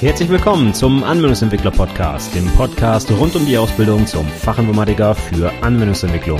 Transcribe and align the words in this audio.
Herzlich 0.00 0.28
willkommen 0.28 0.74
zum 0.74 1.02
Anwendungsentwickler 1.02 1.70
Podcast, 1.70 2.34
dem 2.34 2.46
Podcast 2.48 3.10
rund 3.12 3.34
um 3.34 3.46
die 3.46 3.56
Ausbildung 3.56 4.06
zum 4.06 4.28
Fachinformatiker 4.28 5.14
für 5.14 5.50
Anwendungsentwicklung. 5.62 6.38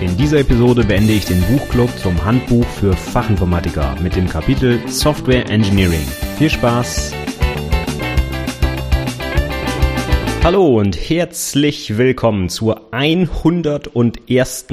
In 0.00 0.16
dieser 0.16 0.40
Episode 0.40 0.82
beende 0.82 1.12
ich 1.12 1.24
den 1.24 1.40
Buchclub 1.42 1.88
zum 1.98 2.22
Handbuch 2.24 2.64
für 2.64 2.92
Fachinformatiker 2.92 3.94
mit 4.02 4.16
dem 4.16 4.28
Kapitel 4.28 4.80
Software 4.88 5.48
Engineering. 5.48 6.04
Viel 6.36 6.50
Spaß! 6.50 7.14
Hallo 10.42 10.80
und 10.80 10.96
herzlich 10.96 11.96
willkommen 11.96 12.48
zur 12.48 12.92
101. 12.92 14.66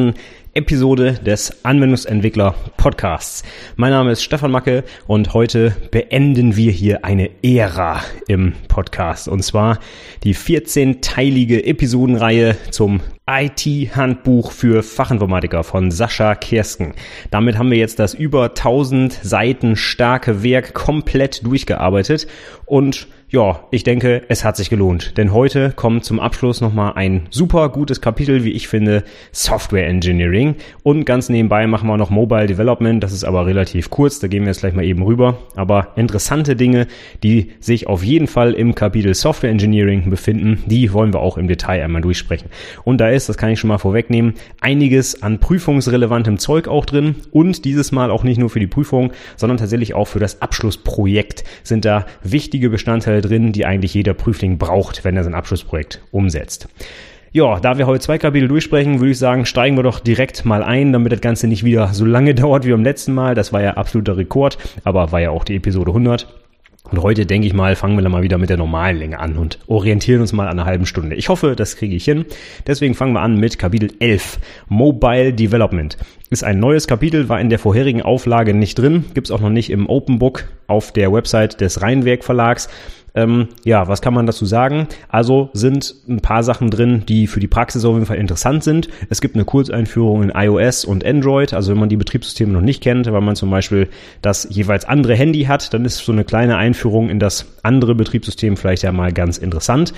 Episode 0.58 1.20
des 1.24 1.64
Anwendungsentwickler 1.64 2.56
Podcasts. 2.78 3.44
Mein 3.76 3.92
Name 3.92 4.12
ist 4.12 4.24
Stefan 4.24 4.50
Macke 4.50 4.84
und 5.06 5.36
heute 5.36 5.76
beenden 5.92 6.56
wir 6.56 6.72
hier 6.72 7.06
eine 7.06 7.30
Ära 7.44 8.02
im 8.28 8.54
Podcast 8.68 9.28
und 9.28 9.44
zwar 9.44 9.80
die 10.24 10.34
14-teilige 10.34 11.64
Episodenreihe 11.64 12.58
zum 12.72 13.02
IT-Handbuch 13.30 14.50
für 14.52 14.82
Fachinformatiker 14.82 15.64
von 15.64 15.92
Sascha 15.92 16.34
Kersken. 16.34 16.94
Damit 17.30 17.60
haben 17.60 17.70
wir 17.70 17.78
jetzt 17.78 18.00
das 18.00 18.16
über 18.16 18.46
1000 18.46 19.14
Seiten 19.14 19.76
starke 19.76 20.42
Werk 20.42 20.74
komplett 20.74 21.46
durchgearbeitet 21.46 22.26
und 22.66 23.08
ja, 23.30 23.60
ich 23.72 23.84
denke, 23.84 24.22
es 24.30 24.46
hat 24.46 24.56
sich 24.56 24.70
gelohnt. 24.70 25.18
Denn 25.18 25.34
heute 25.34 25.74
kommt 25.76 26.06
zum 26.06 26.22
Abschluss 26.22 26.62
nochmal 26.62 26.94
ein 26.96 27.28
super 27.30 27.68
gutes 27.68 28.00
Kapitel, 28.00 28.46
wie 28.46 28.54
ich 28.54 28.70
finde, 28.70 29.04
Software 29.34 29.86
Engineering. 29.86 30.56
Und 30.82 31.04
ganz 31.04 31.28
nebenbei 31.28 31.68
machen 31.68 31.90
wir 31.90 31.98
noch 31.98 32.10
Mobile 32.10 32.46
Development. 32.46 33.04
Das 33.04 33.12
ist 33.12 33.26
aber 33.26 33.46
relativ 33.46 33.90
kurz, 33.90 34.20
da 34.20 34.30
gehen 34.30 34.44
wir 34.44 34.48
jetzt 34.48 34.62
gleich 34.62 34.74
mal 34.74 34.86
eben 34.86 35.04
rüber. 35.04 35.40
Aber 35.58 35.90
interessante 35.98 36.56
Dinge, 36.56 36.88
die 37.22 37.52
sich 37.60 37.88
auf 37.88 38.02
jeden 38.02 38.28
Fall 38.28 38.54
im 38.54 38.76
Kapitel 38.76 39.14
Software 39.14 39.50
Engineering 39.50 40.10
befinden, 40.10 40.64
die 40.66 40.94
wollen 40.94 41.14
wir 41.14 41.20
auch 41.20 41.38
im 41.38 41.50
Detail 41.50 41.84
einmal 41.84 42.02
durchsprechen. 42.02 42.50
Und 42.86 43.00
da 43.02 43.10
ist, 43.10 43.28
das 43.28 43.38
kann 43.38 43.50
ich 43.50 43.60
schon 43.60 43.68
mal 43.68 43.78
vorwegnehmen, 43.78 44.36
einiges 44.62 45.22
an 45.22 45.40
prüfungsrelevantem 45.40 46.38
Zeug 46.38 46.70
auch 46.70 46.86
drin. 46.86 47.16
Und 47.32 47.66
dieses 47.66 47.92
Mal 47.92 48.10
auch 48.10 48.24
nicht 48.24 48.38
nur 48.38 48.50
für 48.50 48.62
die 48.62 48.68
Prüfung, 48.68 49.12
sondern 49.36 49.58
tatsächlich 49.58 49.96
auch 49.96 50.08
für 50.08 50.20
das 50.20 50.42
Abschlussprojekt 50.42 51.44
sind 51.64 51.84
da 51.84 52.06
wichtige 52.24 52.70
Bestandteile 52.70 53.17
Bestandteile 53.18 53.22
drin, 53.22 53.52
die 53.52 53.66
eigentlich 53.66 53.94
jeder 53.94 54.14
Prüfling 54.14 54.58
braucht, 54.58 55.04
wenn 55.04 55.18
er 55.18 55.24
sein 55.24 55.34
Abschlussprojekt 55.34 56.02
umsetzt. 56.12 56.68
Ja, 57.32 57.60
da 57.60 57.78
wir 57.78 57.86
heute 57.86 58.00
zwei 58.00 58.18
Kapitel 58.18 58.48
durchsprechen, 58.48 59.00
würde 59.00 59.12
ich 59.12 59.20
sagen, 59.20 59.46
steigen 59.46 59.76
wir 59.76 59.84
doch 59.84 60.00
direkt 60.00 60.46
mal 60.46 60.64
ein, 60.64 60.94
damit 60.94 61.12
das 61.12 61.22
Ganze 61.22 61.48
nicht 61.48 61.64
wieder 61.64 61.94
so 61.94 62.06
lange 62.06 62.34
dauert 62.36 62.66
wie 62.66 62.72
beim 62.72 62.84
letzten 62.84 63.14
Mal. 63.14 63.36
Das 63.36 63.54
war 63.54 63.62
ja 63.62 63.74
absoluter 63.74 64.18
Rekord, 64.18 64.58
aber 64.84 65.12
war 65.12 65.22
ja 65.22 65.32
auch 65.32 65.44
die 65.44 65.56
Episode 65.56 65.92
100. 65.92 66.28
Und 66.90 67.02
heute 67.02 67.26
denke 67.26 67.48
ich 67.48 67.54
mal, 67.54 67.76
fangen 67.76 67.98
wir 67.98 68.02
dann 68.02 68.14
mal 68.14 68.24
wieder 68.24 68.38
mit 68.38 68.50
der 68.50 68.56
normalen 68.56 68.98
Länge 68.98 69.20
an 69.20 69.38
und 69.38 69.60
orientieren 69.68 70.22
uns 70.22 70.32
mal 70.32 70.48
an 70.48 70.58
einer 70.58 70.66
halben 70.66 70.86
Stunde. 70.86 71.18
Ich 71.18 71.28
hoffe, 71.28 71.56
das 71.56 71.76
kriege 71.76 71.96
ich 71.96 72.06
hin. 72.06 72.26
Deswegen 72.66 72.94
fangen 72.94 73.12
wir 73.12 73.20
an 73.20 73.38
mit 73.38 73.60
Kapitel 73.60 73.92
11. 74.00 74.40
Mobile 74.70 75.34
Development. 75.34 75.98
Ist 76.30 76.46
ein 76.46 76.60
neues 76.60 76.88
Kapitel, 76.88 77.28
war 77.28 77.42
in 77.42 77.50
der 77.50 77.60
vorherigen 77.60 78.02
Auflage 78.02 78.54
nicht 78.54 78.80
drin, 78.80 79.04
gibt's 79.14 79.32
auch 79.32 79.42
noch 79.42 79.50
nicht 79.50 79.70
im 79.70 79.90
Open 79.90 80.18
Book 80.18 80.46
auf 80.68 80.94
der 80.94 81.12
Website 81.12 81.60
des 81.60 81.82
Rheinwerk 81.82 82.24
Verlags. 82.24 82.70
Ähm, 83.18 83.48
ja, 83.66 83.88
was 83.88 84.04
kann 84.04 84.14
man 84.14 84.28
dazu 84.28 84.46
sagen? 84.46 84.88
Also 85.10 85.50
sind 85.54 85.96
ein 86.08 86.20
paar 86.20 86.44
Sachen 86.44 86.70
drin, 86.70 87.02
die 87.10 87.26
für 87.26 87.40
die 87.40 87.48
Praxis 87.48 87.84
auf 87.84 87.96
jeden 87.96 88.06
Fall 88.06 88.18
interessant 88.18 88.64
sind. 88.64 88.90
Es 89.10 89.22
gibt 89.22 89.34
eine 89.34 89.44
Kurzeinführung 89.44 90.22
in 90.22 90.30
iOS 90.30 90.86
und 90.86 91.04
Android. 91.04 91.52
Also 91.52 91.72
wenn 91.72 91.80
man 91.80 91.90
die 91.90 91.98
Betriebssysteme 91.98 92.54
noch 92.54 92.62
nicht 92.62 92.84
kennt, 92.84 93.12
weil 93.12 93.22
man 93.22 93.36
zum 93.36 93.50
Beispiel 93.50 93.90
das 94.22 94.48
jeweils 94.52 94.86
andere 94.86 95.16
Handy 95.16 95.46
hat, 95.46 95.74
dann 95.74 95.84
ist 95.84 95.98
so 95.98 96.12
eine 96.12 96.26
kleine 96.26 96.58
Einführung 96.58 97.10
in 97.10 97.20
das 97.20 97.48
andere 97.64 97.96
Betriebssystem 97.96 98.56
vielleicht 98.56 98.84
ja 98.84 98.92
mal 98.92 99.12
ganz 99.12 99.40
interessant 99.40 99.94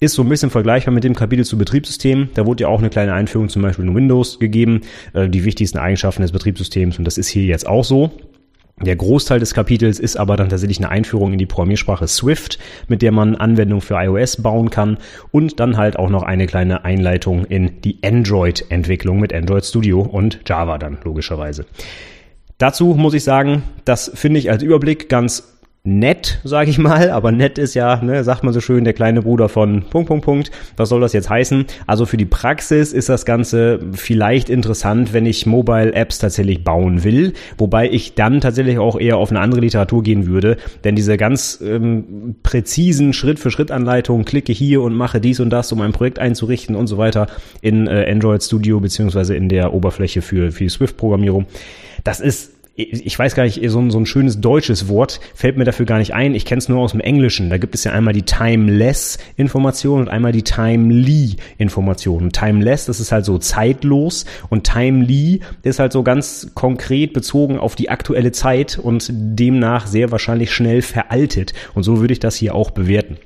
ist 0.00 0.14
so 0.14 0.22
ein 0.22 0.28
bisschen 0.28 0.50
vergleichbar 0.50 0.92
mit 0.92 1.04
dem 1.04 1.14
Kapitel 1.14 1.46
zu 1.46 1.56
Betriebssystemen. 1.56 2.28
Da 2.34 2.44
wurde 2.44 2.62
ja 2.62 2.68
auch 2.68 2.80
eine 2.80 2.90
kleine 2.90 3.14
Einführung 3.14 3.48
zum 3.48 3.62
Beispiel 3.62 3.86
in 3.86 3.94
Windows 3.94 4.38
gegeben, 4.38 4.82
äh, 5.14 5.28
die 5.30 5.44
wichtigsten 5.44 5.78
Eigenschaften 5.78 6.20
des 6.20 6.32
Betriebssystems 6.32 6.98
und 6.98 7.04
das 7.04 7.16
ist 7.16 7.28
hier 7.28 7.44
jetzt 7.44 7.66
auch 7.66 7.84
so. 7.84 8.10
Der 8.80 8.96
Großteil 8.96 9.38
des 9.38 9.54
Kapitels 9.54 10.00
ist 10.00 10.16
aber 10.16 10.36
dann 10.36 10.48
tatsächlich 10.48 10.78
eine 10.78 10.88
Einführung 10.88 11.32
in 11.32 11.38
die 11.38 11.46
Programmiersprache 11.46 12.08
Swift, 12.08 12.58
mit 12.88 13.02
der 13.02 13.12
man 13.12 13.36
Anwendungen 13.36 13.80
für 13.80 13.94
iOS 13.94 14.42
bauen 14.42 14.68
kann 14.68 14.98
und 15.30 15.60
dann 15.60 15.76
halt 15.76 15.96
auch 15.96 16.10
noch 16.10 16.24
eine 16.24 16.46
kleine 16.46 16.84
Einleitung 16.84 17.44
in 17.44 17.80
die 17.82 17.98
Android-Entwicklung 18.02 19.20
mit 19.20 19.32
Android 19.32 19.64
Studio 19.64 20.00
und 20.00 20.40
Java 20.46 20.78
dann 20.78 20.98
logischerweise. 21.04 21.66
Dazu 22.58 22.94
muss 22.94 23.14
ich 23.14 23.22
sagen, 23.22 23.62
das 23.84 24.10
finde 24.14 24.40
ich 24.40 24.50
als 24.50 24.62
Überblick 24.62 25.08
ganz 25.08 25.53
nett, 25.86 26.40
sage 26.44 26.70
ich 26.70 26.78
mal, 26.78 27.10
aber 27.10 27.30
nett 27.30 27.58
ist 27.58 27.74
ja, 27.74 28.02
ne, 28.02 28.24
sagt 28.24 28.42
man 28.42 28.54
so 28.54 28.62
schön, 28.62 28.84
der 28.84 28.94
kleine 28.94 29.20
Bruder 29.20 29.50
von 29.50 29.84
Punkt, 29.90 30.08
Punkt, 30.08 30.24
Punkt. 30.24 30.50
Was 30.78 30.88
soll 30.88 31.02
das 31.02 31.12
jetzt 31.12 31.28
heißen? 31.28 31.66
Also 31.86 32.06
für 32.06 32.16
die 32.16 32.24
Praxis 32.24 32.94
ist 32.94 33.10
das 33.10 33.26
Ganze 33.26 33.80
vielleicht 33.92 34.48
interessant, 34.48 35.12
wenn 35.12 35.26
ich 35.26 35.44
Mobile 35.44 35.92
Apps 35.92 36.18
tatsächlich 36.18 36.64
bauen 36.64 37.04
will, 37.04 37.34
wobei 37.58 37.90
ich 37.90 38.14
dann 38.14 38.40
tatsächlich 38.40 38.78
auch 38.78 38.98
eher 38.98 39.18
auf 39.18 39.28
eine 39.28 39.40
andere 39.40 39.60
Literatur 39.60 40.02
gehen 40.02 40.26
würde, 40.26 40.56
denn 40.84 40.96
diese 40.96 41.18
ganz 41.18 41.62
ähm, 41.62 42.36
präzisen 42.42 43.12
Schritt-für-Schritt-Anleitungen, 43.12 44.24
klicke 44.24 44.54
hier 44.54 44.80
und 44.80 44.94
mache 44.94 45.20
dies 45.20 45.38
und 45.38 45.50
das, 45.50 45.70
um 45.70 45.82
ein 45.82 45.92
Projekt 45.92 46.18
einzurichten 46.18 46.76
und 46.76 46.86
so 46.86 46.96
weiter 46.96 47.26
in 47.60 47.88
äh, 47.88 48.10
Android 48.10 48.42
Studio 48.42 48.80
beziehungsweise 48.80 49.36
in 49.36 49.50
der 49.50 49.74
Oberfläche 49.74 50.22
für, 50.22 50.50
für 50.50 50.66
Swift-Programmierung. 50.66 51.44
Das 52.04 52.20
ist 52.20 52.53
ich 52.76 53.16
weiß 53.16 53.36
gar 53.36 53.44
nicht, 53.44 53.60
so 53.70 53.78
ein, 53.78 53.92
so 53.92 53.98
ein 53.98 54.06
schönes 54.06 54.40
deutsches 54.40 54.88
Wort 54.88 55.20
fällt 55.34 55.56
mir 55.56 55.64
dafür 55.64 55.86
gar 55.86 55.98
nicht 55.98 56.12
ein. 56.12 56.34
Ich 56.34 56.44
kenne 56.44 56.58
es 56.58 56.68
nur 56.68 56.80
aus 56.80 56.90
dem 56.90 57.00
Englischen. 57.00 57.48
Da 57.48 57.56
gibt 57.56 57.74
es 57.76 57.84
ja 57.84 57.92
einmal 57.92 58.14
die 58.14 58.22
Timeless-Information 58.22 60.00
und 60.00 60.08
einmal 60.08 60.32
die 60.32 60.42
Timely-Information. 60.42 62.30
Timeless, 62.30 62.86
das 62.86 62.98
ist 62.98 63.12
halt 63.12 63.24
so 63.24 63.38
zeitlos 63.38 64.24
und 64.48 64.64
Timely 64.64 65.40
ist 65.62 65.78
halt 65.78 65.92
so 65.92 66.02
ganz 66.02 66.50
konkret 66.54 67.12
bezogen 67.12 67.58
auf 67.58 67.76
die 67.76 67.90
aktuelle 67.90 68.32
Zeit 68.32 68.76
und 68.76 69.08
demnach 69.12 69.86
sehr 69.86 70.10
wahrscheinlich 70.10 70.50
schnell 70.50 70.82
veraltet. 70.82 71.52
Und 71.74 71.84
so 71.84 72.00
würde 72.00 72.12
ich 72.12 72.20
das 72.20 72.34
hier 72.34 72.56
auch 72.56 72.72
bewerten 72.72 73.18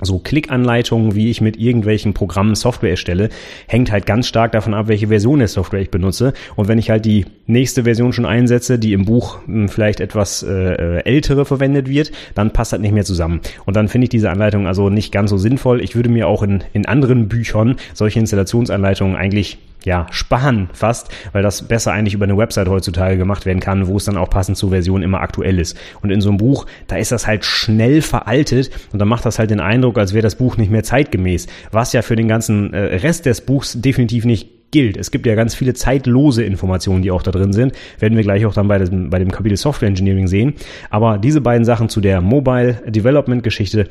so 0.00 0.18
Klickanleitungen, 0.18 1.14
wie 1.14 1.30
ich 1.30 1.40
mit 1.40 1.56
irgendwelchen 1.56 2.14
Programmen 2.14 2.54
Software 2.54 2.90
erstelle, 2.90 3.28
hängt 3.68 3.92
halt 3.92 4.06
ganz 4.06 4.26
stark 4.26 4.52
davon 4.52 4.74
ab, 4.74 4.88
welche 4.88 5.08
Version 5.08 5.38
der 5.38 5.48
Software 5.48 5.80
ich 5.80 5.90
benutze. 5.90 6.32
Und 6.56 6.68
wenn 6.68 6.78
ich 6.78 6.90
halt 6.90 7.04
die 7.04 7.26
nächste 7.46 7.84
Version 7.84 8.12
schon 8.12 8.26
einsetze, 8.26 8.78
die 8.78 8.92
im 8.92 9.04
Buch 9.04 9.38
hm, 9.46 9.68
vielleicht 9.68 10.00
etwas 10.00 10.42
äh, 10.42 10.52
äh, 10.52 11.04
ältere 11.04 11.44
verwendet 11.44 11.88
wird, 11.88 12.12
dann 12.34 12.52
passt 12.52 12.72
das 12.72 12.80
nicht 12.80 12.94
mehr 12.94 13.04
zusammen. 13.04 13.40
Und 13.64 13.76
dann 13.76 13.88
finde 13.88 14.06
ich 14.06 14.10
diese 14.10 14.30
Anleitung 14.30 14.66
also 14.66 14.90
nicht 14.90 15.12
ganz 15.12 15.30
so 15.30 15.38
sinnvoll. 15.38 15.80
Ich 15.80 15.94
würde 15.94 16.08
mir 16.08 16.28
auch 16.28 16.42
in, 16.42 16.64
in 16.72 16.86
anderen 16.86 17.28
Büchern 17.28 17.76
solche 17.92 18.18
Installationsanleitungen 18.18 19.16
eigentlich 19.16 19.58
ja, 19.84 20.06
sparen 20.10 20.68
fast, 20.72 21.08
weil 21.32 21.42
das 21.42 21.62
besser 21.62 21.92
eigentlich 21.92 22.14
über 22.14 22.24
eine 22.24 22.36
Website 22.36 22.68
heutzutage 22.68 23.16
gemacht 23.16 23.46
werden 23.46 23.60
kann, 23.60 23.86
wo 23.86 23.96
es 23.96 24.04
dann 24.04 24.16
auch 24.16 24.30
passend 24.30 24.56
zur 24.56 24.70
Version 24.70 25.02
immer 25.02 25.20
aktuell 25.20 25.58
ist. 25.58 25.76
Und 26.02 26.10
in 26.10 26.20
so 26.20 26.30
einem 26.30 26.38
Buch, 26.38 26.66
da 26.86 26.96
ist 26.96 27.12
das 27.12 27.26
halt 27.26 27.44
schnell 27.44 28.02
veraltet 28.02 28.70
und 28.92 28.98
dann 28.98 29.08
macht 29.08 29.24
das 29.26 29.38
halt 29.38 29.50
den 29.50 29.60
Eindruck, 29.60 29.98
als 29.98 30.14
wäre 30.14 30.22
das 30.22 30.36
Buch 30.36 30.56
nicht 30.56 30.70
mehr 30.70 30.82
zeitgemäß, 30.82 31.46
was 31.70 31.92
ja 31.92 32.02
für 32.02 32.16
den 32.16 32.28
ganzen 32.28 32.72
äh, 32.72 32.96
Rest 32.96 33.26
des 33.26 33.42
Buchs 33.42 33.80
definitiv 33.80 34.24
nicht 34.24 34.48
gilt. 34.70 34.96
Es 34.96 35.12
gibt 35.12 35.24
ja 35.24 35.36
ganz 35.36 35.54
viele 35.54 35.72
zeitlose 35.74 36.42
Informationen, 36.42 37.02
die 37.02 37.12
auch 37.12 37.22
da 37.22 37.30
drin 37.30 37.52
sind. 37.52 37.72
Werden 38.00 38.16
wir 38.16 38.24
gleich 38.24 38.44
auch 38.44 38.54
dann 38.54 38.66
bei 38.66 38.78
dem, 38.78 39.08
bei 39.08 39.20
dem 39.20 39.30
Kapitel 39.30 39.56
Software 39.56 39.88
Engineering 39.88 40.26
sehen. 40.26 40.54
Aber 40.90 41.16
diese 41.16 41.40
beiden 41.40 41.64
Sachen 41.64 41.88
zu 41.88 42.00
der 42.00 42.20
Mobile 42.20 42.82
Development 42.86 43.44
Geschichte, 43.44 43.88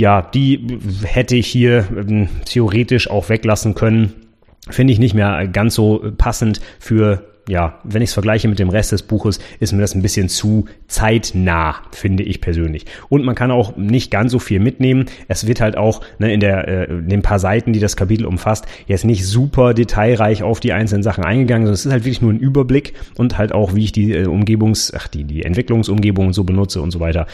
ja, 0.00 0.22
die 0.22 0.78
hätte 1.04 1.36
ich 1.36 1.46
hier 1.46 1.86
ähm, 1.96 2.28
theoretisch 2.44 3.08
auch 3.08 3.28
weglassen 3.28 3.76
können 3.76 4.25
finde 4.68 4.92
ich 4.92 4.98
nicht 4.98 5.14
mehr 5.14 5.46
ganz 5.48 5.74
so 5.74 6.12
passend 6.16 6.60
für 6.78 7.22
ja, 7.48 7.78
wenn 7.84 8.02
ich 8.02 8.08
es 8.08 8.14
vergleiche 8.14 8.48
mit 8.48 8.58
dem 8.58 8.70
Rest 8.70 8.90
des 8.92 9.02
Buches, 9.02 9.38
ist 9.60 9.72
mir 9.72 9.80
das 9.80 9.94
ein 9.94 10.02
bisschen 10.02 10.28
zu 10.28 10.66
zeitnah, 10.88 11.76
finde 11.92 12.24
ich 12.24 12.40
persönlich. 12.40 12.86
Und 13.08 13.24
man 13.24 13.36
kann 13.36 13.52
auch 13.52 13.76
nicht 13.76 14.10
ganz 14.10 14.32
so 14.32 14.40
viel 14.40 14.58
mitnehmen. 14.58 15.06
Es 15.28 15.46
wird 15.46 15.60
halt 15.60 15.76
auch 15.76 16.00
ne, 16.18 16.32
in, 16.32 16.40
der, 16.40 16.66
äh, 16.66 16.84
in 16.86 17.08
den 17.08 17.22
paar 17.22 17.38
Seiten, 17.38 17.72
die 17.72 17.78
das 17.78 17.96
Kapitel 17.96 18.26
umfasst, 18.26 18.66
jetzt 18.86 19.04
nicht 19.04 19.24
super 19.24 19.74
detailreich 19.74 20.42
auf 20.42 20.58
die 20.58 20.72
einzelnen 20.72 21.04
Sachen 21.04 21.24
eingegangen, 21.24 21.66
sondern 21.66 21.74
es 21.74 21.86
ist 21.86 21.92
halt 21.92 22.04
wirklich 22.04 22.22
nur 22.22 22.32
ein 22.32 22.40
Überblick 22.40 22.94
und 23.16 23.38
halt 23.38 23.52
auch, 23.52 23.74
wie 23.74 23.84
ich 23.84 23.92
die 23.92 24.12
äh, 24.12 24.26
Umgebungs-, 24.26 24.92
ach, 24.96 25.06
die, 25.06 25.22
die 25.22 25.44
Entwicklungsumgebung 25.44 26.32
so 26.32 26.42
benutze 26.42 26.82
und 26.82 26.90
so 26.90 26.98
weiter. 26.98 27.26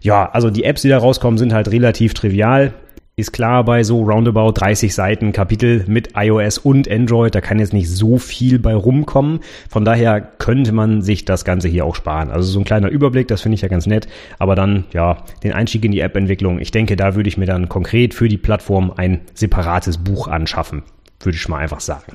Ja, 0.00 0.30
also 0.30 0.50
die 0.50 0.62
Apps, 0.62 0.82
die 0.82 0.88
da 0.88 0.98
rauskommen, 0.98 1.38
sind 1.38 1.52
halt 1.52 1.72
relativ 1.72 2.14
trivial 2.14 2.74
ist 3.18 3.32
klar 3.32 3.64
bei 3.64 3.82
so 3.82 4.02
roundabout 4.02 4.52
30 4.52 4.94
Seiten 4.94 5.32
Kapitel 5.32 5.84
mit 5.88 6.10
iOS 6.14 6.58
und 6.58 6.88
Android, 6.88 7.34
da 7.34 7.40
kann 7.40 7.58
jetzt 7.58 7.72
nicht 7.72 7.90
so 7.90 8.16
viel 8.16 8.60
bei 8.60 8.74
rumkommen. 8.74 9.40
Von 9.68 9.84
daher 9.84 10.20
könnte 10.20 10.70
man 10.70 11.02
sich 11.02 11.24
das 11.24 11.44
Ganze 11.44 11.66
hier 11.66 11.84
auch 11.84 11.96
sparen. 11.96 12.30
Also 12.30 12.48
so 12.48 12.60
ein 12.60 12.64
kleiner 12.64 12.88
Überblick, 12.88 13.26
das 13.26 13.40
finde 13.40 13.56
ich 13.56 13.62
ja 13.62 13.68
ganz 13.68 13.86
nett. 13.86 14.06
Aber 14.38 14.54
dann, 14.54 14.84
ja, 14.92 15.24
den 15.42 15.52
Einstieg 15.52 15.84
in 15.84 15.90
die 15.90 16.00
App-Entwicklung, 16.00 16.60
ich 16.60 16.70
denke, 16.70 16.94
da 16.94 17.16
würde 17.16 17.28
ich 17.28 17.36
mir 17.36 17.46
dann 17.46 17.68
konkret 17.68 18.14
für 18.14 18.28
die 18.28 18.38
Plattform 18.38 18.92
ein 18.96 19.22
separates 19.34 19.98
Buch 19.98 20.28
anschaffen. 20.28 20.84
Würde 21.20 21.36
ich 21.36 21.48
mal 21.48 21.58
einfach 21.58 21.80
sagen. 21.80 22.12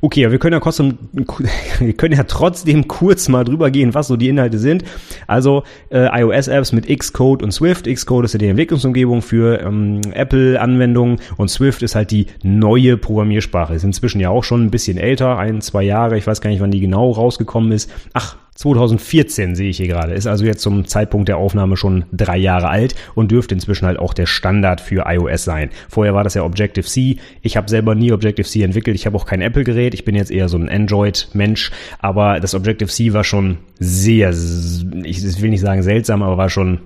Okay, 0.00 0.30
wir 0.30 0.38
können 0.38 0.54
ja 0.54 0.60
trotzdem, 0.60 0.98
wir 1.78 1.92
können 1.92 2.16
ja 2.16 2.24
trotzdem 2.24 2.88
kurz 2.88 3.28
mal 3.28 3.44
drüber 3.44 3.70
gehen, 3.70 3.94
was 3.94 4.08
so 4.08 4.16
die 4.16 4.28
Inhalte 4.28 4.58
sind. 4.58 4.84
Also 5.26 5.64
äh, 5.90 6.06
iOS-Apps 6.20 6.72
mit 6.72 6.86
Xcode 6.88 7.42
und 7.42 7.52
Swift. 7.52 7.86
Xcode 7.86 8.24
ist 8.24 8.32
ja 8.32 8.38
die 8.38 8.48
Entwicklungsumgebung 8.48 9.20
für 9.20 9.60
ähm, 9.60 10.00
Apple-Anwendungen 10.12 11.20
und 11.36 11.48
Swift 11.48 11.82
ist 11.82 11.94
halt 11.94 12.10
die 12.10 12.26
neue 12.42 12.96
Programmiersprache. 12.96 13.74
Ist 13.74 13.84
inzwischen 13.84 14.20
ja 14.20 14.30
auch 14.30 14.44
schon 14.44 14.64
ein 14.64 14.70
bisschen 14.70 14.96
älter, 14.96 15.38
ein, 15.38 15.60
zwei 15.60 15.82
Jahre. 15.82 16.16
Ich 16.16 16.26
weiß 16.26 16.40
gar 16.40 16.50
nicht, 16.50 16.60
wann 16.60 16.70
die 16.70 16.80
genau 16.80 17.10
rausgekommen 17.10 17.72
ist. 17.72 17.90
Ach, 18.14 18.36
2014 18.56 19.54
sehe 19.54 19.70
ich 19.70 19.76
hier 19.76 19.86
gerade. 19.86 20.14
Ist 20.14 20.26
also 20.26 20.44
jetzt 20.44 20.62
zum 20.62 20.86
Zeitpunkt 20.86 21.28
der 21.28 21.38
Aufnahme 21.38 21.76
schon 21.76 22.04
drei 22.12 22.36
Jahre 22.36 22.68
alt 22.68 22.94
und 23.14 23.30
dürfte 23.30 23.54
inzwischen 23.54 23.86
halt 23.86 23.98
auch 23.98 24.14
der 24.14 24.26
Standard 24.26 24.80
für 24.80 25.04
iOS 25.06 25.44
sein. 25.44 25.70
Vorher 25.88 26.14
war 26.14 26.24
das 26.24 26.34
ja 26.34 26.42
Objective-C. 26.42 27.18
Ich 27.42 27.56
habe 27.56 27.68
selber 27.68 27.94
nie 27.94 28.12
Objective-C 28.12 28.62
entwickelt. 28.62 28.96
Ich 28.96 29.06
habe 29.06 29.16
auch 29.16 29.26
kein 29.26 29.42
Apple-Gerät. 29.42 29.94
Ich 29.94 30.04
bin 30.04 30.14
jetzt 30.14 30.30
eher 30.30 30.48
so 30.48 30.56
ein 30.56 30.68
Android-Mensch. 30.68 31.70
Aber 31.98 32.40
das 32.40 32.54
Objective-C 32.54 33.12
war 33.12 33.24
schon 33.24 33.58
sehr, 33.78 34.30
ich 34.30 35.42
will 35.42 35.50
nicht 35.50 35.60
sagen 35.60 35.82
seltsam, 35.82 36.22
aber 36.22 36.38
war 36.38 36.50
schon 36.50 36.80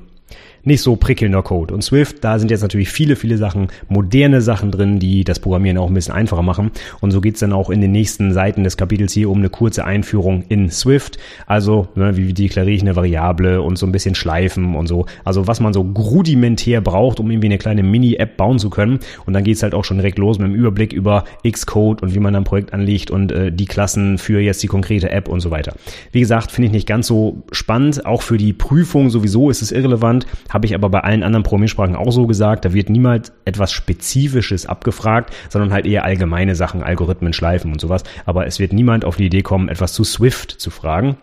nicht 0.65 0.83
so 0.83 0.97
prickelnder 0.97 1.43
Code. 1.43 1.75
Und 1.75 1.83
Swift, 1.83 2.23
da 2.25 2.39
sind 2.39 2.51
jetzt 2.51 2.63
natürlich 2.63 2.91
viele, 2.91 3.17
viele 3.17 3.37
Sachen, 3.39 3.69
moderne 3.89 4.41
Sachen 4.43 4.71
drin, 4.71 4.99
die 4.99 5.25
das 5.25 5.41
Programmieren 5.41 5.79
auch 5.79 5.89
ein 5.89 5.95
bisschen 5.95 6.15
einfacher 6.15 6.43
machen. 6.43 6.71
Und 7.01 7.11
so 7.11 7.21
geht's 7.21 7.41
dann 7.41 7.53
auch 7.53 7.71
in 7.71 7.81
den 7.81 7.93
nächsten 7.93 8.33
Seiten 8.33 8.65
des 8.65 8.77
Kapitels 8.77 9.13
hier 9.13 9.31
um 9.31 9.39
eine 9.39 9.51
kurze 9.51 9.85
Einführung 9.85 10.45
in 10.49 10.71
Swift. 10.71 11.19
Also, 11.47 11.89
ne, 11.95 12.17
wie 12.17 12.33
deklariere 12.33 12.75
ich 12.75 12.83
eine 12.83 12.97
Variable 12.97 13.63
und 13.63 13.77
so 13.77 13.87
ein 13.87 13.93
bisschen 13.93 14.15
Schleifen 14.15 14.75
und 14.75 14.87
so. 14.87 15.07
Also, 15.25 15.47
was 15.47 15.61
man 15.61 15.73
so 15.73 15.81
rudimentär 15.81 16.81
braucht, 16.81 17.21
um 17.21 17.31
irgendwie 17.31 17.49
eine 17.49 17.59
kleine 17.59 17.83
Mini-App 17.83 18.37
bauen 18.37 18.59
zu 18.59 18.71
können. 18.71 19.01
Und 19.27 19.35
dann 19.35 19.45
geht's 19.45 19.63
halt 19.63 19.75
auch 19.75 19.85
schon 19.85 19.99
direkt 19.99 20.19
los 20.19 20.39
mit 20.39 20.49
dem 20.49 20.55
Überblick 20.55 20.93
über 20.93 21.25
Xcode 21.49 22.03
und 22.03 22.15
wie 22.15 22.19
man 22.19 22.35
ein 22.35 22.45
Projekt 22.45 22.73
anlegt 22.73 23.11
und 23.11 23.33
äh, 23.33 23.53
die 23.53 23.67
Klassen 23.67 24.19
für 24.19 24.41
jetzt 24.41 24.63
die 24.63 24.67
konkrete 24.67 25.11
App 25.11 25.29
und 25.29 25.41
so 25.41 25.51
weiter. 25.51 25.75
Wie 26.13 26.21
gesagt, 26.21 26.51
finde 26.51 26.67
ich 26.67 26.73
nicht 26.73 26.87
ganz 26.87 27.07
so 27.07 27.43
spannend. 27.53 28.07
Auch 28.07 28.23
für 28.23 28.39
die 28.39 28.53
Prüfung 28.53 29.11
sowieso 29.11 29.51
ist 29.51 29.63
es 29.63 29.73
irrelevant. 29.73 30.27
Habe 30.51 30.67
ich 30.67 30.75
aber 30.75 30.91
bei 30.91 31.01
allen 31.01 31.23
anderen 31.23 31.45
Programmiersprachen 31.45 31.97
auch 31.97 32.13
so 32.13 32.27
gesagt. 32.27 32.65
Da 32.65 32.75
wird 32.75 32.91
niemals 32.91 33.33
etwas 33.45 33.73
Spezifisches 33.73 34.67
abgefragt, 34.67 35.35
sondern 35.49 35.73
halt 35.73 35.87
eher 35.87 36.05
allgemeine 36.05 36.55
Sachen, 36.55 36.83
Algorithmen, 36.83 37.33
Schleifen 37.33 37.73
und 37.73 37.81
sowas. 37.81 38.03
Aber 38.27 38.47
es 38.47 38.59
wird 38.59 38.73
niemand 38.73 39.05
auf 39.05 39.17
die 39.17 39.27
Idee 39.27 39.43
kommen, 39.43 39.69
etwas 39.69 39.93
zu 39.93 40.05
Swift 40.05 40.51
zu 40.51 40.71
fragen. 40.71 41.17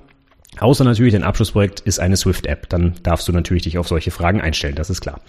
Außer 0.59 0.83
natürlich, 0.83 1.13
dein 1.13 1.23
Abschlussprojekt 1.23 1.81
ist 1.81 1.99
eine 1.99 2.17
Swift-App. 2.17 2.69
Dann 2.69 2.95
darfst 3.03 3.27
du 3.27 3.33
natürlich 3.33 3.63
dich 3.63 3.77
auf 3.77 3.87
solche 3.87 4.11
Fragen 4.11 4.41
einstellen, 4.41 4.75
das 4.75 4.89
ist 4.89 5.01
klar. 5.01 5.19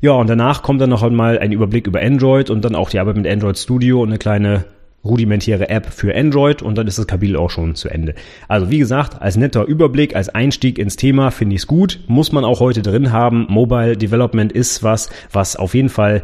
Ja, 0.00 0.12
und 0.12 0.28
danach 0.28 0.62
kommt 0.62 0.80
dann 0.80 0.90
noch 0.90 1.02
einmal 1.02 1.38
ein 1.38 1.52
Überblick 1.52 1.86
über 1.86 2.00
Android 2.00 2.50
und 2.50 2.64
dann 2.64 2.74
auch 2.74 2.90
die 2.90 2.98
Arbeit 2.98 3.16
mit 3.16 3.26
Android 3.26 3.58
Studio 3.58 4.02
und 4.02 4.08
eine 4.08 4.18
kleine 4.18 4.64
rudimentäre 5.04 5.68
App 5.68 5.86
für 5.86 6.14
Android 6.14 6.62
und 6.62 6.76
dann 6.76 6.86
ist 6.86 6.98
das 6.98 7.06
Kapitel 7.06 7.36
auch 7.36 7.50
schon 7.50 7.74
zu 7.74 7.88
Ende. 7.88 8.14
Also 8.48 8.70
wie 8.70 8.78
gesagt, 8.78 9.20
als 9.20 9.36
netter 9.36 9.64
Überblick, 9.64 10.16
als 10.16 10.28
Einstieg 10.28 10.78
ins 10.78 10.96
Thema 10.96 11.30
finde 11.30 11.56
ich 11.56 11.62
es 11.62 11.66
gut. 11.66 12.00
Muss 12.06 12.32
man 12.32 12.44
auch 12.44 12.60
heute 12.60 12.82
drin 12.82 13.12
haben. 13.12 13.46
Mobile 13.48 13.96
Development 13.96 14.52
ist 14.52 14.82
was, 14.82 15.10
was 15.30 15.56
auf 15.56 15.74
jeden 15.74 15.88
Fall 15.88 16.22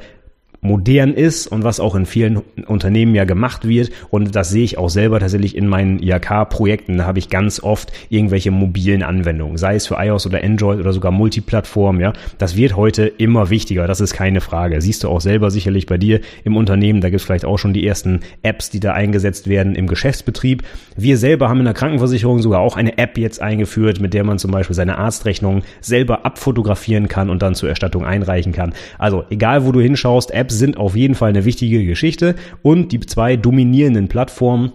modern 0.60 1.14
ist 1.14 1.46
und 1.46 1.64
was 1.64 1.80
auch 1.80 1.94
in 1.94 2.06
vielen 2.06 2.42
Unternehmen 2.66 3.14
ja 3.14 3.24
gemacht 3.24 3.66
wird. 3.66 3.90
Und 4.10 4.34
das 4.34 4.50
sehe 4.50 4.64
ich 4.64 4.78
auch 4.78 4.90
selber 4.90 5.20
tatsächlich 5.20 5.56
in 5.56 5.66
meinen 5.66 5.98
IAK-Projekten. 6.00 6.98
Da 6.98 7.06
habe 7.06 7.18
ich 7.18 7.30
ganz 7.30 7.62
oft 7.62 7.92
irgendwelche 8.08 8.50
mobilen 8.50 9.02
Anwendungen, 9.02 9.56
sei 9.56 9.76
es 9.76 9.86
für 9.86 9.96
iOS 9.98 10.26
oder 10.26 10.44
Android 10.44 10.78
oder 10.78 10.92
sogar 10.92 11.12
Multiplattform. 11.12 12.00
Ja, 12.00 12.12
das 12.38 12.56
wird 12.56 12.76
heute 12.76 13.06
immer 13.06 13.50
wichtiger. 13.50 13.86
Das 13.86 14.00
ist 14.00 14.12
keine 14.12 14.40
Frage. 14.40 14.80
Siehst 14.80 15.04
du 15.04 15.08
auch 15.08 15.20
selber 15.20 15.50
sicherlich 15.50 15.86
bei 15.86 15.98
dir 15.98 16.20
im 16.44 16.56
Unternehmen. 16.56 17.00
Da 17.00 17.08
gibt 17.08 17.20
es 17.20 17.26
vielleicht 17.26 17.44
auch 17.44 17.58
schon 17.58 17.72
die 17.72 17.86
ersten 17.86 18.20
Apps, 18.42 18.70
die 18.70 18.80
da 18.80 18.92
eingesetzt 18.92 19.48
werden 19.48 19.74
im 19.74 19.86
Geschäftsbetrieb. 19.86 20.62
Wir 20.96 21.16
selber 21.16 21.48
haben 21.48 21.60
in 21.60 21.64
der 21.64 21.74
Krankenversicherung 21.74 22.42
sogar 22.42 22.60
auch 22.60 22.76
eine 22.76 22.98
App 22.98 23.16
jetzt 23.16 23.40
eingeführt, 23.40 24.00
mit 24.00 24.14
der 24.14 24.24
man 24.24 24.38
zum 24.38 24.50
Beispiel 24.50 24.76
seine 24.76 24.98
Arztrechnung 24.98 25.62
selber 25.80 26.26
abfotografieren 26.26 27.08
kann 27.08 27.30
und 27.30 27.42
dann 27.42 27.54
zur 27.54 27.68
Erstattung 27.68 28.04
einreichen 28.04 28.52
kann. 28.52 28.74
Also 28.98 29.24
egal, 29.30 29.64
wo 29.64 29.72
du 29.72 29.80
hinschaust, 29.80 30.30
Apps 30.30 30.49
Apps 30.50 30.58
sind 30.58 30.76
auf 30.76 30.96
jeden 30.96 31.14
Fall 31.14 31.30
eine 31.30 31.44
wichtige 31.44 31.84
Geschichte. 31.84 32.34
Und 32.62 32.92
die 32.92 33.00
zwei 33.00 33.36
dominierenden 33.36 34.08
Plattformen 34.08 34.72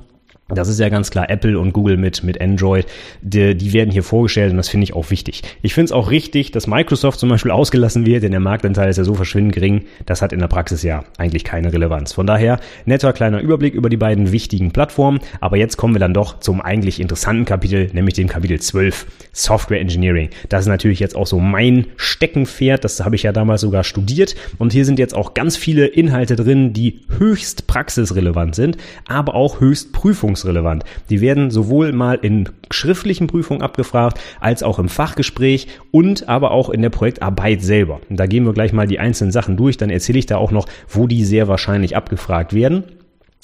das 0.48 0.68
ist 0.68 0.80
ja 0.80 0.90
ganz 0.90 1.10
klar 1.10 1.28
Apple 1.32 1.58
und 1.58 1.74
Google 1.74 1.98
mit, 1.98 2.24
mit 2.24 2.40
Android. 2.40 2.86
Die, 3.24 3.56
die 3.56 3.74
werden 3.74 3.90
hier 3.90 4.04
vorgestellt 4.04 4.52
und 4.52 4.58
das 4.58 4.70
finde 4.70 4.84
ich 4.84 4.94
auch 4.94 5.10
wichtig. 5.10 5.42
Ich 5.64 5.74
finde 5.74 5.86
es 5.86 5.92
auch 5.92 6.12
richtig, 6.12 6.52
dass 6.52 6.68
Microsoft 6.68 7.20
zum 7.20 7.30
Beispiel 7.30 7.50
ausgelassen 7.50 8.06
wird, 8.06 8.22
denn 8.22 8.30
der 8.30 8.40
Marktanteil 8.40 8.92
ist 8.92 8.98
ja 8.98 9.04
so 9.04 9.16
verschwindend 9.16 9.56
gering. 9.56 9.86
Das 10.06 10.22
hat 10.22 10.34
in 10.34 10.40
der 10.40 10.48
Praxis 10.48 10.84
ja 10.84 11.04
eigentlich 11.18 11.46
keine 11.46 11.74
Relevanz. 11.74 12.14
Von 12.14 12.28
daher 12.28 12.60
netter 12.86 13.12
kleiner 13.12 13.42
Überblick 13.42 13.74
über 13.74 13.90
die 13.90 13.98
beiden 13.98 14.32
wichtigen 14.32 14.70
Plattformen. 14.72 15.20
Aber 15.42 15.58
jetzt 15.58 15.78
kommen 15.78 15.96
wir 15.96 16.00
dann 16.00 16.14
doch 16.14 16.40
zum 16.40 16.62
eigentlich 16.62 17.00
interessanten 17.00 17.46
Kapitel, 17.46 17.90
nämlich 17.94 18.14
dem 18.14 18.28
Kapitel 18.28 18.60
12, 18.60 19.08
Software 19.32 19.80
Engineering. 19.80 20.30
Das 20.50 20.62
ist 20.62 20.68
natürlich 20.68 21.00
jetzt 21.00 21.16
auch 21.16 21.26
so 21.26 21.40
mein 21.40 21.88
Steckenpferd. 21.98 22.84
Das 22.84 23.04
habe 23.04 23.16
ich 23.16 23.24
ja 23.24 23.32
damals 23.32 23.62
sogar 23.62 23.84
studiert. 23.84 24.36
Und 24.60 24.74
hier 24.74 24.86
sind 24.86 25.00
jetzt 25.00 25.16
auch 25.16 25.34
ganz 25.34 25.58
viele 25.58 25.88
Inhalte 25.88 26.36
drin, 26.36 26.72
die 26.74 27.00
höchst 27.18 27.66
praxisrelevant 27.66 28.54
sind, 28.54 28.78
aber 29.08 29.34
auch 29.34 29.60
höchst 29.60 29.92
prüfungs 29.92 30.35
prüfungsrelevant. 30.36 30.84
Die 31.10 31.22
werden 31.22 31.52
sowohl 31.52 31.92
mal 31.92 32.20
in 32.22 32.50
schriftlichen 32.72 33.28
Prüfungen 33.28 33.62
abgefragt, 33.62 34.20
als 34.40 34.64
auch 34.64 34.80
im 34.80 34.90
Fachgespräch 34.90 35.68
und 35.92 36.30
aber 36.30 36.52
auch 36.52 36.70
in 36.70 36.82
der 36.82 36.90
Projektarbeit 36.90 37.62
selber. 37.62 38.02
Und 38.10 38.20
da 38.20 38.28
gehen 38.28 38.46
wir 38.46 38.54
gleich 38.54 38.74
mal 38.74 38.88
die 38.88 39.00
einzelnen 39.00 39.32
Sachen 39.32 39.58
durch, 39.58 39.78
dann 39.78 39.90
erzähle 39.90 40.20
ich 40.20 40.26
da 40.26 40.38
auch 40.38 40.52
noch, 40.52 40.68
wo 40.88 41.08
die 41.08 41.24
sehr 41.24 41.48
wahrscheinlich 41.48 41.96
abgefragt 41.96 42.54
werden. 42.54 42.84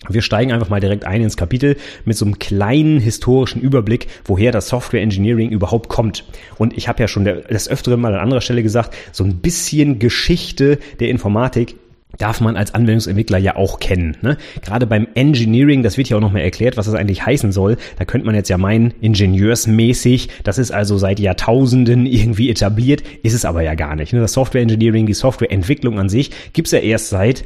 Wir 0.10 0.24
steigen 0.24 0.52
einfach 0.52 0.70
mal 0.70 0.80
direkt 0.80 1.06
ein 1.06 1.22
ins 1.22 1.38
Kapitel 1.38 1.78
mit 2.06 2.18
so 2.18 2.26
einem 2.26 2.40
kleinen 2.40 3.00
historischen 3.00 3.62
Überblick, 3.62 4.08
woher 4.26 4.52
das 4.52 4.68
Software 4.68 5.02
Engineering 5.02 5.52
überhaupt 5.52 5.90
kommt. 5.90 6.26
Und 6.58 6.76
ich 6.76 6.88
habe 6.88 7.02
ja 7.02 7.08
schon 7.08 7.24
des 7.24 7.70
Öfteren 7.70 8.02
mal 8.02 8.16
an 8.16 8.20
anderer 8.20 8.42
Stelle 8.42 8.64
gesagt, 8.64 8.96
so 9.12 9.24
ein 9.24 9.38
bisschen 9.38 10.00
Geschichte 10.00 10.80
der 11.00 11.10
Informatik 11.10 11.76
darf 12.18 12.42
man 12.42 12.56
als 12.56 12.74
Anwendungsentwickler 12.74 13.38
ja 13.38 13.56
auch 13.56 13.80
kennen. 13.80 14.18
Ne? 14.22 14.38
Gerade 14.62 14.86
beim 14.86 15.08
Engineering, 15.16 15.84
das 15.84 15.98
wird 15.98 16.10
ja 16.10 16.18
auch 16.18 16.22
noch 16.22 16.32
mal 16.32 16.40
erklärt, 16.40 16.78
was 16.78 16.86
das 16.86 16.96
eigentlich 16.96 17.26
heißen 17.26 17.52
soll. 17.52 17.78
Da 17.98 18.06
könnte 18.06 18.26
man 18.26 18.36
jetzt 18.36 18.50
ja 18.50 18.58
meinen, 18.58 18.94
ingenieursmäßig, 19.02 20.30
das 20.44 20.58
ist 20.58 20.72
also 20.72 20.98
seit 20.98 21.20
Jahrtausenden 21.20 22.06
irgendwie 22.06 22.50
etabliert, 22.50 23.04
ist 23.24 23.34
es 23.34 23.46
aber 23.46 23.62
ja 23.62 23.76
gar 23.76 23.96
nicht. 23.96 24.14
Ne? 24.14 24.20
Das 24.20 24.34
Software 24.34 24.62
Engineering, 24.62 25.06
die 25.06 25.14
Softwareentwicklung 25.14 26.00
an 26.00 26.10
sich, 26.10 26.32
gibt's 26.54 26.72
ja 26.72 26.80
erst 26.80 27.10
seit 27.10 27.44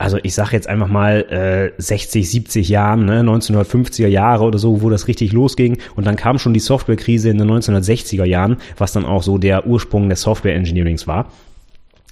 also 0.00 0.16
ich 0.22 0.34
sage 0.34 0.52
jetzt 0.52 0.66
einfach 0.66 0.88
mal 0.88 1.26
äh, 1.76 1.82
60, 1.82 2.30
70 2.30 2.70
Jahren, 2.70 3.04
ne, 3.04 3.20
1950er 3.20 4.06
Jahre 4.06 4.44
oder 4.44 4.58
so, 4.58 4.80
wo 4.80 4.88
das 4.88 5.08
richtig 5.08 5.32
losging. 5.32 5.76
Und 5.94 6.06
dann 6.06 6.16
kam 6.16 6.38
schon 6.38 6.54
die 6.54 6.60
Softwarekrise 6.60 7.28
in 7.28 7.36
den 7.36 7.50
1960er 7.50 8.24
Jahren, 8.24 8.56
was 8.78 8.92
dann 8.92 9.04
auch 9.04 9.22
so 9.22 9.36
der 9.36 9.66
Ursprung 9.66 10.08
des 10.08 10.22
Software 10.22 10.54
Engineerings 10.54 11.06
war. 11.06 11.30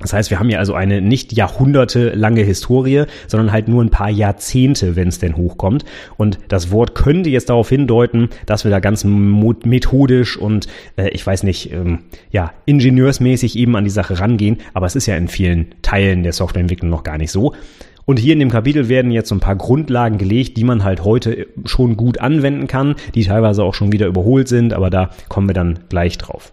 Das 0.01 0.13
heißt, 0.13 0.31
wir 0.31 0.39
haben 0.39 0.49
hier 0.49 0.61
also 0.61 0.75
eine 0.75 1.01
nicht 1.01 1.33
jahrhundertelange 1.33 2.43
Historie, 2.43 3.05
sondern 3.27 3.51
halt 3.51 3.67
nur 3.67 3.83
ein 3.83 3.91
paar 3.91 4.11
Jahrzehnte, 4.11 4.95
wenn 4.95 5.09
es 5.09 5.19
denn 5.19 5.37
hochkommt. 5.37 5.85
Und 6.17 6.39
das 6.49 6.71
Wort 6.71 6.95
könnte 6.95 7.31
jetzt 7.31 7.51
darauf 7.51 7.69
hindeuten, 7.69 8.29
dass 8.47 8.63
wir 8.63 8.71
da 8.71 8.79
ganz 8.79 9.05
methodisch 9.05 10.37
und 10.37 10.69
äh, 10.97 11.09
ich 11.11 11.27
weiß 11.27 11.43
nicht, 11.43 11.73
ähm, 11.73 12.01
ja, 12.31 12.53
ingenieursmäßig 12.65 13.59
eben 13.59 13.75
an 13.75 13.85
die 13.85 13.91
Sache 13.91 14.21
rangehen. 14.21 14.59
Aber 14.73 14.87
es 14.87 14.95
ist 14.95 15.07
ja 15.07 15.17
in 15.17 15.27
vielen 15.27 15.75
Teilen 15.83 16.23
der 16.23 16.33
Softwareentwicklung 16.33 16.91
noch 16.91 17.03
gar 17.03 17.19
nicht 17.19 17.33
so. 17.33 17.55
Und 18.05 18.19
hier 18.19 18.33
in 18.33 18.39
dem 18.39 18.51
Kapitel 18.51 18.89
werden 18.89 19.11
jetzt 19.11 19.29
so 19.29 19.35
ein 19.35 19.41
paar 19.41 19.57
Grundlagen 19.57 20.17
gelegt, 20.17 20.57
die 20.57 20.65
man 20.65 20.85
halt 20.85 21.05
heute 21.05 21.49
schon 21.67 21.97
gut 21.97 22.21
anwenden 22.21 22.67
kann, 22.69 22.95
die 23.15 23.25
teilweise 23.25 23.65
auch 23.65 23.75
schon 23.75 23.93
wieder 23.93 24.07
überholt 24.07 24.49
sind, 24.49 24.73
aber 24.73 24.89
da 24.91 25.11
kommen 25.29 25.49
wir 25.49 25.55
dann 25.55 25.81
gleich 25.91 26.17
drauf. 26.17 26.53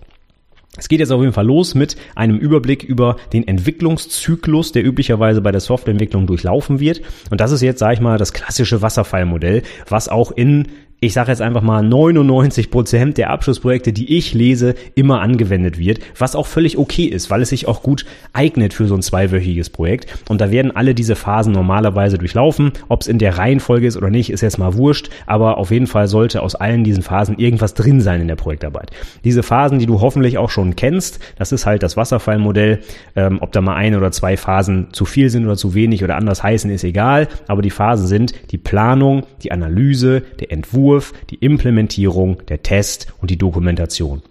Es 0.77 0.89
geht 0.89 0.99
jetzt 0.99 1.11
auf 1.11 1.21
jeden 1.21 1.33
Fall 1.33 1.45
los 1.45 1.75
mit 1.75 1.95
einem 2.15 2.37
Überblick 2.37 2.83
über 2.83 3.17
den 3.33 3.47
Entwicklungszyklus, 3.47 4.71
der 4.71 4.85
üblicherweise 4.85 5.41
bei 5.41 5.51
der 5.51 5.61
Softwareentwicklung 5.61 6.27
durchlaufen 6.27 6.79
wird. 6.79 7.01
Und 7.29 7.41
das 7.41 7.51
ist 7.51 7.61
jetzt, 7.61 7.79
sage 7.79 7.95
ich 7.95 8.01
mal, 8.01 8.17
das 8.17 8.33
klassische 8.33 8.81
Wasserfallmodell, 8.81 9.63
was 9.87 10.09
auch 10.09 10.31
in 10.31 10.67
ich 11.01 11.13
sage 11.13 11.29
jetzt 11.29 11.41
einfach 11.41 11.61
mal 11.61 11.83
99 11.83 12.71
Prozent 12.71 13.17
der 13.17 13.29
Abschlussprojekte, 13.29 13.91
die 13.91 14.17
ich 14.17 14.33
lese, 14.33 14.75
immer 14.95 15.21
angewendet 15.21 15.77
wird, 15.77 15.99
was 16.17 16.35
auch 16.35 16.47
völlig 16.47 16.77
okay 16.77 17.03
ist, 17.03 17.29
weil 17.29 17.41
es 17.41 17.49
sich 17.49 17.67
auch 17.67 17.83
gut 17.83 18.05
eignet 18.31 18.73
für 18.73 18.87
so 18.87 18.95
ein 18.95 19.01
zweiwöchiges 19.01 19.69
Projekt. 19.69 20.07
Und 20.29 20.39
da 20.39 20.51
werden 20.51 20.75
alle 20.75 20.95
diese 20.95 21.15
Phasen 21.15 21.51
normalerweise 21.51 22.17
durchlaufen. 22.17 22.71
Ob 22.87 23.01
es 23.01 23.07
in 23.07 23.19
der 23.19 23.37
Reihenfolge 23.37 23.85
ist 23.85 23.97
oder 23.97 24.09
nicht, 24.09 24.31
ist 24.31 24.41
jetzt 24.41 24.57
mal 24.57 24.75
wurscht, 24.75 25.09
aber 25.27 25.57
auf 25.57 25.69
jeden 25.69 25.87
Fall 25.87 26.07
sollte 26.07 26.41
aus 26.41 26.55
allen 26.55 26.85
diesen 26.85 27.03
Phasen 27.03 27.37
irgendwas 27.37 27.73
drin 27.73 27.99
sein 27.99 28.21
in 28.21 28.27
der 28.27 28.35
Projektarbeit. 28.35 28.91
Diese 29.25 29.43
Phasen, 29.43 29.79
die 29.79 29.85
du 29.85 29.99
hoffentlich 29.99 30.37
auch 30.37 30.49
schon 30.49 30.77
kennst, 30.77 31.19
das 31.37 31.51
ist 31.51 31.65
halt 31.65 31.83
das 31.83 31.97
Wasserfallmodell. 31.97 32.79
Ähm, 33.17 33.39
ob 33.41 33.51
da 33.51 33.59
mal 33.59 33.75
ein 33.75 33.95
oder 33.95 34.11
zwei 34.11 34.37
Phasen 34.37 34.87
zu 34.93 35.03
viel 35.05 35.29
sind 35.29 35.45
oder 35.45 35.57
zu 35.57 35.73
wenig 35.73 36.03
oder 36.03 36.15
anders 36.15 36.41
heißen, 36.41 36.71
ist 36.71 36.85
egal. 36.85 37.27
Aber 37.47 37.61
die 37.61 37.69
Phasen 37.69 38.07
sind 38.07 38.33
die 38.51 38.57
Planung, 38.57 39.25
die 39.43 39.51
Analyse, 39.51 40.23
der 40.39 40.51
Entwurf, 40.51 40.84
Entwurf, 40.85 41.13
die 41.31 41.37
Implementierung, 41.37 42.45
der 42.45 42.61
Test 42.61 43.07
und 43.19 43.31
die 43.31 43.39
Dokumentation. 43.39 44.21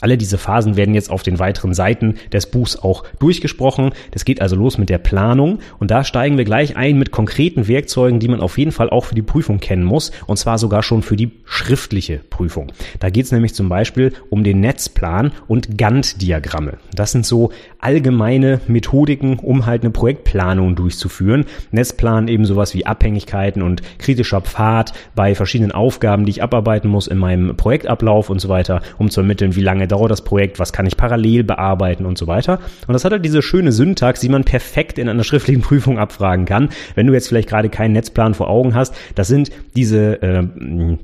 Alle 0.00 0.18
diese 0.18 0.36
Phasen 0.36 0.76
werden 0.76 0.94
jetzt 0.94 1.12
auf 1.12 1.22
den 1.22 1.38
weiteren 1.38 1.72
Seiten 1.72 2.16
des 2.32 2.46
Buchs 2.46 2.74
auch 2.74 3.04
durchgesprochen. 3.20 3.92
Das 4.10 4.24
geht 4.24 4.42
also 4.42 4.56
los 4.56 4.78
mit 4.78 4.88
der 4.88 4.98
Planung 4.98 5.60
und 5.78 5.92
da 5.92 6.02
steigen 6.02 6.36
wir 6.36 6.44
gleich 6.44 6.76
ein 6.76 6.98
mit 6.98 7.12
konkreten 7.12 7.68
Werkzeugen, 7.68 8.18
die 8.18 8.26
man 8.26 8.40
auf 8.40 8.58
jeden 8.58 8.72
Fall 8.72 8.90
auch 8.90 9.04
für 9.04 9.14
die 9.14 9.22
Prüfung 9.22 9.60
kennen 9.60 9.84
muss 9.84 10.10
und 10.26 10.38
zwar 10.38 10.58
sogar 10.58 10.82
schon 10.82 11.02
für 11.02 11.14
die 11.14 11.30
schriftliche 11.44 12.18
Prüfung. 12.18 12.72
Da 12.98 13.10
geht 13.10 13.26
es 13.26 13.32
nämlich 13.32 13.54
zum 13.54 13.68
Beispiel 13.68 14.12
um 14.28 14.42
den 14.42 14.58
Netzplan 14.58 15.30
und 15.46 15.78
Gantt-Diagramme. 15.78 16.78
Das 16.92 17.12
sind 17.12 17.24
so 17.24 17.52
allgemeine 17.78 18.60
Methodiken, 18.66 19.38
um 19.38 19.66
halt 19.66 19.82
eine 19.82 19.92
Projektplanung 19.92 20.74
durchzuführen. 20.74 21.44
Netzplan 21.70 22.26
eben 22.26 22.44
sowas 22.44 22.74
wie 22.74 22.86
Abhängigkeiten 22.86 23.62
und 23.62 23.82
kritischer 23.98 24.40
Pfad 24.40 24.94
bei 25.14 25.36
verschiedenen 25.36 25.70
Aufgaben, 25.70 26.24
die 26.24 26.30
ich 26.30 26.42
abarbeiten 26.42 26.90
muss 26.90 27.06
in 27.06 27.18
meinem 27.18 27.56
Projektablauf 27.56 28.30
und 28.30 28.40
so 28.40 28.48
weiter, 28.48 28.82
um 28.98 29.10
zu 29.10 29.20
ermitteln, 29.20 29.54
wie 29.54 29.60
lange 29.60 29.75
lange 29.76 29.88
dauert 29.88 30.10
das 30.10 30.22
Projekt, 30.22 30.58
was 30.58 30.72
kann 30.72 30.86
ich 30.86 30.96
parallel 30.96 31.44
bearbeiten 31.44 32.06
und 32.06 32.16
so 32.18 32.26
weiter. 32.26 32.58
Und 32.86 32.94
das 32.94 33.04
hat 33.04 33.12
halt 33.12 33.24
diese 33.24 33.42
schöne 33.42 33.72
Syntax, 33.72 34.20
die 34.20 34.28
man 34.28 34.44
perfekt 34.44 34.98
in 34.98 35.08
einer 35.08 35.24
schriftlichen 35.24 35.62
Prüfung 35.62 35.98
abfragen 35.98 36.46
kann. 36.46 36.70
Wenn 36.94 37.06
du 37.06 37.12
jetzt 37.12 37.28
vielleicht 37.28 37.48
gerade 37.48 37.68
keinen 37.68 37.92
Netzplan 37.92 38.34
vor 38.34 38.48
Augen 38.48 38.74
hast, 38.74 38.94
das 39.14 39.28
sind 39.28 39.50
diese 39.74 40.22
äh, 40.22 40.96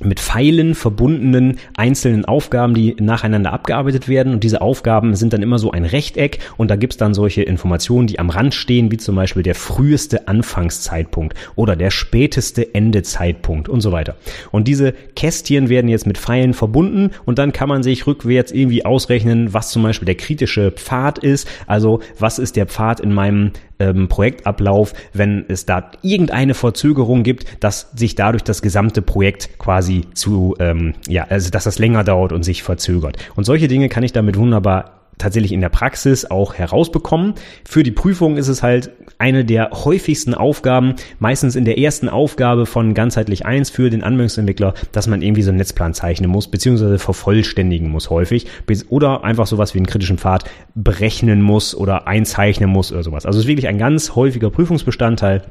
mit 0.00 0.20
Pfeilen 0.20 0.74
verbundenen 0.74 1.58
einzelnen 1.76 2.24
Aufgaben, 2.24 2.74
die 2.74 2.96
nacheinander 2.98 3.52
abgearbeitet 3.52 4.08
werden. 4.08 4.32
Und 4.32 4.44
diese 4.44 4.60
Aufgaben 4.60 5.14
sind 5.14 5.32
dann 5.32 5.42
immer 5.42 5.58
so 5.58 5.70
ein 5.70 5.84
Rechteck 5.84 6.38
und 6.56 6.70
da 6.70 6.76
gibt's 6.76 6.96
dann 6.96 7.14
solche 7.14 7.42
Informationen, 7.42 8.06
die 8.06 8.18
am 8.18 8.30
Rand 8.30 8.54
stehen, 8.54 8.90
wie 8.90 8.96
zum 8.96 9.16
Beispiel 9.16 9.42
der 9.42 9.54
früheste 9.54 10.28
Anfangszeitpunkt 10.28 11.34
oder 11.54 11.76
der 11.76 11.90
späteste 11.90 12.74
Endezeitpunkt 12.74 13.68
und 13.68 13.80
so 13.80 13.92
weiter. 13.92 14.16
Und 14.50 14.68
diese 14.68 14.92
Kästchen 15.16 15.68
werden 15.68 15.88
jetzt 15.88 16.06
mit 16.06 16.18
Pfeilen 16.18 16.54
verbunden 16.54 17.10
und 17.24 17.38
dann 17.38 17.52
kann 17.52 17.68
man 17.68 17.82
sich 17.82 18.06
rückwärts 18.06 18.52
irgendwie 18.52 18.84
ausrechnen, 18.84 19.52
was 19.52 19.70
zum 19.70 19.82
Beispiel 19.82 20.06
der 20.06 20.14
kritische 20.16 20.70
Pfad 20.70 21.18
ist. 21.18 21.48
Also 21.66 22.00
was 22.18 22.38
ist 22.38 22.56
der 22.56 22.66
Pfad 22.66 23.00
in 23.00 23.12
meinem 23.12 23.52
ähm, 23.80 24.08
Projektablauf, 24.08 24.92
wenn 25.12 25.44
es 25.48 25.66
da 25.66 25.90
irgendeine 26.02 26.54
Verzögerung 26.54 27.22
gibt, 27.22 27.44
dass 27.60 27.90
sich 27.94 28.14
dadurch 28.14 28.44
das 28.44 28.62
gesamte 28.62 29.02
Projekt 29.02 29.58
quasi 29.58 30.06
zu, 30.14 30.54
ähm, 30.60 30.94
ja, 31.08 31.26
also 31.28 31.50
dass 31.50 31.64
das 31.64 31.78
länger 31.78 32.04
dauert 32.04 32.32
und 32.32 32.44
sich 32.44 32.62
verzögert. 32.62 33.16
Und 33.34 33.44
solche 33.44 33.66
Dinge 33.66 33.88
kann 33.88 34.02
ich 34.02 34.12
damit 34.12 34.36
wunderbar 34.36 34.99
tatsächlich 35.20 35.52
in 35.52 35.60
der 35.60 35.68
Praxis 35.68 36.24
auch 36.24 36.54
herausbekommen. 36.54 37.34
Für 37.68 37.82
die 37.82 37.90
Prüfung 37.90 38.36
ist 38.36 38.48
es 38.48 38.62
halt 38.62 38.90
eine 39.18 39.44
der 39.44 39.70
häufigsten 39.70 40.34
Aufgaben, 40.34 40.94
meistens 41.18 41.54
in 41.54 41.64
der 41.64 41.78
ersten 41.78 42.08
Aufgabe 42.08 42.66
von 42.66 42.94
ganzheitlich 42.94 43.46
1 43.46 43.70
für 43.70 43.90
den 43.90 44.02
Anwendungsentwickler, 44.02 44.74
dass 44.92 45.06
man 45.06 45.22
irgendwie 45.22 45.42
so 45.42 45.50
einen 45.50 45.58
Netzplan 45.58 45.94
zeichnen 45.94 46.30
muss, 46.30 46.48
beziehungsweise 46.48 46.98
vervollständigen 46.98 47.90
muss 47.90 48.10
häufig, 48.10 48.46
oder 48.88 49.24
einfach 49.24 49.46
sowas 49.46 49.74
wie 49.74 49.78
einen 49.78 49.86
kritischen 49.86 50.18
Pfad 50.18 50.44
berechnen 50.74 51.42
muss 51.42 51.74
oder 51.74 52.08
einzeichnen 52.08 52.70
muss 52.70 52.92
oder 52.92 53.02
sowas. 53.02 53.26
Also 53.26 53.38
es 53.38 53.44
ist 53.44 53.48
wirklich 53.48 53.68
ein 53.68 53.78
ganz 53.78 54.14
häufiger 54.14 54.50
Prüfungsbestandteil 54.50 55.42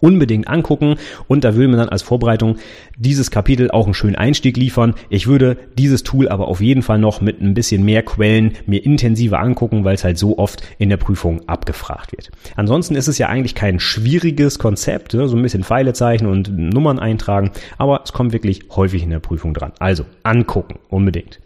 unbedingt 0.00 0.48
angucken 0.48 0.96
und 1.26 1.44
da 1.44 1.56
will 1.56 1.68
man 1.68 1.78
dann 1.78 1.88
als 1.88 2.02
Vorbereitung 2.02 2.56
dieses 2.96 3.30
Kapitel 3.30 3.70
auch 3.70 3.84
einen 3.84 3.94
schönen 3.94 4.16
Einstieg 4.16 4.56
liefern. 4.56 4.94
Ich 5.08 5.26
würde 5.26 5.56
dieses 5.76 6.02
Tool 6.02 6.28
aber 6.28 6.48
auf 6.48 6.60
jeden 6.60 6.82
Fall 6.82 6.98
noch 6.98 7.20
mit 7.20 7.40
ein 7.40 7.54
bisschen 7.54 7.84
mehr 7.84 8.02
Quellen 8.02 8.52
mir 8.66 8.84
intensiver 8.84 9.40
angucken, 9.40 9.84
weil 9.84 9.94
es 9.94 10.04
halt 10.04 10.18
so 10.18 10.38
oft 10.38 10.62
in 10.78 10.88
der 10.88 10.96
Prüfung 10.96 11.48
abgefragt 11.48 12.12
wird. 12.12 12.30
Ansonsten 12.56 12.94
ist 12.94 13.08
es 13.08 13.18
ja 13.18 13.28
eigentlich 13.28 13.54
kein 13.54 13.80
schwieriges 13.80 14.58
Konzept, 14.58 15.14
ne? 15.14 15.28
so 15.28 15.36
ein 15.36 15.42
bisschen 15.42 15.64
Pfeile 15.64 15.92
zeichnen 15.92 16.30
und 16.30 16.56
Nummern 16.56 16.98
eintragen, 16.98 17.50
aber 17.76 18.02
es 18.04 18.12
kommt 18.12 18.32
wirklich 18.32 18.62
häufig 18.70 19.02
in 19.02 19.10
der 19.10 19.20
Prüfung 19.20 19.54
dran. 19.54 19.72
Also 19.78 20.04
angucken, 20.22 20.78
unbedingt. 20.88 21.40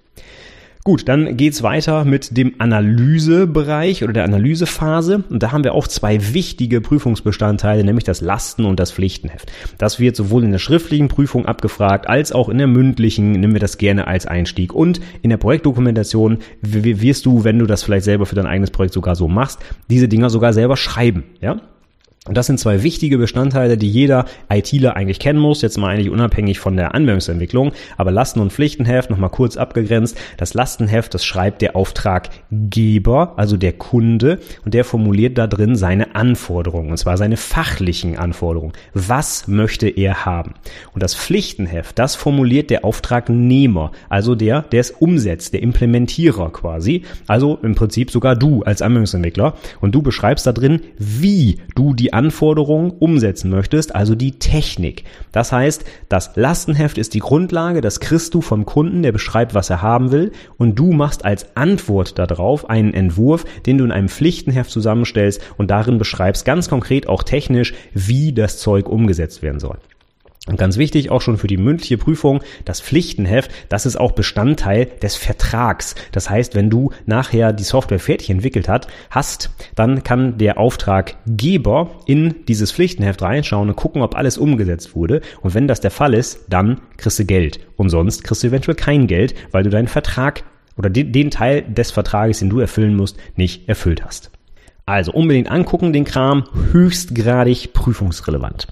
Gut, 0.84 1.08
dann 1.08 1.36
geht's 1.36 1.62
weiter 1.62 2.04
mit 2.04 2.36
dem 2.36 2.54
Analysebereich 2.58 4.02
oder 4.02 4.12
der 4.12 4.24
Analysephase. 4.24 5.22
Und 5.30 5.40
da 5.40 5.52
haben 5.52 5.62
wir 5.62 5.74
auch 5.74 5.86
zwei 5.86 6.34
wichtige 6.34 6.80
Prüfungsbestandteile, 6.80 7.84
nämlich 7.84 8.02
das 8.02 8.20
Lasten- 8.20 8.64
und 8.64 8.80
das 8.80 8.90
Pflichtenheft. 8.90 9.52
Das 9.78 10.00
wird 10.00 10.16
sowohl 10.16 10.42
in 10.42 10.50
der 10.50 10.58
schriftlichen 10.58 11.06
Prüfung 11.06 11.46
abgefragt, 11.46 12.08
als 12.08 12.32
auch 12.32 12.48
in 12.48 12.58
der 12.58 12.66
mündlichen, 12.66 13.30
nehmen 13.30 13.52
wir 13.52 13.60
das 13.60 13.78
gerne 13.78 14.08
als 14.08 14.26
Einstieg. 14.26 14.74
Und 14.74 15.00
in 15.22 15.30
der 15.30 15.36
Projektdokumentation 15.36 16.38
wirst 16.62 17.26
du, 17.26 17.44
wenn 17.44 17.60
du 17.60 17.66
das 17.66 17.84
vielleicht 17.84 18.04
selber 18.04 18.26
für 18.26 18.34
dein 18.34 18.46
eigenes 18.46 18.72
Projekt 18.72 18.94
sogar 18.94 19.14
so 19.14 19.28
machst, 19.28 19.60
diese 19.88 20.08
Dinger 20.08 20.30
sogar 20.30 20.52
selber 20.52 20.76
schreiben. 20.76 21.22
Ja? 21.40 21.60
Und 22.28 22.36
das 22.36 22.46
sind 22.46 22.60
zwei 22.60 22.84
wichtige 22.84 23.18
Bestandteile, 23.18 23.76
die 23.76 23.90
jeder 23.90 24.26
ITler 24.48 24.94
eigentlich 24.94 25.18
kennen 25.18 25.40
muss, 25.40 25.60
jetzt 25.60 25.76
mal 25.76 25.88
eigentlich 25.88 26.08
unabhängig 26.08 26.60
von 26.60 26.76
der 26.76 26.94
Anwendungsentwicklung. 26.94 27.72
Aber 27.96 28.12
Lasten- 28.12 28.38
und 28.38 28.52
Pflichtenheft 28.52 29.10
nochmal 29.10 29.30
kurz 29.30 29.56
abgegrenzt. 29.56 30.16
Das 30.36 30.54
Lastenheft, 30.54 31.14
das 31.14 31.24
schreibt 31.24 31.62
der 31.62 31.74
Auftraggeber, 31.74 33.32
also 33.36 33.56
der 33.56 33.72
Kunde, 33.72 34.38
und 34.64 34.72
der 34.72 34.84
formuliert 34.84 35.36
da 35.36 35.48
drin 35.48 35.74
seine 35.74 36.14
Anforderungen, 36.14 36.92
und 36.92 36.96
zwar 36.96 37.16
seine 37.16 37.36
fachlichen 37.36 38.16
Anforderungen. 38.16 38.72
Was 38.94 39.48
möchte 39.48 39.88
er 39.88 40.24
haben? 40.24 40.54
Und 40.94 41.02
das 41.02 41.16
Pflichtenheft, 41.16 41.98
das 41.98 42.14
formuliert 42.14 42.70
der 42.70 42.84
Auftragnehmer, 42.84 43.90
also 44.08 44.36
der, 44.36 44.62
der 44.62 44.80
es 44.80 44.92
umsetzt, 44.92 45.54
der 45.54 45.62
Implementierer 45.62 46.52
quasi. 46.52 47.02
Also 47.26 47.58
im 47.64 47.74
Prinzip 47.74 48.12
sogar 48.12 48.36
du 48.36 48.62
als 48.62 48.80
Anwendungsentwickler. 48.80 49.54
Und 49.80 49.92
du 49.92 50.02
beschreibst 50.02 50.46
da 50.46 50.52
drin, 50.52 50.82
wie 50.98 51.58
du 51.74 51.94
die 51.94 52.11
Anforderungen 52.12 52.90
umsetzen 52.90 53.50
möchtest, 53.50 53.94
also 53.94 54.14
die 54.14 54.38
Technik. 54.38 55.04
Das 55.32 55.52
heißt, 55.52 55.84
das 56.08 56.32
Lastenheft 56.36 56.98
ist 56.98 57.14
die 57.14 57.20
Grundlage, 57.20 57.80
das 57.80 58.00
kriegst 58.00 58.34
du 58.34 58.40
vom 58.40 58.64
Kunden, 58.64 59.02
der 59.02 59.12
beschreibt, 59.12 59.54
was 59.54 59.70
er 59.70 59.82
haben 59.82 60.12
will, 60.12 60.32
und 60.58 60.78
du 60.78 60.92
machst 60.92 61.24
als 61.24 61.56
Antwort 61.56 62.18
darauf 62.18 62.68
einen 62.68 62.94
Entwurf, 62.94 63.44
den 63.66 63.78
du 63.78 63.84
in 63.84 63.92
einem 63.92 64.08
Pflichtenheft 64.08 64.70
zusammenstellst 64.70 65.40
und 65.56 65.70
darin 65.70 65.98
beschreibst 65.98 66.44
ganz 66.44 66.68
konkret 66.68 67.08
auch 67.08 67.22
technisch, 67.22 67.74
wie 67.94 68.32
das 68.32 68.58
Zeug 68.58 68.88
umgesetzt 68.88 69.42
werden 69.42 69.60
soll. 69.60 69.78
Und 70.48 70.58
ganz 70.58 70.76
wichtig, 70.76 71.10
auch 71.10 71.20
schon 71.20 71.38
für 71.38 71.46
die 71.46 71.56
mündliche 71.56 71.98
Prüfung, 71.98 72.40
das 72.64 72.80
Pflichtenheft, 72.80 73.48
das 73.68 73.86
ist 73.86 73.94
auch 73.94 74.10
Bestandteil 74.10 74.86
des 75.00 75.14
Vertrags. 75.14 75.94
Das 76.10 76.28
heißt, 76.28 76.56
wenn 76.56 76.68
du 76.68 76.90
nachher 77.06 77.52
die 77.52 77.62
Software 77.62 78.00
fertig 78.00 78.28
entwickelt 78.28 78.68
hat, 78.68 78.88
hast, 79.08 79.50
dann 79.76 80.02
kann 80.02 80.38
der 80.38 80.58
Auftraggeber 80.58 81.92
in 82.06 82.44
dieses 82.48 82.72
Pflichtenheft 82.72 83.22
reinschauen 83.22 83.68
und 83.68 83.76
gucken, 83.76 84.02
ob 84.02 84.16
alles 84.16 84.36
umgesetzt 84.36 84.96
wurde. 84.96 85.20
Und 85.42 85.54
wenn 85.54 85.68
das 85.68 85.80
der 85.80 85.92
Fall 85.92 86.12
ist, 86.12 86.46
dann 86.48 86.80
kriegst 86.96 87.20
du 87.20 87.24
Geld. 87.24 87.60
Und 87.76 87.90
sonst 87.90 88.24
kriegst 88.24 88.42
du 88.42 88.48
eventuell 88.48 88.76
kein 88.76 89.06
Geld, 89.06 89.36
weil 89.52 89.62
du 89.62 89.70
deinen 89.70 89.86
Vertrag 89.86 90.42
oder 90.76 90.90
den, 90.90 91.12
den 91.12 91.30
Teil 91.30 91.62
des 91.62 91.92
Vertrages, 91.92 92.40
den 92.40 92.50
du 92.50 92.58
erfüllen 92.58 92.96
musst, 92.96 93.16
nicht 93.36 93.68
erfüllt 93.68 94.04
hast. 94.04 94.32
Also 94.86 95.12
unbedingt 95.12 95.48
angucken, 95.48 95.92
den 95.92 96.04
Kram, 96.04 96.44
höchstgradig 96.72 97.72
prüfungsrelevant. 97.72 98.66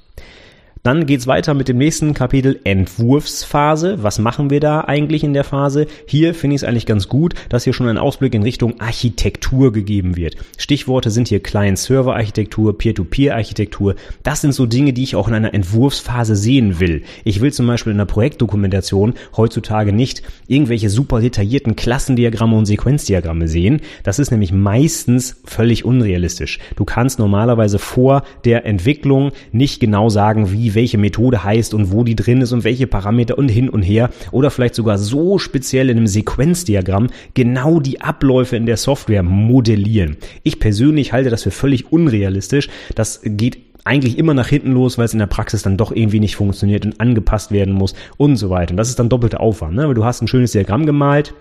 Dann 0.83 1.05
geht's 1.05 1.27
weiter 1.27 1.53
mit 1.53 1.69
dem 1.69 1.77
nächsten 1.77 2.15
Kapitel 2.15 2.59
Entwurfsphase. 2.65 4.03
Was 4.03 4.19
machen 4.19 4.49
wir 4.49 4.61
da 4.61 4.81
eigentlich 4.81 5.23
in 5.23 5.35
der 5.35 5.45
Phase? 5.45 5.87
Hier 6.07 6.35
finde 6.35 6.57
ich 6.57 6.63
es 6.63 6.67
eigentlich 6.67 6.87
ganz 6.87 7.07
gut, 7.07 7.35
dass 7.51 7.65
hier 7.65 7.75
schon 7.75 7.87
ein 7.87 7.99
Ausblick 7.99 8.33
in 8.33 8.43
Richtung 8.43 8.81
Architektur 8.81 9.73
gegeben 9.73 10.17
wird. 10.17 10.37
Stichworte 10.57 11.11
sind 11.11 11.29
hier 11.29 11.41
Client-Server-Architektur, 11.41 12.79
Peer-to-Peer-Architektur. 12.79 13.95
Das 14.23 14.41
sind 14.41 14.53
so 14.55 14.65
Dinge, 14.65 14.95
die 14.95 15.03
ich 15.03 15.17
auch 15.17 15.29
in 15.29 15.35
einer 15.35 15.53
Entwurfsphase 15.53 16.35
sehen 16.35 16.81
will. 16.81 17.03
Ich 17.25 17.43
will 17.43 17.53
zum 17.53 17.67
Beispiel 17.67 17.93
in 17.93 17.99
der 17.99 18.07
Projektdokumentation 18.07 19.13
heutzutage 19.37 19.93
nicht 19.93 20.23
irgendwelche 20.47 20.89
super 20.89 21.21
detaillierten 21.21 21.77
Klassendiagramme 21.77 22.57
und 22.57 22.65
Sequenzdiagramme 22.65 23.49
sehen. 23.49 23.83
Das 24.03 24.19
ist 24.19 24.31
nämlich 24.31 24.51
meistens 24.51 25.43
völlig 25.45 25.85
unrealistisch. 25.85 26.59
Du 26.77 26.87
kannst 26.87 27.19
normalerweise 27.19 27.79
vor 27.79 28.23
der 28.47 28.65
Entwicklung 28.65 29.33
nicht 29.53 29.79
genau 29.81 30.09
sagen, 30.09 30.51
wie 30.53 30.70
welche 30.75 30.99
Methode 30.99 31.45
heißt 31.45 31.75
und 31.75 31.93
wo 31.93 32.05
die 32.05 32.17
drin 32.17 32.41
ist 32.41 32.53
und 32.53 32.65
welche 32.65 32.87
Parameter 32.87 33.39
und 33.39 33.49
hin 33.49 33.69
und 33.69 33.83
her 33.83 34.11
oder 34.33 34.51
vielleicht 34.51 34.75
sogar 34.75 34.99
so 34.99 35.39
speziell 35.39 35.91
in 35.91 35.97
einem 35.97 36.07
Sequenzdiagramm 36.07 37.09
genau 37.35 37.81
die 37.81 38.01
Abläufe 38.01 38.57
in 38.57 38.67
der 38.67 38.77
Software 38.77 39.23
modellieren. 39.23 40.17
Ich 40.43 40.61
persönlich 40.61 41.13
halte 41.13 41.31
das 41.31 41.43
für 41.43 41.51
völlig 41.51 41.93
unrealistisch. 41.93 42.69
Das 42.95 43.21
geht 43.25 43.59
eigentlich 43.85 44.19
immer 44.19 44.35
nach 44.35 44.49
hinten 44.49 44.73
los, 44.73 44.99
weil 44.99 45.07
es 45.07 45.13
in 45.13 45.19
der 45.19 45.27
Praxis 45.27 45.63
dann 45.63 45.77
doch 45.77 45.93
irgendwie 45.93 46.21
nicht 46.21 46.37
funktioniert 46.37 46.85
und 46.85 47.01
angepasst 47.01 47.51
werden 47.51 47.75
muss 47.75 47.95
und 48.17 48.37
so 48.37 48.51
weiter. 48.51 48.73
Und 48.73 48.77
das 48.77 48.89
ist 48.89 48.99
dann 48.99 49.09
doppelter 49.09 49.41
Aufwand. 49.41 49.75
Ne? 49.75 49.93
Du 49.95 50.05
hast 50.05 50.21
ein 50.23 50.29
schönes 50.29 50.53
Diagramm 50.53 50.87
gemalt, 50.87 51.35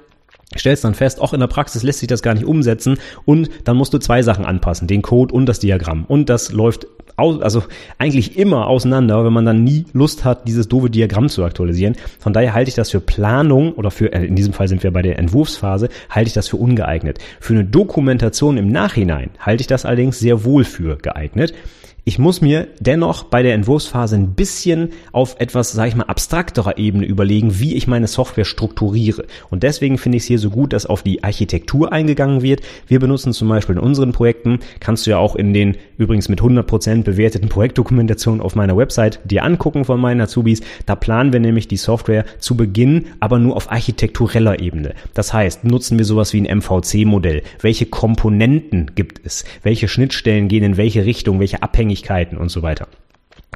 stellst 0.57 0.83
dann 0.83 0.95
fest, 0.95 1.21
auch 1.21 1.33
in 1.33 1.39
der 1.39 1.47
Praxis 1.47 1.83
lässt 1.83 1.99
sich 1.99 2.07
das 2.07 2.21
gar 2.21 2.33
nicht 2.33 2.45
umsetzen 2.45 2.97
und 3.25 3.49
dann 3.65 3.77
musst 3.77 3.93
du 3.93 3.99
zwei 3.99 4.23
Sachen 4.23 4.45
anpassen, 4.45 4.87
den 4.87 5.01
Code 5.01 5.33
und 5.33 5.45
das 5.45 5.59
Diagramm. 5.59 6.05
Und 6.05 6.29
das 6.29 6.51
läuft 6.51 6.87
also 7.19 7.63
eigentlich 7.97 8.37
immer 8.37 8.67
auseinander, 8.67 9.23
wenn 9.25 9.33
man 9.33 9.45
dann 9.45 9.63
nie 9.63 9.85
Lust 9.93 10.25
hat, 10.25 10.47
dieses 10.47 10.67
doofe 10.67 10.89
Diagramm 10.89 11.29
zu 11.29 11.43
aktualisieren. 11.43 11.95
Von 12.19 12.33
daher 12.33 12.53
halte 12.53 12.69
ich 12.69 12.75
das 12.75 12.89
für 12.89 12.99
Planung 12.99 13.73
oder 13.73 13.91
für, 13.91 14.11
äh, 14.13 14.25
in 14.25 14.35
diesem 14.35 14.53
Fall 14.53 14.67
sind 14.67 14.83
wir 14.83 14.91
bei 14.91 15.01
der 15.01 15.19
Entwurfsphase, 15.19 15.89
halte 16.09 16.27
ich 16.27 16.33
das 16.33 16.47
für 16.47 16.57
ungeeignet. 16.57 17.19
Für 17.39 17.53
eine 17.53 17.65
Dokumentation 17.65 18.57
im 18.57 18.69
Nachhinein 18.71 19.29
halte 19.39 19.61
ich 19.61 19.67
das 19.67 19.85
allerdings 19.85 20.19
sehr 20.19 20.43
wohl 20.43 20.63
für 20.63 20.97
geeignet. 20.97 21.53
Ich 22.09 22.17
muss 22.17 22.41
mir 22.41 22.69
dennoch 22.79 23.25
bei 23.25 23.43
der 23.43 23.53
Entwurfsphase 23.53 24.15
ein 24.15 24.33
bisschen 24.33 24.93
auf 25.11 25.35
etwas, 25.37 25.73
sage 25.73 25.89
ich 25.89 25.95
mal, 25.95 26.05
abstrakterer 26.05 26.79
Ebene 26.79 27.05
überlegen, 27.05 27.59
wie 27.59 27.75
ich 27.75 27.85
meine 27.85 28.07
Software 28.07 28.45
strukturiere. 28.45 29.27
Und 29.51 29.61
deswegen 29.61 29.99
finde 29.99 30.17
ich 30.17 30.23
es 30.23 30.27
hier 30.27 30.39
so 30.39 30.49
gut, 30.49 30.73
dass 30.73 30.87
auf 30.87 31.03
die 31.03 31.23
Architektur 31.23 31.93
eingegangen 31.93 32.41
wird. 32.41 32.61
Wir 32.87 32.99
benutzen 32.99 33.31
zum 33.31 33.47
Beispiel 33.47 33.75
in 33.75 33.81
unseren 33.81 34.11
Projekten, 34.11 34.57
kannst 34.79 35.05
du 35.05 35.11
ja 35.11 35.19
auch 35.19 35.35
in 35.35 35.53
den 35.53 35.77
übrigens 35.99 36.29
mit 36.29 36.41
100% 36.41 37.03
bewerteten 37.03 37.47
Projektdokumentationen 37.47 38.41
auf 38.41 38.55
meiner 38.55 38.75
Website 38.75 39.19
dir 39.23 39.43
angucken 39.43 39.85
von 39.85 40.01
meinen 40.01 40.21
Azubis. 40.21 40.61
Da 40.87 40.95
planen 40.95 41.31
wir 41.31 41.39
nämlich 41.39 41.67
die 41.67 41.77
Software 41.77 42.25
zu 42.39 42.57
Beginn, 42.57 43.05
aber 43.19 43.37
nur 43.37 43.55
auf 43.55 43.71
architektureller 43.71 44.59
Ebene. 44.59 44.95
Das 45.13 45.31
heißt, 45.31 45.63
nutzen 45.63 45.99
wir 45.99 46.05
sowas 46.05 46.33
wie 46.33 46.41
ein 46.41 46.57
MVC-Modell? 46.57 47.43
Welche 47.61 47.85
Komponenten 47.85 48.93
gibt 48.95 49.21
es? 49.23 49.45
Welche 49.61 49.87
Schnittstellen 49.87 50.47
gehen 50.47 50.63
in 50.63 50.77
welche 50.77 51.05
Richtung? 51.05 51.39
Welche 51.39 51.61
Abhängigkeiten 51.61 51.98
und 52.37 52.49
so 52.49 52.61
weiter? 52.61 52.87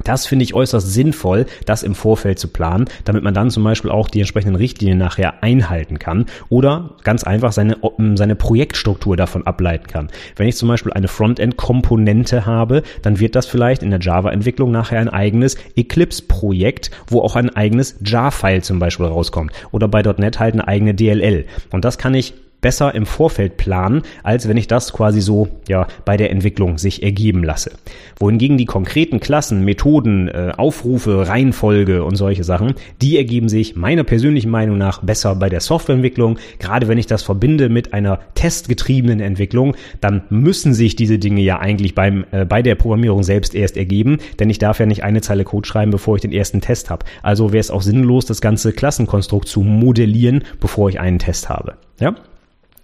Das 0.02 0.26
finde 0.26 0.42
ich 0.42 0.54
äußerst 0.54 0.92
sinnvoll, 0.92 1.46
das 1.66 1.82
im 1.82 1.94
Vorfeld 1.94 2.38
zu 2.38 2.48
planen, 2.48 2.86
damit 3.04 3.22
man 3.22 3.32
dann 3.32 3.50
zum 3.50 3.62
Beispiel 3.62 3.90
auch 3.90 4.08
die 4.08 4.20
entsprechenden 4.20 4.56
Richtlinien 4.56 4.98
nachher 4.98 5.42
einhalten 5.42 5.98
kann 5.98 6.26
oder 6.48 6.90
ganz 7.04 7.22
einfach 7.22 7.52
seine, 7.52 7.78
seine 8.16 8.34
Projektstruktur 8.34 9.16
davon 9.16 9.46
ableiten 9.46 9.86
kann. 9.86 10.10
Wenn 10.36 10.48
ich 10.48 10.56
zum 10.56 10.68
Beispiel 10.68 10.92
eine 10.92 11.08
Frontend-Komponente 11.08 12.44
habe, 12.44 12.82
dann 13.02 13.20
wird 13.20 13.36
das 13.36 13.46
vielleicht 13.46 13.82
in 13.82 13.90
der 13.90 14.00
Java-Entwicklung 14.00 14.72
nachher 14.72 14.98
ein 14.98 15.08
eigenes 15.08 15.56
Eclipse-Projekt, 15.76 16.90
wo 17.06 17.20
auch 17.20 17.36
ein 17.36 17.54
eigenes 17.54 17.96
Jar-File 18.04 18.62
zum 18.62 18.80
Beispiel 18.80 19.06
rauskommt 19.06 19.52
oder 19.70 19.86
bei 19.86 20.02
.NET 20.02 20.40
halt 20.40 20.54
eine 20.54 20.66
eigene 20.66 20.94
DLL. 20.94 21.46
Und 21.70 21.84
das 21.84 21.98
kann 21.98 22.14
ich 22.14 22.34
besser 22.64 22.94
im 22.94 23.04
Vorfeld 23.04 23.58
planen, 23.58 24.00
als 24.22 24.48
wenn 24.48 24.56
ich 24.56 24.66
das 24.66 24.94
quasi 24.94 25.20
so 25.20 25.48
ja 25.68 25.86
bei 26.06 26.16
der 26.16 26.30
Entwicklung 26.30 26.78
sich 26.78 27.02
ergeben 27.02 27.44
lasse. 27.44 27.72
Wohingegen 28.18 28.56
die 28.56 28.64
konkreten 28.64 29.20
Klassen, 29.20 29.66
Methoden, 29.66 30.28
äh, 30.28 30.52
Aufrufe, 30.56 31.28
Reihenfolge 31.28 32.02
und 32.04 32.16
solche 32.16 32.42
Sachen, 32.42 32.72
die 33.02 33.18
ergeben 33.18 33.50
sich 33.50 33.76
meiner 33.76 34.02
persönlichen 34.02 34.50
Meinung 34.50 34.78
nach 34.78 35.02
besser 35.02 35.34
bei 35.34 35.50
der 35.50 35.60
Softwareentwicklung. 35.60 36.38
Gerade 36.58 36.88
wenn 36.88 36.96
ich 36.96 37.06
das 37.06 37.22
verbinde 37.22 37.68
mit 37.68 37.92
einer 37.92 38.20
testgetriebenen 38.34 39.20
Entwicklung, 39.20 39.76
dann 40.00 40.22
müssen 40.30 40.72
sich 40.72 40.96
diese 40.96 41.18
Dinge 41.18 41.42
ja 41.42 41.58
eigentlich 41.58 41.94
beim 41.94 42.24
äh, 42.30 42.46
bei 42.46 42.62
der 42.62 42.76
Programmierung 42.76 43.24
selbst 43.24 43.54
erst 43.54 43.76
ergeben, 43.76 44.16
denn 44.40 44.48
ich 44.48 44.58
darf 44.58 44.80
ja 44.80 44.86
nicht 44.86 45.04
eine 45.04 45.20
Zeile 45.20 45.44
Code 45.44 45.68
schreiben, 45.68 45.90
bevor 45.90 46.16
ich 46.16 46.22
den 46.22 46.32
ersten 46.32 46.62
Test 46.62 46.88
habe. 46.88 47.04
Also 47.22 47.52
wäre 47.52 47.60
es 47.60 47.70
auch 47.70 47.82
sinnlos, 47.82 48.24
das 48.24 48.40
ganze 48.40 48.72
Klassenkonstrukt 48.72 49.48
zu 49.48 49.60
modellieren, 49.60 50.44
bevor 50.60 50.88
ich 50.88 50.98
einen 50.98 51.18
Test 51.18 51.50
habe. 51.50 51.74
Ja? 52.00 52.14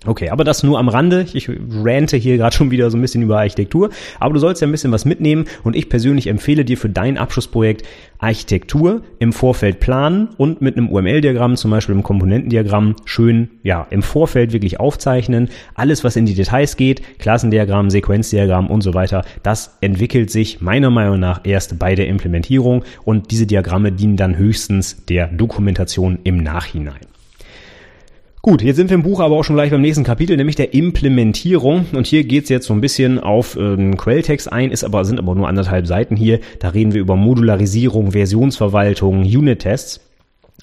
Okay, 0.06 0.30
aber 0.30 0.44
das 0.44 0.62
nur 0.62 0.78
am 0.78 0.88
Rande. 0.88 1.26
Ich 1.34 1.50
rante 1.84 2.16
hier 2.16 2.38
gerade 2.38 2.56
schon 2.56 2.70
wieder 2.70 2.90
so 2.90 2.96
ein 2.96 3.02
bisschen 3.02 3.22
über 3.22 3.38
Architektur, 3.38 3.90
aber 4.18 4.32
du 4.32 4.40
sollst 4.40 4.62
ja 4.62 4.66
ein 4.66 4.70
bisschen 4.70 4.92
was 4.92 5.04
mitnehmen 5.04 5.44
und 5.62 5.76
ich 5.76 5.90
persönlich 5.90 6.26
empfehle 6.28 6.64
dir 6.64 6.78
für 6.78 6.88
dein 6.88 7.18
Abschlussprojekt 7.18 7.86
Architektur 8.18 9.02
im 9.18 9.34
Vorfeld 9.34 9.78
planen 9.78 10.30
und 10.38 10.62
mit 10.62 10.78
einem 10.78 10.88
UML-Diagramm, 10.88 11.56
zum 11.56 11.70
Beispiel 11.70 11.94
im 11.94 12.02
Komponentendiagramm, 12.02 12.96
schön 13.04 13.50
ja 13.62 13.86
im 13.90 14.02
Vorfeld 14.02 14.52
wirklich 14.54 14.80
aufzeichnen. 14.80 15.50
Alles, 15.74 16.02
was 16.02 16.16
in 16.16 16.24
die 16.24 16.34
Details 16.34 16.78
geht, 16.78 17.18
Klassendiagramm, 17.18 17.90
Sequenzdiagramm 17.90 18.68
und 18.68 18.80
so 18.80 18.94
weiter, 18.94 19.22
das 19.42 19.76
entwickelt 19.82 20.30
sich 20.30 20.62
meiner 20.62 20.88
Meinung 20.88 21.20
nach 21.20 21.42
erst 21.44 21.78
bei 21.78 21.94
der 21.94 22.08
Implementierung 22.08 22.84
und 23.04 23.30
diese 23.30 23.46
Diagramme 23.46 23.92
dienen 23.92 24.16
dann 24.16 24.38
höchstens 24.38 25.04
der 25.04 25.26
Dokumentation 25.26 26.20
im 26.24 26.42
Nachhinein. 26.42 27.09
Gut, 28.42 28.62
jetzt 28.62 28.76
sind 28.76 28.88
wir 28.88 28.94
im 28.94 29.02
Buch 29.02 29.20
aber 29.20 29.36
auch 29.36 29.44
schon 29.44 29.56
gleich 29.56 29.70
beim 29.70 29.82
nächsten 29.82 30.02
Kapitel, 30.02 30.34
nämlich 30.34 30.56
der 30.56 30.72
Implementierung. 30.72 31.84
Und 31.92 32.06
hier 32.06 32.24
geht's 32.24 32.48
jetzt 32.48 32.66
so 32.66 32.72
ein 32.72 32.80
bisschen 32.80 33.18
auf 33.18 33.54
äh, 33.56 33.90
Quelltext 33.92 34.50
ein, 34.50 34.70
ist 34.70 34.82
aber, 34.82 35.04
sind 35.04 35.18
aber 35.18 35.34
nur 35.34 35.46
anderthalb 35.46 35.86
Seiten 35.86 36.16
hier. 36.16 36.40
Da 36.58 36.70
reden 36.70 36.94
wir 36.94 37.02
über 37.02 37.16
Modularisierung, 37.16 38.12
Versionsverwaltung, 38.12 39.24
Unit-Tests. 39.24 40.00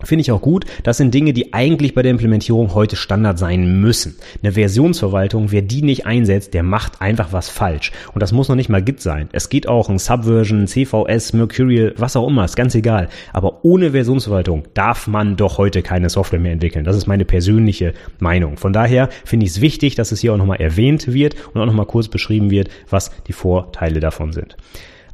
Finde 0.04 0.22
ich 0.22 0.32
auch 0.32 0.42
gut. 0.42 0.66
Das 0.84 0.98
sind 0.98 1.14
Dinge, 1.14 1.34
die 1.34 1.54
eigentlich 1.54 1.96
bei 1.96 2.04
der 2.04 2.12
Implementierung 2.12 2.76
heute 2.76 2.96
Standard 2.96 3.40
sein 3.40 3.82
müssen. 3.82 4.16
Eine 4.44 4.52
Versionsverwaltung, 4.52 5.52
wer 5.52 5.64
die 5.64 5.82
nicht 5.82 6.06
einsetzt, 6.06 6.54
der 6.54 6.62
macht 6.62 7.02
einfach 7.02 7.34
was 7.34 7.50
falsch. 7.50 7.92
Und 8.14 8.22
das 8.22 8.32
muss 8.32 8.48
noch 8.48 8.56
nicht 8.56 8.70
mal 8.70 8.84
Git 8.84 9.02
sein. 9.02 9.28
Es 9.32 9.50
geht 9.50 9.68
auch 9.68 9.90
ein 9.90 9.98
Subversion, 9.98 10.68
CVS, 10.68 11.34
Mercurial, 11.34 11.94
was 11.98 12.16
auch 12.16 12.28
immer, 12.28 12.46
ist 12.46 12.56
ganz 12.56 12.76
egal. 12.76 13.10
Aber 13.34 13.66
ohne 13.66 13.92
Versionsverwaltung 13.92 14.66
darf 14.76 15.08
man 15.08 15.36
doch 15.36 15.58
heute 15.58 15.82
keine 15.82 16.10
Software 16.10 16.40
mehr 16.40 16.54
entwickeln. 16.54 16.86
Das 16.86 16.96
ist 16.96 17.08
meine 17.08 17.26
persönliche 17.26 17.94
Meinung. 18.20 18.58
Von 18.58 18.74
daher 18.74 19.10
finde 19.26 19.46
ich 19.46 19.54
es 19.54 19.62
wichtig, 19.62 19.96
dass 19.96 20.12
es 20.12 20.20
hier 20.20 20.34
auch 20.34 20.38
nochmal 20.38 20.62
erwähnt 20.62 21.12
wird 21.12 21.36
und 21.54 21.62
auch 21.62 21.66
nochmal 21.66 21.88
kurz 21.88 22.08
beschrieben 22.08 22.52
wird, 22.52 22.70
was 22.90 23.12
die 23.28 23.34
Vorteile 23.34 24.00
davon 24.00 24.32
sind. 24.32 24.58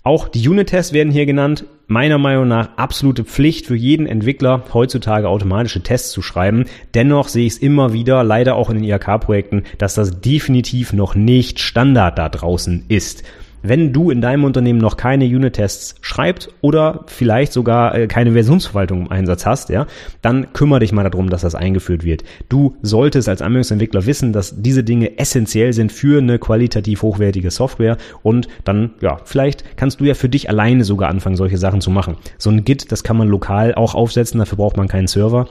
Auch 0.06 0.28
die 0.28 0.50
Unit-Tests 0.50 0.92
werden 0.92 1.14
hier 1.14 1.26
genannt. 1.26 1.64
Meiner 1.88 2.18
Meinung 2.18 2.50
nach 2.50 2.76
absolute 2.76 3.24
Pflicht 3.24 3.68
für 3.68 3.76
jeden 3.76 4.06
Entwickler, 4.06 4.64
heutzutage 4.74 5.30
automatische 5.30 5.82
Tests 5.82 6.12
zu 6.12 6.22
schreiben. 6.22 6.66
Dennoch 6.94 7.30
sehe 7.30 7.46
ich 7.46 7.54
es 7.54 7.60
immer 7.60 7.94
wieder, 7.94 8.22
leider 8.26 8.56
auch 8.56 8.70
in 8.70 8.76
den 8.76 8.84
IHK-Projekten, 8.84 9.64
dass 9.78 9.94
das 9.94 10.20
definitiv 10.20 10.92
noch 10.92 11.16
nicht 11.16 11.62
Standard 11.62 12.18
da 12.18 12.28
draußen 12.28 12.84
ist. 12.90 13.24
Wenn 13.66 13.94
du 13.94 14.12
in 14.12 14.20
deinem 14.20 14.44
Unternehmen 14.44 14.80
noch 14.80 14.98
keine 14.98 15.24
Unit-Tests 15.24 15.96
schreibst 16.02 16.50
oder 16.60 17.06
vielleicht 17.08 17.54
sogar 17.54 17.96
äh, 17.96 18.08
keine 18.08 18.34
Versionsverwaltung 18.34 19.06
im 19.06 19.12
Einsatz 19.12 19.46
hast, 19.46 19.70
ja, 19.70 19.88
dann 20.22 20.52
kümmere 20.52 20.82
dich 20.82 20.92
mal 20.92 21.10
darum, 21.10 21.30
dass 21.30 21.44
das 21.44 21.56
eingeführt 21.56 22.04
wird. 22.04 22.26
Du 22.50 22.76
solltest 22.82 23.30
als 23.30 23.42
Anwendungsentwickler 23.42 24.06
wissen, 24.06 24.34
dass 24.34 24.62
diese 24.62 24.84
Dinge 24.84 25.18
essentiell 25.18 25.72
sind 25.72 25.94
für 25.94 26.18
eine 26.18 26.40
qualitativ 26.40 27.04
hochwertige 27.04 27.52
Software 27.52 27.98
und 28.22 28.50
dann, 28.66 28.92
ja, 29.00 29.20
vielleicht 29.24 29.78
kannst 29.78 30.02
du 30.02 30.04
ja 30.04 30.14
für 30.14 30.28
dich 30.28 30.50
alleine 30.50 30.84
sogar 30.84 31.10
anfangen, 31.10 31.38
solche 31.38 31.58
Sachen 31.58 31.80
zu 31.80 31.90
machen. 31.90 32.18
So 32.38 32.50
ein 32.50 32.66
Git, 32.66 32.92
das 32.92 33.04
kann 33.04 33.16
man 33.16 33.30
lokal 33.30 33.74
auch 33.76 33.96
aufsetzen, 33.96 34.40
dafür 34.40 34.58
braucht 34.58 34.76
man 34.76 34.90
keinen 34.90 35.08
Server. 35.08 35.48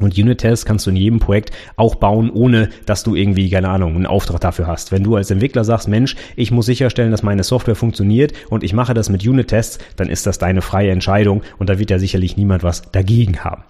Und 0.00 0.18
Unit-Tests 0.18 0.64
kannst 0.64 0.86
du 0.86 0.90
in 0.90 0.96
jedem 0.96 1.18
Projekt 1.20 1.50
auch 1.76 1.94
bauen, 1.94 2.30
ohne 2.30 2.70
dass 2.86 3.04
du 3.04 3.14
irgendwie, 3.14 3.50
keine 3.50 3.68
Ahnung, 3.68 3.94
einen 3.94 4.06
Auftrag 4.06 4.40
dafür 4.40 4.66
hast. 4.66 4.90
Wenn 4.92 5.04
du 5.04 5.14
als 5.16 5.30
Entwickler 5.30 5.64
sagst, 5.64 5.88
Mensch, 5.88 6.16
ich 6.36 6.50
muss 6.50 6.66
sicherstellen, 6.66 7.10
dass 7.10 7.22
meine 7.22 7.44
Software 7.44 7.76
funktioniert 7.76 8.32
und 8.48 8.64
ich 8.64 8.72
mache 8.72 8.94
das 8.94 9.10
mit 9.10 9.26
Unit-Tests, 9.26 9.78
dann 9.96 10.08
ist 10.08 10.26
das 10.26 10.38
deine 10.38 10.62
freie 10.62 10.90
Entscheidung 10.90 11.42
und 11.58 11.68
da 11.68 11.78
wird 11.78 11.90
ja 11.90 11.98
sicherlich 11.98 12.36
niemand 12.36 12.62
was 12.62 12.90
dagegen 12.90 13.44
haben. 13.44 13.62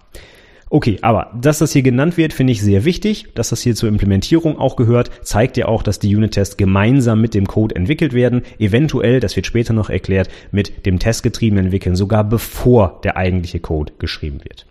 Okay, 0.72 0.98
aber 1.02 1.32
dass 1.34 1.58
das 1.58 1.72
hier 1.72 1.82
genannt 1.82 2.16
wird, 2.16 2.32
finde 2.32 2.52
ich 2.52 2.62
sehr 2.62 2.84
wichtig. 2.84 3.34
Dass 3.34 3.48
das 3.48 3.60
hier 3.60 3.74
zur 3.74 3.88
Implementierung 3.88 4.56
auch 4.56 4.76
gehört, 4.76 5.10
zeigt 5.26 5.56
ja 5.56 5.66
auch, 5.66 5.82
dass 5.82 5.98
die 5.98 6.14
Unit-Tests 6.14 6.56
gemeinsam 6.56 7.20
mit 7.20 7.34
dem 7.34 7.48
Code 7.48 7.74
entwickelt 7.74 8.12
werden. 8.12 8.42
Eventuell, 8.60 9.18
das 9.18 9.34
wird 9.34 9.46
später 9.46 9.72
noch 9.72 9.90
erklärt, 9.90 10.28
mit 10.52 10.86
dem 10.86 11.00
testgetriebenen 11.00 11.66
Entwickeln, 11.66 11.96
sogar 11.96 12.22
bevor 12.22 13.00
der 13.02 13.16
eigentliche 13.16 13.58
Code 13.58 13.94
geschrieben 13.98 14.38
wird. 14.44 14.66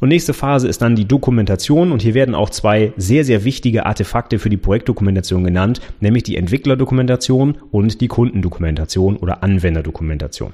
Und 0.00 0.10
nächste 0.10 0.32
Phase 0.32 0.68
ist 0.68 0.80
dann 0.80 0.94
die 0.94 1.06
Dokumentation 1.06 1.90
und 1.90 2.02
hier 2.02 2.14
werden 2.14 2.34
auch 2.34 2.50
zwei 2.50 2.92
sehr, 2.96 3.24
sehr 3.24 3.44
wichtige 3.44 3.86
Artefakte 3.86 4.38
für 4.38 4.48
die 4.48 4.56
Projektdokumentation 4.56 5.42
genannt, 5.42 5.80
nämlich 6.00 6.22
die 6.22 6.36
Entwicklerdokumentation 6.36 7.58
und 7.70 8.00
die 8.00 8.08
Kundendokumentation 8.08 9.16
oder 9.16 9.42
Anwenderdokumentation. 9.42 10.52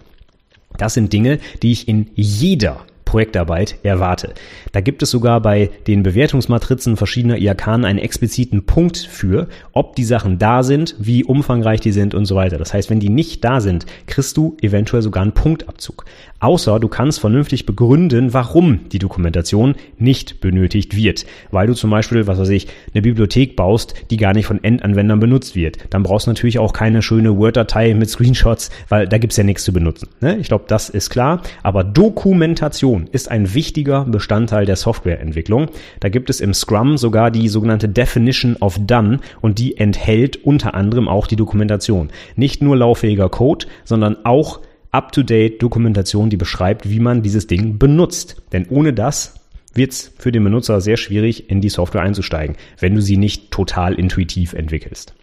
Das 0.78 0.94
sind 0.94 1.12
Dinge, 1.12 1.38
die 1.62 1.72
ich 1.72 1.88
in 1.88 2.10
jeder 2.14 2.80
Projektarbeit 3.14 3.76
erwarte. 3.84 4.34
Da 4.72 4.80
gibt 4.80 5.00
es 5.00 5.10
sogar 5.10 5.40
bei 5.40 5.70
den 5.86 6.02
Bewertungsmatrizen 6.02 6.96
verschiedener 6.96 7.38
IAK 7.38 7.68
einen 7.68 7.98
expliziten 7.98 8.66
Punkt 8.66 8.96
für, 8.96 9.46
ob 9.72 9.94
die 9.94 10.02
Sachen 10.02 10.40
da 10.40 10.64
sind, 10.64 10.96
wie 10.98 11.22
umfangreich 11.22 11.78
die 11.78 11.92
sind 11.92 12.12
und 12.12 12.24
so 12.24 12.34
weiter. 12.34 12.58
Das 12.58 12.74
heißt, 12.74 12.90
wenn 12.90 12.98
die 12.98 13.10
nicht 13.10 13.44
da 13.44 13.60
sind, 13.60 13.86
kriegst 14.06 14.36
du 14.36 14.56
eventuell 14.62 15.00
sogar 15.00 15.22
einen 15.22 15.30
Punktabzug. 15.30 16.04
Außer 16.44 16.78
du 16.78 16.88
kannst 16.88 17.20
vernünftig 17.20 17.64
begründen, 17.64 18.34
warum 18.34 18.80
die 18.90 18.98
Dokumentation 18.98 19.76
nicht 19.96 20.42
benötigt 20.42 20.94
wird. 20.94 21.24
Weil 21.50 21.68
du 21.68 21.72
zum 21.72 21.88
Beispiel, 21.88 22.26
was 22.26 22.38
weiß 22.38 22.50
ich, 22.50 22.66
eine 22.92 23.00
Bibliothek 23.00 23.56
baust, 23.56 23.94
die 24.10 24.18
gar 24.18 24.34
nicht 24.34 24.44
von 24.44 24.62
Endanwendern 24.62 25.20
benutzt 25.20 25.56
wird. 25.56 25.78
Dann 25.88 26.02
brauchst 26.02 26.26
du 26.26 26.32
natürlich 26.32 26.58
auch 26.58 26.74
keine 26.74 27.00
schöne 27.00 27.38
Word-Datei 27.38 27.94
mit 27.94 28.10
Screenshots, 28.10 28.68
weil 28.90 29.08
da 29.08 29.16
gibt's 29.16 29.38
ja 29.38 29.42
nichts 29.42 29.64
zu 29.64 29.72
benutzen. 29.72 30.10
Ne? 30.20 30.36
Ich 30.36 30.48
glaube, 30.48 30.66
das 30.68 30.90
ist 30.90 31.08
klar. 31.08 31.40
Aber 31.62 31.82
Dokumentation 31.82 33.08
ist 33.10 33.30
ein 33.30 33.54
wichtiger 33.54 34.04
Bestandteil 34.04 34.66
der 34.66 34.76
Softwareentwicklung. 34.76 35.68
Da 36.00 36.10
gibt 36.10 36.28
es 36.28 36.42
im 36.42 36.52
Scrum 36.52 36.98
sogar 36.98 37.30
die 37.30 37.48
sogenannte 37.48 37.88
Definition 37.88 38.56
of 38.60 38.78
Done 38.78 39.20
und 39.40 39.58
die 39.58 39.78
enthält 39.78 40.44
unter 40.44 40.74
anderem 40.74 41.08
auch 41.08 41.26
die 41.26 41.36
Dokumentation. 41.36 42.10
Nicht 42.36 42.60
nur 42.60 42.76
lauffähiger 42.76 43.30
Code, 43.30 43.64
sondern 43.86 44.18
auch 44.26 44.60
up-to-date 44.94 45.62
Dokumentation, 45.62 46.30
die 46.30 46.36
beschreibt, 46.36 46.88
wie 46.88 47.00
man 47.00 47.22
dieses 47.22 47.46
Ding 47.46 47.78
benutzt. 47.78 48.36
Denn 48.52 48.66
ohne 48.68 48.92
das 48.92 49.34
wird 49.74 49.92
es 49.92 50.12
für 50.18 50.32
den 50.32 50.44
Benutzer 50.44 50.80
sehr 50.80 50.96
schwierig, 50.96 51.50
in 51.50 51.60
die 51.60 51.68
Software 51.68 52.02
einzusteigen, 52.02 52.56
wenn 52.78 52.94
du 52.94 53.02
sie 53.02 53.16
nicht 53.16 53.50
total 53.50 53.94
intuitiv 53.94 54.52
entwickelst. 54.52 55.14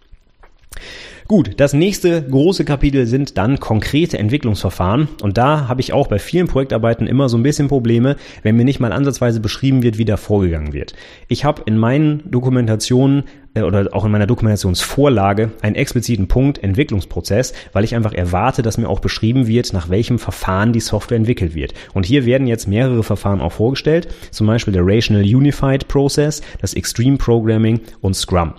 Gut, 1.28 1.52
das 1.58 1.72
nächste 1.72 2.22
große 2.22 2.64
Kapitel 2.64 3.06
sind 3.06 3.38
dann 3.38 3.60
konkrete 3.60 4.18
Entwicklungsverfahren. 4.18 5.08
Und 5.22 5.38
da 5.38 5.68
habe 5.68 5.80
ich 5.80 5.92
auch 5.92 6.08
bei 6.08 6.18
vielen 6.18 6.48
Projektarbeiten 6.48 7.06
immer 7.06 7.28
so 7.28 7.38
ein 7.38 7.42
bisschen 7.42 7.68
Probleme, 7.68 8.16
wenn 8.42 8.56
mir 8.56 8.64
nicht 8.64 8.80
mal 8.80 8.92
ansatzweise 8.92 9.40
beschrieben 9.40 9.82
wird, 9.82 9.98
wie 9.98 10.04
da 10.04 10.16
vorgegangen 10.16 10.72
wird. 10.72 10.94
Ich 11.28 11.44
habe 11.44 11.62
in 11.64 11.78
meinen 11.78 12.30
Dokumentationen 12.30 13.24
oder 13.54 13.88
auch 13.92 14.04
in 14.04 14.10
meiner 14.10 14.26
Dokumentationsvorlage 14.26 15.52
einen 15.60 15.76
expliziten 15.76 16.28
Punkt 16.28 16.62
Entwicklungsprozess, 16.62 17.52
weil 17.72 17.84
ich 17.84 17.94
einfach 17.94 18.14
erwarte, 18.14 18.62
dass 18.62 18.78
mir 18.78 18.88
auch 18.88 19.00
beschrieben 19.00 19.46
wird, 19.46 19.72
nach 19.72 19.90
welchem 19.90 20.18
Verfahren 20.18 20.72
die 20.72 20.80
Software 20.80 21.18
entwickelt 21.18 21.54
wird. 21.54 21.74
Und 21.92 22.06
hier 22.06 22.24
werden 22.24 22.46
jetzt 22.46 22.66
mehrere 22.66 23.02
Verfahren 23.02 23.40
auch 23.40 23.52
vorgestellt, 23.52 24.08
zum 24.30 24.46
Beispiel 24.46 24.72
der 24.72 24.86
Rational 24.86 25.22
Unified 25.22 25.88
Process, 25.88 26.40
das 26.60 26.74
Extreme 26.74 27.18
Programming 27.18 27.80
und 28.00 28.14
Scrum. 28.14 28.54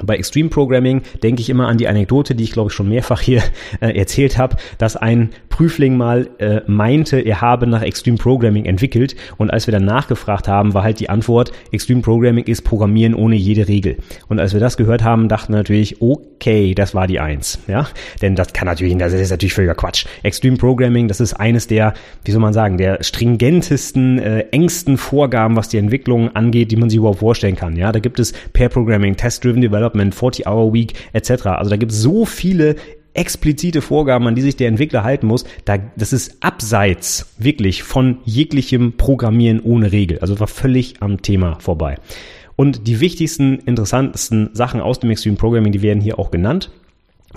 Bei 0.00 0.16
Extreme 0.16 0.48
Programming 0.48 1.02
denke 1.22 1.42
ich 1.42 1.50
immer 1.50 1.68
an 1.68 1.76
die 1.76 1.86
Anekdote, 1.86 2.34
die 2.34 2.44
ich 2.44 2.52
glaube 2.52 2.70
ich 2.70 2.74
schon 2.74 2.88
mehrfach 2.88 3.20
hier 3.20 3.42
äh, 3.80 3.94
erzählt 3.94 4.38
habe, 4.38 4.56
dass 4.78 4.96
ein 4.96 5.30
Prüfling 5.50 5.98
mal 5.98 6.30
äh, 6.38 6.62
meinte, 6.66 7.20
er 7.20 7.42
habe 7.42 7.66
nach 7.66 7.82
Extreme 7.82 8.16
Programming 8.16 8.64
entwickelt 8.64 9.14
und 9.36 9.50
als 9.50 9.66
wir 9.66 9.72
dann 9.72 9.84
nachgefragt 9.84 10.48
haben, 10.48 10.72
war 10.72 10.82
halt 10.82 10.98
die 10.98 11.10
Antwort, 11.10 11.52
Extreme 11.72 12.00
Programming 12.00 12.44
ist 12.44 12.62
Programmieren 12.62 13.14
ohne 13.14 13.36
jede 13.36 13.68
Regel. 13.68 13.98
Und 14.28 14.40
als 14.40 14.54
wir 14.54 14.60
das 14.60 14.78
gehört 14.78 15.04
haben, 15.04 15.28
dachten 15.28 15.52
wir 15.52 15.58
natürlich, 15.58 16.00
okay, 16.00 16.74
das 16.74 16.94
war 16.94 17.06
die 17.06 17.20
Eins, 17.20 17.58
ja, 17.68 17.86
denn 18.22 18.34
das 18.34 18.54
kann 18.54 18.68
natürlich, 18.68 18.96
das 18.96 19.12
ist 19.12 19.30
natürlich 19.30 19.52
völliger 19.52 19.74
Quatsch. 19.74 20.06
Extreme 20.22 20.56
Programming, 20.56 21.06
das 21.06 21.20
ist 21.20 21.34
eines 21.34 21.66
der, 21.66 21.92
wie 22.24 22.30
soll 22.30 22.40
man 22.40 22.54
sagen, 22.54 22.78
der 22.78 23.02
stringentesten, 23.02 24.18
äh, 24.18 24.46
engsten 24.52 24.96
Vorgaben, 24.96 25.54
was 25.54 25.68
die 25.68 25.76
Entwicklung 25.76 26.34
angeht, 26.34 26.70
die 26.70 26.76
man 26.76 26.88
sich 26.88 26.96
überhaupt 26.96 27.18
vorstellen 27.18 27.56
kann, 27.56 27.76
ja. 27.76 27.92
Da 27.92 27.98
gibt 27.98 28.18
es 28.18 28.32
Pair 28.54 28.70
Programming, 28.70 29.16
Test-Driven 29.16 29.60
Development, 29.60 29.81
Development, 29.82 30.14
40-Hour-Week 30.14 30.94
etc. 31.12 31.46
Also 31.46 31.70
da 31.70 31.76
gibt 31.76 31.92
es 31.92 32.00
so 32.00 32.24
viele 32.24 32.76
explizite 33.14 33.82
Vorgaben, 33.82 34.26
an 34.26 34.34
die 34.34 34.40
sich 34.40 34.56
der 34.56 34.68
Entwickler 34.68 35.04
halten 35.04 35.26
muss, 35.26 35.44
da, 35.66 35.76
das 35.96 36.14
ist 36.14 36.36
abseits 36.40 37.34
wirklich 37.36 37.82
von 37.82 38.18
jeglichem 38.24 38.96
Programmieren 38.96 39.60
ohne 39.60 39.92
Regel. 39.92 40.20
Also 40.20 40.40
war 40.40 40.46
völlig 40.46 41.02
am 41.02 41.20
Thema 41.20 41.58
vorbei. 41.60 41.96
Und 42.56 42.86
die 42.86 43.00
wichtigsten, 43.00 43.58
interessantesten 43.58 44.50
Sachen 44.54 44.80
aus 44.80 45.00
dem 45.00 45.10
Extreme 45.10 45.36
Programming, 45.36 45.72
die 45.72 45.82
werden 45.82 46.00
hier 46.00 46.18
auch 46.18 46.30
genannt. 46.30 46.70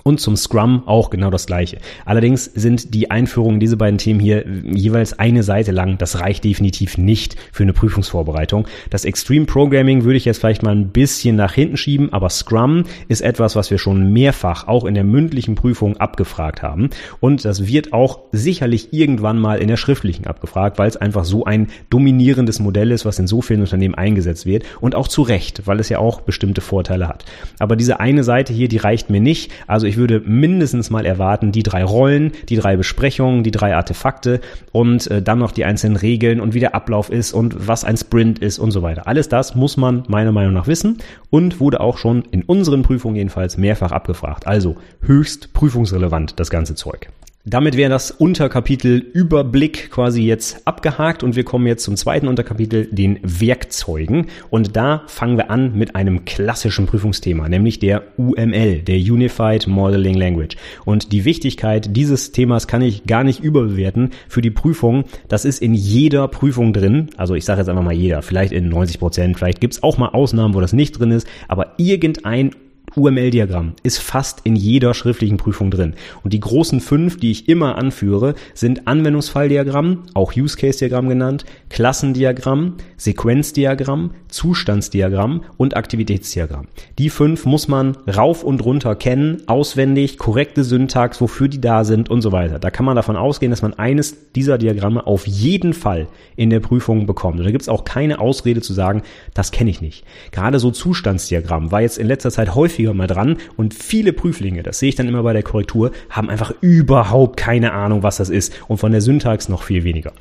Und 0.03 0.19
zum 0.19 0.35
Scrum 0.35 0.83
auch 0.85 1.09
genau 1.09 1.31
das 1.31 1.47
gleiche. 1.47 1.77
Allerdings 2.05 2.45
sind 2.45 2.93
die 2.93 3.09
Einführungen 3.09 3.59
diese 3.59 3.77
beiden 3.77 3.97
Themen 3.97 4.19
hier 4.19 4.45
jeweils 4.63 5.17
eine 5.17 5.43
Seite 5.43 5.71
lang. 5.71 5.97
Das 5.97 6.19
reicht 6.19 6.43
definitiv 6.43 6.97
nicht 6.97 7.35
für 7.51 7.63
eine 7.63 7.73
Prüfungsvorbereitung. 7.73 8.67
Das 8.89 9.05
Extreme 9.05 9.45
Programming 9.45 10.03
würde 10.03 10.17
ich 10.17 10.25
jetzt 10.25 10.39
vielleicht 10.39 10.63
mal 10.63 10.75
ein 10.75 10.89
bisschen 10.89 11.35
nach 11.35 11.53
hinten 11.53 11.77
schieben, 11.77 12.13
aber 12.13 12.29
Scrum 12.29 12.83
ist 13.07 13.21
etwas, 13.21 13.55
was 13.55 13.71
wir 13.71 13.77
schon 13.77 14.11
mehrfach 14.13 14.67
auch 14.67 14.85
in 14.85 14.93
der 14.93 15.03
mündlichen 15.03 15.55
Prüfung 15.55 15.97
abgefragt 15.97 16.61
haben. 16.61 16.89
Und 17.19 17.45
das 17.45 17.67
wird 17.67 17.93
auch 17.93 18.19
sicherlich 18.31 18.93
irgendwann 18.93 19.39
mal 19.39 19.59
in 19.59 19.67
der 19.67 19.77
schriftlichen 19.77 20.27
abgefragt, 20.27 20.77
weil 20.77 20.87
es 20.87 20.97
einfach 20.97 21.25
so 21.25 21.45
ein 21.45 21.67
dominierendes 21.89 22.59
Modell 22.59 22.91
ist, 22.91 23.05
was 23.05 23.19
in 23.19 23.27
so 23.27 23.41
vielen 23.41 23.61
Unternehmen 23.61 23.95
eingesetzt 23.95 24.45
wird. 24.45 24.63
Und 24.81 24.95
auch 24.95 25.07
zu 25.07 25.21
Recht, 25.21 25.65
weil 25.65 25.79
es 25.79 25.89
ja 25.89 25.99
auch 25.99 26.21
bestimmte 26.21 26.61
Vorteile 26.61 27.07
hat. 27.07 27.25
Aber 27.59 27.75
diese 27.75 27.99
eine 27.99 28.23
Seite 28.23 28.53
hier, 28.53 28.67
die 28.67 28.77
reicht 28.77 29.09
mir 29.09 29.21
nicht. 29.21 29.51
Also 29.67 29.84
ich 29.87 29.95
ich 29.95 29.99
würde 29.99 30.19
mindestens 30.19 30.89
mal 30.89 31.05
erwarten, 31.05 31.53
die 31.53 31.63
drei 31.63 31.85
Rollen, 31.85 32.33
die 32.49 32.57
drei 32.57 32.75
Besprechungen, 32.75 33.45
die 33.45 33.51
drei 33.51 33.77
Artefakte 33.77 34.41
und 34.73 35.09
äh, 35.09 35.21
dann 35.21 35.39
noch 35.39 35.53
die 35.53 35.63
einzelnen 35.63 35.95
Regeln 35.95 36.41
und 36.41 36.53
wie 36.53 36.59
der 36.59 36.75
Ablauf 36.75 37.09
ist 37.09 37.31
und 37.31 37.65
was 37.65 37.85
ein 37.85 37.95
Sprint 37.95 38.39
ist 38.39 38.59
und 38.59 38.71
so 38.71 38.81
weiter. 38.81 39.07
Alles 39.07 39.29
das 39.29 39.55
muss 39.55 39.77
man 39.77 40.03
meiner 40.09 40.33
Meinung 40.33 40.53
nach 40.53 40.67
wissen 40.67 40.97
und 41.29 41.61
wurde 41.61 41.79
auch 41.79 41.97
schon 41.97 42.23
in 42.31 42.43
unseren 42.43 42.81
Prüfungen 42.81 43.15
jedenfalls 43.15 43.57
mehrfach 43.57 43.93
abgefragt. 43.93 44.47
Also 44.47 44.75
höchst 44.99 45.53
prüfungsrelevant 45.53 46.41
das 46.41 46.49
ganze 46.49 46.75
Zeug. 46.75 47.07
Damit 47.47 47.77
wäre 47.77 47.91
das 47.91 48.09
Unterkapitel 48.09 48.97
Überblick 48.97 49.91
quasi 49.91 50.23
jetzt 50.23 50.65
abgehakt 50.65 51.21
und 51.21 51.35
wir 51.35 51.43
kommen 51.43 51.67
jetzt 51.67 51.83
zum 51.83 51.95
zweiten 51.95 52.27
Unterkapitel, 52.27 52.87
den 52.89 53.19
Werkzeugen. 53.21 54.29
Und 54.49 54.75
da 54.75 55.03
fangen 55.05 55.37
wir 55.37 55.51
an 55.51 55.77
mit 55.77 55.95
einem 55.95 56.25
klassischen 56.25 56.87
Prüfungsthema, 56.87 57.47
nämlich 57.47 57.77
der 57.77 58.01
UML, 58.17 58.81
der 58.81 58.95
Unified 58.95 59.67
Modeling 59.67 60.15
Language. 60.15 60.57
Und 60.85 61.11
die 61.11 61.23
Wichtigkeit 61.23 61.95
dieses 61.95 62.31
Themas 62.31 62.65
kann 62.65 62.81
ich 62.81 63.05
gar 63.05 63.23
nicht 63.23 63.41
überbewerten 63.41 64.09
für 64.27 64.41
die 64.41 64.49
Prüfung. 64.49 65.03
Das 65.27 65.45
ist 65.45 65.61
in 65.61 65.75
jeder 65.75 66.27
Prüfung 66.27 66.73
drin. 66.73 67.11
Also 67.15 67.35
ich 67.35 67.45
sage 67.45 67.61
jetzt 67.61 67.69
einfach 67.69 67.83
mal 67.83 67.93
jeder, 67.93 68.23
vielleicht 68.23 68.53
in 68.53 68.69
90 68.69 68.97
Prozent, 68.97 69.37
vielleicht 69.37 69.61
gibt's 69.61 69.83
auch 69.83 69.99
mal 69.99 70.09
Ausnahmen, 70.09 70.55
wo 70.55 70.61
das 70.61 70.73
nicht 70.73 70.97
drin 70.97 71.11
ist, 71.11 71.27
aber 71.47 71.73
irgendein 71.77 72.55
UML-Diagramm 72.95 73.73
ist 73.83 73.97
fast 73.97 74.41
in 74.43 74.55
jeder 74.55 74.93
schriftlichen 74.93 75.37
Prüfung 75.37 75.71
drin. 75.71 75.95
Und 76.23 76.33
die 76.33 76.39
großen 76.39 76.79
fünf, 76.79 77.17
die 77.17 77.31
ich 77.31 77.49
immer 77.49 77.77
anführe, 77.77 78.35
sind 78.53 78.87
Anwendungsfalldiagramm, 78.87 80.03
auch 80.13 80.35
Use 80.35 80.55
Case 80.57 80.79
Diagramm 80.79 81.09
genannt, 81.09 81.45
Klassendiagramm, 81.69 82.75
Sequenzdiagramm, 82.97 84.11
Zustandsdiagramm 84.29 85.43
und 85.57 85.75
Aktivitätsdiagramm. 85.75 86.67
Die 86.97 87.09
fünf 87.09 87.45
muss 87.45 87.67
man 87.67 87.97
rauf 88.07 88.43
und 88.43 88.63
runter 88.63 88.95
kennen, 88.95 89.43
auswendig, 89.47 90.17
korrekte 90.17 90.63
Syntax, 90.63 91.19
wofür 91.19 91.47
die 91.47 91.61
da 91.61 91.83
sind 91.83 92.09
und 92.09 92.21
so 92.21 92.31
weiter. 92.31 92.59
Da 92.59 92.69
kann 92.69 92.85
man 92.85 92.95
davon 92.95 93.17
ausgehen, 93.17 93.49
dass 93.49 93.61
man 93.61 93.73
eines 93.73 94.31
dieser 94.33 94.57
Diagramme 94.57 95.05
auf 95.05 95.27
jeden 95.27 95.73
Fall 95.73 96.07
in 96.35 96.49
der 96.49 96.59
Prüfung 96.59 97.05
bekommt. 97.05 97.39
Und 97.39 97.45
da 97.45 97.51
gibt 97.51 97.63
es 97.63 97.69
auch 97.69 97.83
keine 97.83 98.19
Ausrede 98.19 98.61
zu 98.61 98.73
sagen, 98.73 99.03
das 99.33 99.51
kenne 99.51 99.69
ich 99.69 99.81
nicht. 99.81 100.05
Gerade 100.31 100.59
so 100.59 100.71
Zustandsdiagramm 100.71 101.71
war 101.71 101.81
jetzt 101.81 101.97
in 101.97 102.07
letzter 102.07 102.31
Zeit 102.31 102.55
häufig 102.55 102.74
häufiger 102.75 102.93
mal 102.93 103.07
dran 103.07 103.37
und 103.55 103.73
viele 103.73 104.13
Prüflinge, 104.13 104.63
das 104.63 104.79
sehe 104.79 104.89
ich 104.89 104.95
dann 104.95 105.07
immer 105.07 105.23
bei 105.23 105.33
der 105.33 105.43
Korrektur, 105.43 105.91
haben 106.09 106.29
einfach 106.29 106.53
überhaupt 106.61 107.37
keine 107.37 107.71
Ahnung, 107.71 108.03
was 108.03 108.17
das 108.17 108.29
ist 108.29 108.53
und 108.67 108.77
von 108.77 108.91
der 108.91 109.01
Syntax 109.01 109.49
noch 109.49 109.63
viel 109.63 109.83
weniger. 109.83 110.11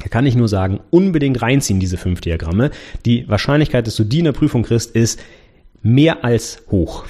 Da 0.00 0.08
kann 0.08 0.26
ich 0.26 0.36
nur 0.36 0.48
sagen, 0.48 0.78
unbedingt 0.90 1.42
reinziehen 1.42 1.80
diese 1.80 1.96
fünf 1.96 2.20
Diagramme. 2.20 2.70
Die 3.04 3.28
Wahrscheinlichkeit, 3.28 3.86
dass 3.88 3.96
du 3.96 4.04
die 4.04 4.20
in 4.20 4.26
der 4.26 4.32
Prüfung 4.32 4.62
kriegst, 4.62 4.94
ist 4.94 5.20
mehr 5.82 6.24
als 6.24 6.62
hoch. 6.70 7.04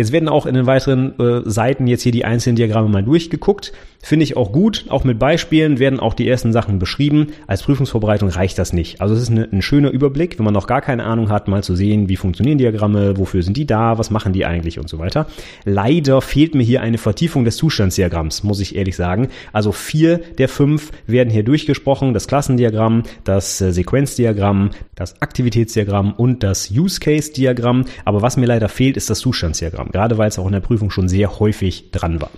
Jetzt 0.00 0.12
werden 0.12 0.30
auch 0.30 0.46
in 0.46 0.54
den 0.54 0.64
weiteren 0.64 1.12
äh, 1.20 1.42
Seiten 1.44 1.86
jetzt 1.86 2.00
hier 2.00 2.10
die 2.10 2.24
einzelnen 2.24 2.56
Diagramme 2.56 2.88
mal 2.88 3.02
durchgeguckt. 3.02 3.74
Finde 4.02 4.24
ich 4.24 4.34
auch 4.34 4.50
gut. 4.50 4.86
Auch 4.88 5.04
mit 5.04 5.18
Beispielen 5.18 5.78
werden 5.78 6.00
auch 6.00 6.14
die 6.14 6.26
ersten 6.26 6.54
Sachen 6.54 6.78
beschrieben. 6.78 7.34
Als 7.46 7.62
Prüfungsvorbereitung 7.64 8.30
reicht 8.30 8.56
das 8.58 8.72
nicht. 8.72 9.02
Also 9.02 9.14
es 9.14 9.20
ist 9.20 9.30
eine, 9.30 9.46
ein 9.52 9.60
schöner 9.60 9.90
Überblick, 9.90 10.38
wenn 10.38 10.46
man 10.46 10.54
noch 10.54 10.66
gar 10.66 10.80
keine 10.80 11.04
Ahnung 11.04 11.28
hat, 11.28 11.48
mal 11.48 11.62
zu 11.62 11.76
sehen, 11.76 12.08
wie 12.08 12.16
funktionieren 12.16 12.56
Diagramme, 12.56 13.18
wofür 13.18 13.42
sind 13.42 13.58
die 13.58 13.66
da, 13.66 13.98
was 13.98 14.10
machen 14.10 14.32
die 14.32 14.46
eigentlich 14.46 14.78
und 14.78 14.88
so 14.88 14.98
weiter. 14.98 15.26
Leider 15.66 16.22
fehlt 16.22 16.54
mir 16.54 16.62
hier 16.62 16.80
eine 16.80 16.96
Vertiefung 16.96 17.44
des 17.44 17.58
Zustandsdiagramms, 17.58 18.42
muss 18.42 18.60
ich 18.60 18.74
ehrlich 18.74 18.96
sagen. 18.96 19.28
Also 19.52 19.70
vier 19.70 20.16
der 20.38 20.48
fünf 20.48 20.92
werden 21.06 21.28
hier 21.28 21.42
durchgesprochen. 21.42 22.14
Das 22.14 22.26
Klassendiagramm, 22.26 23.02
das 23.24 23.60
äh, 23.60 23.70
Sequenzdiagramm, 23.70 24.70
das 24.94 25.20
Aktivitätsdiagramm 25.20 26.14
und 26.14 26.42
das 26.42 26.70
Use 26.70 27.00
Case 27.00 27.34
Diagramm. 27.34 27.84
Aber 28.06 28.22
was 28.22 28.38
mir 28.38 28.46
leider 28.46 28.70
fehlt, 28.70 28.96
ist 28.96 29.10
das 29.10 29.18
Zustandsdiagramm. 29.18 29.89
Gerade 29.92 30.18
weil 30.18 30.28
es 30.28 30.38
auch 30.38 30.46
in 30.46 30.52
der 30.52 30.60
Prüfung 30.60 30.90
schon 30.90 31.08
sehr 31.08 31.38
häufig 31.38 31.90
dran 31.90 32.20
war. 32.20 32.30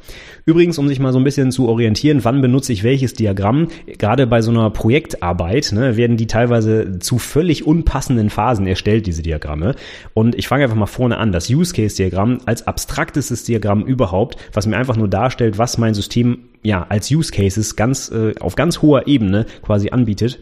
Übrigens, 0.44 0.78
um 0.78 0.88
sich 0.88 0.98
mal 0.98 1.12
so 1.12 1.18
ein 1.18 1.24
bisschen 1.24 1.52
zu 1.52 1.68
orientieren, 1.68 2.24
wann 2.24 2.40
benutze 2.40 2.72
ich 2.72 2.82
welches 2.82 3.14
Diagramm, 3.14 3.68
gerade 3.98 4.26
bei 4.26 4.42
so 4.42 4.50
einer 4.50 4.70
Projektarbeit 4.70 5.72
ne, 5.72 5.96
werden 5.96 6.16
die 6.16 6.26
teilweise 6.26 6.98
zu 6.98 7.18
völlig 7.18 7.66
unpassenden 7.66 8.30
Phasen 8.30 8.66
erstellt, 8.66 9.06
diese 9.06 9.22
Diagramme. 9.22 9.76
Und 10.14 10.34
ich 10.34 10.48
fange 10.48 10.64
einfach 10.64 10.76
mal 10.76 10.86
vorne 10.86 11.18
an. 11.18 11.32
Das 11.32 11.48
Use 11.48 11.72
Case 11.72 11.96
Diagramm 11.96 12.38
als 12.46 12.66
abstraktestes 12.66 13.44
Diagramm 13.44 13.84
überhaupt, 13.84 14.36
was 14.52 14.66
mir 14.66 14.76
einfach 14.76 14.96
nur 14.96 15.08
darstellt, 15.08 15.58
was 15.58 15.78
mein 15.78 15.94
System 15.94 16.38
ja 16.62 16.86
als 16.88 17.10
Use 17.10 17.32
Cases 17.32 17.76
ganz 17.76 18.10
äh, 18.10 18.34
auf 18.40 18.54
ganz 18.56 18.82
hoher 18.82 19.06
Ebene 19.06 19.46
quasi 19.62 19.90
anbietet. 19.90 20.40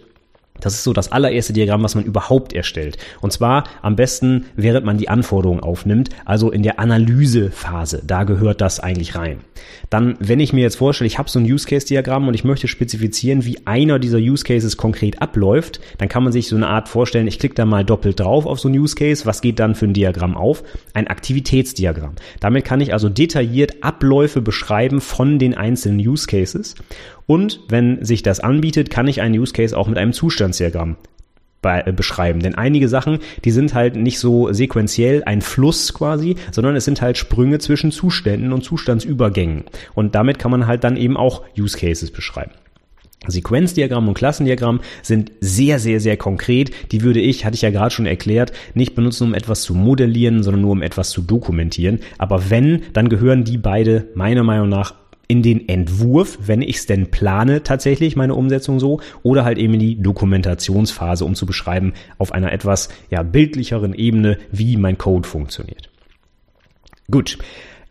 Das 0.60 0.74
ist 0.74 0.84
so 0.84 0.92
das 0.92 1.12
allererste 1.12 1.52
Diagramm, 1.52 1.82
was 1.82 1.94
man 1.94 2.04
überhaupt 2.04 2.52
erstellt. 2.52 2.98
Und 3.20 3.32
zwar 3.32 3.64
am 3.82 3.96
besten, 3.96 4.46
während 4.56 4.86
man 4.86 4.98
die 4.98 5.08
Anforderungen 5.08 5.60
aufnimmt, 5.60 6.10
also 6.24 6.50
in 6.50 6.62
der 6.62 6.78
Analysephase. 6.78 8.02
Da 8.06 8.24
gehört 8.24 8.60
das 8.60 8.80
eigentlich 8.80 9.14
rein. 9.14 9.40
Dann, 9.90 10.16
wenn 10.20 10.40
ich 10.40 10.52
mir 10.52 10.62
jetzt 10.62 10.76
vorstelle, 10.76 11.06
ich 11.06 11.18
habe 11.18 11.28
so 11.28 11.38
ein 11.38 11.44
Use 11.44 11.66
Case 11.66 11.86
Diagramm 11.86 12.28
und 12.28 12.34
ich 12.34 12.44
möchte 12.44 12.68
spezifizieren, 12.68 13.44
wie 13.44 13.66
einer 13.66 13.98
dieser 13.98 14.18
Use 14.18 14.44
Cases 14.44 14.76
konkret 14.76 15.20
abläuft, 15.20 15.80
dann 15.98 16.08
kann 16.08 16.22
man 16.22 16.32
sich 16.32 16.48
so 16.48 16.56
eine 16.56 16.68
Art 16.68 16.88
vorstellen, 16.88 17.26
ich 17.26 17.38
klicke 17.38 17.54
da 17.54 17.64
mal 17.64 17.84
doppelt 17.84 18.20
drauf 18.20 18.46
auf 18.46 18.60
so 18.60 18.68
ein 18.68 18.78
Use 18.78 18.94
Case. 18.94 19.26
Was 19.26 19.40
geht 19.40 19.58
dann 19.58 19.74
für 19.74 19.86
ein 19.86 19.94
Diagramm 19.94 20.36
auf? 20.36 20.62
Ein 20.94 21.08
Aktivitätsdiagramm. 21.08 22.12
Damit 22.40 22.64
kann 22.64 22.80
ich 22.80 22.92
also 22.92 23.08
detailliert 23.08 23.82
Abläufe 23.82 24.40
beschreiben 24.40 25.00
von 25.00 25.38
den 25.38 25.54
einzelnen 25.54 25.98
Use 25.98 26.26
Cases 26.26 26.74
und 27.30 27.60
wenn 27.68 28.04
sich 28.04 28.24
das 28.24 28.40
anbietet, 28.40 28.90
kann 28.90 29.06
ich 29.06 29.20
einen 29.20 29.38
Use 29.38 29.52
Case 29.52 29.78
auch 29.78 29.86
mit 29.86 29.98
einem 29.98 30.12
Zustandsdiagramm 30.12 30.96
äh, 31.62 31.92
beschreiben. 31.92 32.40
Denn 32.40 32.56
einige 32.56 32.88
Sachen, 32.88 33.20
die 33.44 33.52
sind 33.52 33.72
halt 33.72 33.94
nicht 33.94 34.18
so 34.18 34.52
sequenziell 34.52 35.22
ein 35.22 35.40
Fluss 35.40 35.94
quasi, 35.94 36.34
sondern 36.50 36.74
es 36.74 36.86
sind 36.86 37.00
halt 37.00 37.18
Sprünge 37.18 37.60
zwischen 37.60 37.92
Zuständen 37.92 38.52
und 38.52 38.64
Zustandsübergängen. 38.64 39.62
Und 39.94 40.16
damit 40.16 40.40
kann 40.40 40.50
man 40.50 40.66
halt 40.66 40.82
dann 40.82 40.96
eben 40.96 41.16
auch 41.16 41.44
Use 41.56 41.78
Cases 41.78 42.10
beschreiben. 42.10 42.50
Sequenzdiagramm 43.28 44.08
und 44.08 44.14
Klassendiagramm 44.14 44.80
sind 45.02 45.30
sehr, 45.40 45.78
sehr, 45.78 46.00
sehr 46.00 46.16
konkret. 46.16 46.72
Die 46.90 47.02
würde 47.02 47.20
ich, 47.20 47.44
hatte 47.44 47.54
ich 47.54 47.62
ja 47.62 47.70
gerade 47.70 47.94
schon 47.94 48.06
erklärt, 48.06 48.50
nicht 48.74 48.96
benutzen, 48.96 49.28
um 49.28 49.34
etwas 49.34 49.62
zu 49.62 49.76
modellieren, 49.76 50.42
sondern 50.42 50.62
nur 50.62 50.72
um 50.72 50.82
etwas 50.82 51.10
zu 51.10 51.22
dokumentieren. 51.22 52.00
Aber 52.18 52.50
wenn, 52.50 52.82
dann 52.92 53.08
gehören 53.08 53.44
die 53.44 53.58
beide 53.58 54.08
meiner 54.16 54.42
Meinung 54.42 54.68
nach 54.68 54.94
in 55.30 55.42
den 55.42 55.68
Entwurf, 55.68 56.40
wenn 56.44 56.60
ich 56.60 56.78
es 56.78 56.86
denn 56.86 57.12
plane, 57.12 57.62
tatsächlich 57.62 58.16
meine 58.16 58.34
Umsetzung 58.34 58.80
so, 58.80 59.00
oder 59.22 59.44
halt 59.44 59.58
eben 59.58 59.74
in 59.74 59.80
die 59.80 60.02
Dokumentationsphase, 60.02 61.24
um 61.24 61.36
zu 61.36 61.46
beschreiben 61.46 61.92
auf 62.18 62.32
einer 62.32 62.52
etwas 62.52 62.88
ja, 63.10 63.22
bildlicheren 63.22 63.94
Ebene, 63.94 64.38
wie 64.50 64.76
mein 64.76 64.98
Code 64.98 65.28
funktioniert. 65.28 65.88
Gut. 67.12 67.38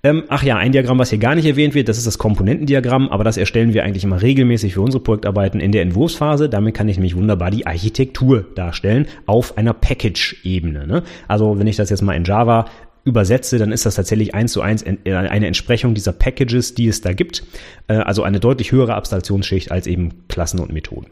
Ähm, 0.04 0.24
ach 0.28 0.44
ja, 0.44 0.58
ein 0.58 0.74
Diagramm, 0.74 1.00
was 1.00 1.12
hier 1.12 1.20
gar 1.20 1.36
nicht 1.36 1.46
erwähnt 1.46 1.76
wird, 1.76 1.88
das 1.88 1.98
ist 1.98 2.08
das 2.08 2.18
Komponentendiagramm, 2.18 3.08
aber 3.08 3.24
das 3.24 3.38
erstellen 3.38 3.74
wir 3.74 3.86
eigentlich 3.86 4.04
immer 4.04 4.22
regelmäßig 4.22 4.74
für 4.74 4.82
unsere 4.82 5.04
Projektarbeiten 5.04 5.62
in 5.62 5.72
der 5.72 5.82
Entwurfsphase. 5.82 6.50
Damit 6.50 6.74
kann 6.74 6.90
ich 6.90 6.98
nämlich 6.98 7.16
wunderbar 7.16 7.52
die 7.52 7.68
Architektur 7.68 8.46
darstellen 8.56 9.08
auf 9.26 9.58
einer 9.58 9.74
Package-Ebene. 9.74 10.88
Ne? 10.88 11.04
Also 11.30 11.58
wenn 11.58 11.68
ich 11.68 11.78
das 11.78 11.90
jetzt 11.90 12.02
mal 12.02 12.16
in 12.16 12.26
Java 12.26 12.66
übersetze, 13.04 13.58
dann 13.58 13.72
ist 13.72 13.86
das 13.86 13.96
tatsächlich 13.96 14.36
eins 14.36 14.52
zu 14.52 14.62
eins 14.62 14.84
eine 14.84 15.48
Entsprechung 15.48 15.94
dieser 15.94 16.14
Packages, 16.14 16.74
die 16.74 16.88
es 16.88 17.02
da 17.02 17.14
gibt. 17.14 17.44
Äh, 17.88 17.94
also 17.94 18.24
eine 18.24 18.40
deutlich 18.40 18.72
höhere 18.72 18.96
Abstraktionsschicht 18.96 19.72
als 19.72 19.88
eben 19.88 20.28
Klassen 20.28 20.60
und 20.60 20.72
Methoden. 20.72 21.08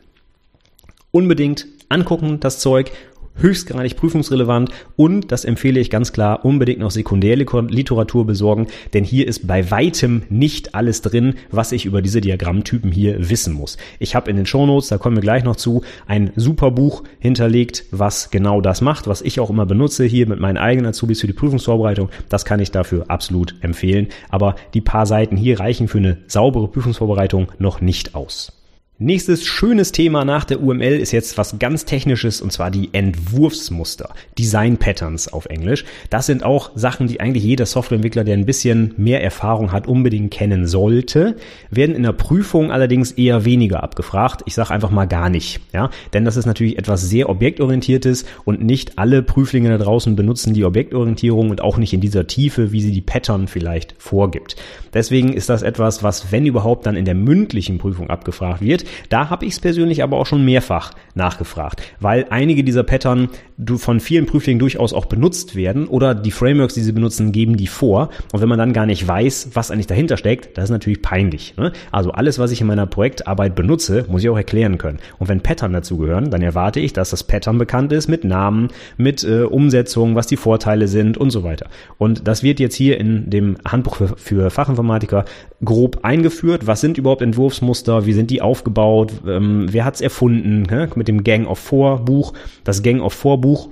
Unbedingt 1.11 1.67
angucken, 1.89 2.39
das 2.39 2.59
Zeug, 2.59 2.91
höchstgradig 3.39 3.95
prüfungsrelevant 3.95 4.69
und, 4.95 5.31
das 5.31 5.45
empfehle 5.45 5.79
ich 5.79 5.89
ganz 5.89 6.13
klar, 6.13 6.45
unbedingt 6.45 6.79
noch 6.79 6.91
Sekundärliteratur 6.91 8.25
besorgen, 8.25 8.67
denn 8.93 9.03
hier 9.03 9.27
ist 9.27 9.47
bei 9.47 9.71
weitem 9.71 10.23
nicht 10.29 10.75
alles 10.75 11.01
drin, 11.01 11.35
was 11.51 11.71
ich 11.71 11.85
über 11.85 12.01
diese 12.01 12.21
Diagrammtypen 12.21 12.91
hier 12.91 13.29
wissen 13.29 13.53
muss. 13.53 13.77
Ich 13.99 14.15
habe 14.15 14.29
in 14.29 14.37
den 14.37 14.45
Shownotes, 14.45 14.89
da 14.89 14.97
kommen 14.97 15.17
wir 15.17 15.21
gleich 15.21 15.43
noch 15.43 15.55
zu, 15.55 15.81
ein 16.05 16.31
super 16.35 16.71
Buch 16.71 17.03
hinterlegt, 17.19 17.85
was 17.91 18.29
genau 18.31 18.61
das 18.61 18.81
macht, 18.81 19.07
was 19.07 19.21
ich 19.21 19.39
auch 19.39 19.49
immer 19.49 19.65
benutze 19.65 20.05
hier 20.05 20.27
mit 20.27 20.39
meinen 20.39 20.57
eigenen 20.57 20.89
Azubis 20.89 21.21
für 21.21 21.27
die 21.27 21.33
Prüfungsvorbereitung. 21.33 22.09
Das 22.29 22.45
kann 22.45 22.59
ich 22.59 22.71
dafür 22.71 23.05
absolut 23.09 23.55
empfehlen, 23.61 24.07
aber 24.29 24.55
die 24.73 24.81
paar 24.81 25.05
Seiten 25.05 25.37
hier 25.37 25.59
reichen 25.59 25.87
für 25.87 25.99
eine 25.99 26.17
saubere 26.27 26.67
Prüfungsvorbereitung 26.67 27.51
noch 27.59 27.81
nicht 27.81 28.15
aus. 28.15 28.53
Nächstes 28.99 29.45
schönes 29.45 29.91
Thema 29.91 30.25
nach 30.25 30.43
der 30.43 30.59
UML 30.59 30.81
ist 30.81 31.11
jetzt 31.11 31.37
was 31.37 31.59
ganz 31.59 31.85
Technisches 31.85 32.41
und 32.41 32.51
zwar 32.51 32.71
die 32.71 32.89
Entwurfsmuster, 32.93 34.09
Design 34.39 34.77
Patterns 34.77 35.31
auf 35.31 35.45
Englisch. 35.45 35.85
Das 36.09 36.25
sind 36.25 36.43
auch 36.43 36.71
Sachen, 36.73 37.05
die 37.05 37.19
eigentlich 37.19 37.43
jeder 37.43 37.67
Softwareentwickler, 37.67 38.23
der 38.23 38.35
ein 38.35 38.47
bisschen 38.47 38.95
mehr 38.97 39.23
Erfahrung 39.23 39.71
hat, 39.71 39.85
unbedingt 39.85 40.31
kennen 40.31 40.65
sollte, 40.65 41.35
werden 41.69 41.95
in 41.95 42.01
der 42.01 42.11
Prüfung 42.11 42.71
allerdings 42.71 43.11
eher 43.11 43.45
weniger 43.45 43.83
abgefragt. 43.83 44.41
Ich 44.47 44.55
sage 44.55 44.71
einfach 44.71 44.89
mal 44.89 45.05
gar 45.05 45.29
nicht, 45.29 45.59
ja, 45.73 45.91
denn 46.13 46.25
das 46.25 46.35
ist 46.35 46.47
natürlich 46.47 46.79
etwas 46.79 47.07
sehr 47.07 47.29
objektorientiertes 47.29 48.25
und 48.45 48.63
nicht 48.63 48.97
alle 48.97 49.21
Prüflinge 49.21 49.69
da 49.69 49.77
draußen 49.77 50.15
benutzen 50.15 50.55
die 50.55 50.65
Objektorientierung 50.65 51.51
und 51.51 51.61
auch 51.61 51.77
nicht 51.77 51.93
in 51.93 52.01
dieser 52.01 52.25
Tiefe, 52.25 52.71
wie 52.71 52.81
sie 52.81 52.91
die 52.91 53.01
Pattern 53.01 53.47
vielleicht 53.47 53.93
vorgibt. 53.99 54.55
Deswegen 54.97 55.33
ist 55.33 55.47
das 55.47 55.61
etwas, 55.61 56.01
was 56.01 56.31
wenn 56.31 56.47
überhaupt 56.47 56.87
dann 56.87 56.95
in 56.95 57.05
der 57.05 57.13
mündlichen 57.13 57.77
Prüfung 57.77 58.09
abgefragt 58.09 58.61
wird. 58.61 58.83
Da 59.09 59.29
habe 59.29 59.45
ich 59.45 59.53
es 59.53 59.59
persönlich 59.59 60.01
aber 60.01 60.17
auch 60.17 60.25
schon 60.25 60.43
mehrfach 60.43 60.89
nachgefragt, 61.13 61.83
weil 61.99 62.25
einige 62.31 62.63
dieser 62.63 62.81
Pattern 62.81 63.29
von 63.75 63.99
vielen 63.99 64.25
Prüflingen 64.25 64.57
durchaus 64.57 64.93
auch 64.93 65.05
benutzt 65.05 65.55
werden 65.55 65.87
oder 65.87 66.15
die 66.15 66.31
Frameworks, 66.31 66.73
die 66.73 66.81
sie 66.81 66.93
benutzen, 66.93 67.31
geben 67.31 67.57
die 67.57 67.67
vor. 67.67 68.09
Und 68.33 68.41
wenn 68.41 68.49
man 68.49 68.57
dann 68.57 68.73
gar 68.73 68.87
nicht 68.87 69.07
weiß, 69.07 69.51
was 69.53 69.69
eigentlich 69.69 69.85
dahinter 69.85 70.17
steckt, 70.17 70.57
das 70.57 70.63
ist 70.63 70.71
natürlich 70.71 71.03
peinlich. 71.03 71.55
Ne? 71.57 71.73
Also 71.91 72.11
alles, 72.11 72.39
was 72.39 72.49
ich 72.49 72.61
in 72.61 72.65
meiner 72.65 72.87
Projektarbeit 72.87 73.53
benutze, 73.53 74.05
muss 74.09 74.23
ich 74.23 74.29
auch 74.29 74.37
erklären 74.37 74.79
können. 74.79 74.97
Und 75.19 75.27
wenn 75.27 75.41
Pattern 75.41 75.73
dazu 75.73 75.97
gehören, 75.99 76.31
dann 76.31 76.41
erwarte 76.41 76.79
ich, 76.79 76.91
dass 76.93 77.11
das 77.11 77.23
Pattern 77.23 77.59
bekannt 77.59 77.91
ist 77.91 78.07
mit 78.07 78.23
Namen, 78.23 78.69
mit 78.97 79.23
äh, 79.23 79.43
Umsetzung, 79.43 80.15
was 80.15 80.25
die 80.25 80.37
Vorteile 80.37 80.87
sind 80.87 81.19
und 81.19 81.29
so 81.29 81.43
weiter. 81.43 81.67
Und 81.99 82.27
das 82.27 82.41
wird 82.41 82.59
jetzt 82.59 82.73
hier 82.73 82.99
in 82.99 83.29
dem 83.29 83.57
Handbuch 83.63 83.97
für, 83.97 84.17
für 84.17 84.49
Fachinformatiker 84.87 85.25
grob 85.63 85.99
eingeführt. 86.03 86.67
Was 86.67 86.81
sind 86.81 86.97
überhaupt 86.97 87.21
Entwurfsmuster? 87.21 88.05
Wie 88.05 88.13
sind 88.13 88.31
die 88.31 88.41
aufgebaut? 88.41 89.11
Ähm, 89.27 89.67
wer 89.69 89.85
hat's 89.85 90.01
erfunden? 90.01 90.63
Ne? 90.63 90.89
Mit 90.95 91.07
dem 91.07 91.23
Gang 91.23 91.47
of 91.47 91.59
Four 91.59 91.99
Buch. 92.05 92.33
Das 92.63 92.83
Gang 92.83 93.01
of 93.01 93.13
Four 93.13 93.41
Buch 93.41 93.69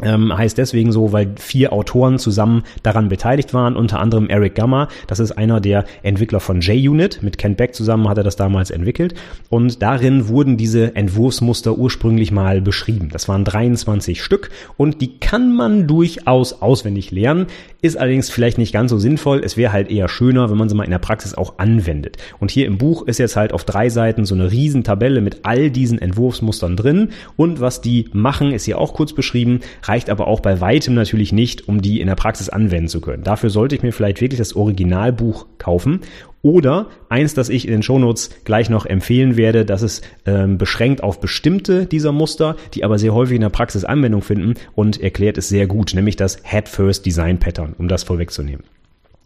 ähm, 0.00 0.36
heißt 0.36 0.56
deswegen 0.56 0.90
so, 0.90 1.12
weil 1.12 1.34
vier 1.36 1.72
Autoren 1.74 2.18
zusammen 2.18 2.62
daran 2.82 3.10
beteiligt 3.10 3.52
waren, 3.52 3.76
unter 3.76 4.00
anderem 4.00 4.30
Eric 4.30 4.54
Gamma, 4.54 4.88
das 5.06 5.20
ist 5.20 5.32
einer 5.32 5.60
der 5.60 5.84
Entwickler 6.02 6.40
von 6.40 6.62
JUnit, 6.62 7.22
mit 7.22 7.36
Kent 7.36 7.58
Beck 7.58 7.74
zusammen 7.74 8.08
hat 8.08 8.16
er 8.16 8.24
das 8.24 8.36
damals 8.36 8.70
entwickelt 8.70 9.14
und 9.50 9.82
darin 9.82 10.28
wurden 10.28 10.56
diese 10.56 10.96
Entwurfsmuster 10.96 11.76
ursprünglich 11.76 12.32
mal 12.32 12.62
beschrieben. 12.62 13.10
Das 13.12 13.28
waren 13.28 13.44
23 13.44 14.22
Stück 14.22 14.48
und 14.78 15.02
die 15.02 15.18
kann 15.18 15.54
man 15.54 15.86
durchaus 15.86 16.62
auswendig 16.62 17.10
lernen, 17.10 17.48
ist 17.82 17.96
allerdings 17.96 18.30
vielleicht 18.30 18.58
nicht 18.58 18.72
ganz 18.72 18.90
so 18.90 18.98
sinnvoll. 18.98 19.42
Es 19.44 19.56
wäre 19.56 19.72
halt 19.72 19.90
eher 19.90 20.08
schöner, 20.08 20.50
wenn 20.50 20.56
man 20.56 20.68
sie 20.68 20.74
mal 20.76 20.84
in 20.84 20.90
der 20.90 20.98
Praxis 20.98 21.34
auch 21.34 21.58
anwendet. 21.58 22.16
Und 22.38 22.52
hier 22.52 22.66
im 22.66 22.78
Buch 22.78 23.02
ist 23.02 23.18
jetzt 23.18 23.36
halt 23.36 23.52
auf 23.52 23.64
drei 23.64 23.90
Seiten 23.90 24.24
so 24.24 24.36
eine 24.36 24.50
Riesentabelle 24.50 25.20
mit 25.20 25.40
all 25.42 25.70
diesen 25.70 25.98
Entwurfsmustern 25.98 26.76
drin 26.76 27.08
und 27.36 27.60
was 27.60 27.80
die 27.80 28.08
machen, 28.12 28.52
ist 28.52 28.64
hier 28.64 28.78
auch 28.78 28.94
kurz 28.94 29.12
beschrieben 29.12 29.60
reicht 29.82 30.10
aber 30.10 30.28
auch 30.28 30.40
bei 30.40 30.60
weitem 30.60 30.94
natürlich 30.94 31.32
nicht, 31.32 31.68
um 31.68 31.82
die 31.82 32.00
in 32.00 32.06
der 32.06 32.14
Praxis 32.14 32.48
anwenden 32.48 32.88
zu 32.88 33.00
können. 33.00 33.24
Dafür 33.24 33.50
sollte 33.50 33.74
ich 33.74 33.82
mir 33.82 33.92
vielleicht 33.92 34.20
wirklich 34.20 34.38
das 34.38 34.54
Originalbuch 34.54 35.46
kaufen 35.58 36.00
oder 36.42 36.88
eins, 37.08 37.34
das 37.34 37.48
ich 37.48 37.66
in 37.66 37.72
den 37.72 37.82
Shownotes 37.82 38.30
gleich 38.44 38.68
noch 38.68 38.84
empfehlen 38.84 39.36
werde, 39.36 39.64
das 39.64 39.82
ist 39.82 40.04
ähm, 40.26 40.58
beschränkt 40.58 41.02
auf 41.02 41.20
bestimmte 41.20 41.86
dieser 41.86 42.12
Muster, 42.12 42.56
die 42.74 42.84
aber 42.84 42.98
sehr 42.98 43.14
häufig 43.14 43.36
in 43.36 43.42
der 43.42 43.48
Praxis 43.48 43.84
Anwendung 43.84 44.22
finden 44.22 44.54
und 44.74 45.00
erklärt 45.00 45.38
es 45.38 45.48
sehr 45.48 45.66
gut, 45.66 45.94
nämlich 45.94 46.16
das 46.16 46.38
Head 46.42 46.68
First 46.68 47.06
Design 47.06 47.38
Pattern, 47.38 47.74
um 47.78 47.88
das 47.88 48.02
vorwegzunehmen. 48.02 48.64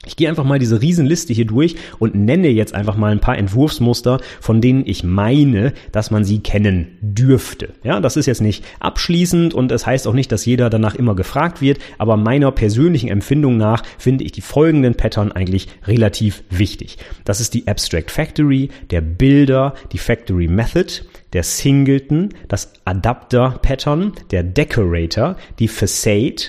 Ich 0.07 0.17
gehe 0.17 0.29
einfach 0.29 0.45
mal 0.45 0.59
diese 0.59 0.83
Riesenliste 0.83 1.33
hier 1.33 1.47
durch 1.47 1.77
und 1.99 2.15
nenne 2.15 2.49
jetzt 2.49 2.75
einfach 2.75 2.97
mal 2.97 3.13
ein 3.13 3.21
paar 3.21 3.39
Entwurfsmuster, 3.39 4.21
von 4.41 4.61
denen 4.61 4.83
ich 4.87 5.05
meine, 5.05 5.73
dass 5.93 6.11
man 6.11 6.25
sie 6.25 6.41
kennen 6.41 6.89
dürfte. 7.01 7.71
Ja, 7.83 8.01
das 8.01 8.17
ist 8.17 8.27
jetzt 8.27 8.43
nicht 8.43 8.65
abschließend 8.81 9.55
und 9.55 9.73
es 9.73 9.87
das 9.87 9.93
heißt 9.93 10.09
auch 10.09 10.15
nicht, 10.15 10.33
dass 10.33 10.47
jeder 10.47 10.69
danach 10.69 10.97
immer 10.97 11.15
gefragt 11.15 11.61
wird, 11.61 11.79
aber 11.99 12.17
meiner 12.17 12.51
persönlichen 12.51 13.09
Empfindung 13.09 13.57
nach 13.57 13.85
finde 13.99 14.25
ich 14.25 14.33
die 14.33 14.41
folgenden 14.41 14.97
Pattern 14.97 15.31
eigentlich 15.31 15.69
relativ 15.87 16.43
wichtig. 16.51 16.99
Das 17.25 17.41
ist 17.41 17.55
die 17.55 17.69
Abstract 17.69 18.11
Factory, 18.11 18.71
der 18.91 19.01
Builder, 19.01 19.75
die 19.93 19.99
Factory 19.99 20.49
Method, 20.49 21.05
der 21.35 21.45
Singleton, 21.45 22.31
das 22.49 22.73
Adapter 22.85 23.61
Pattern, 23.63 24.13
der 24.33 24.43
Decorator, 24.43 25.37
die 25.59 25.69
Facade, 25.69 26.43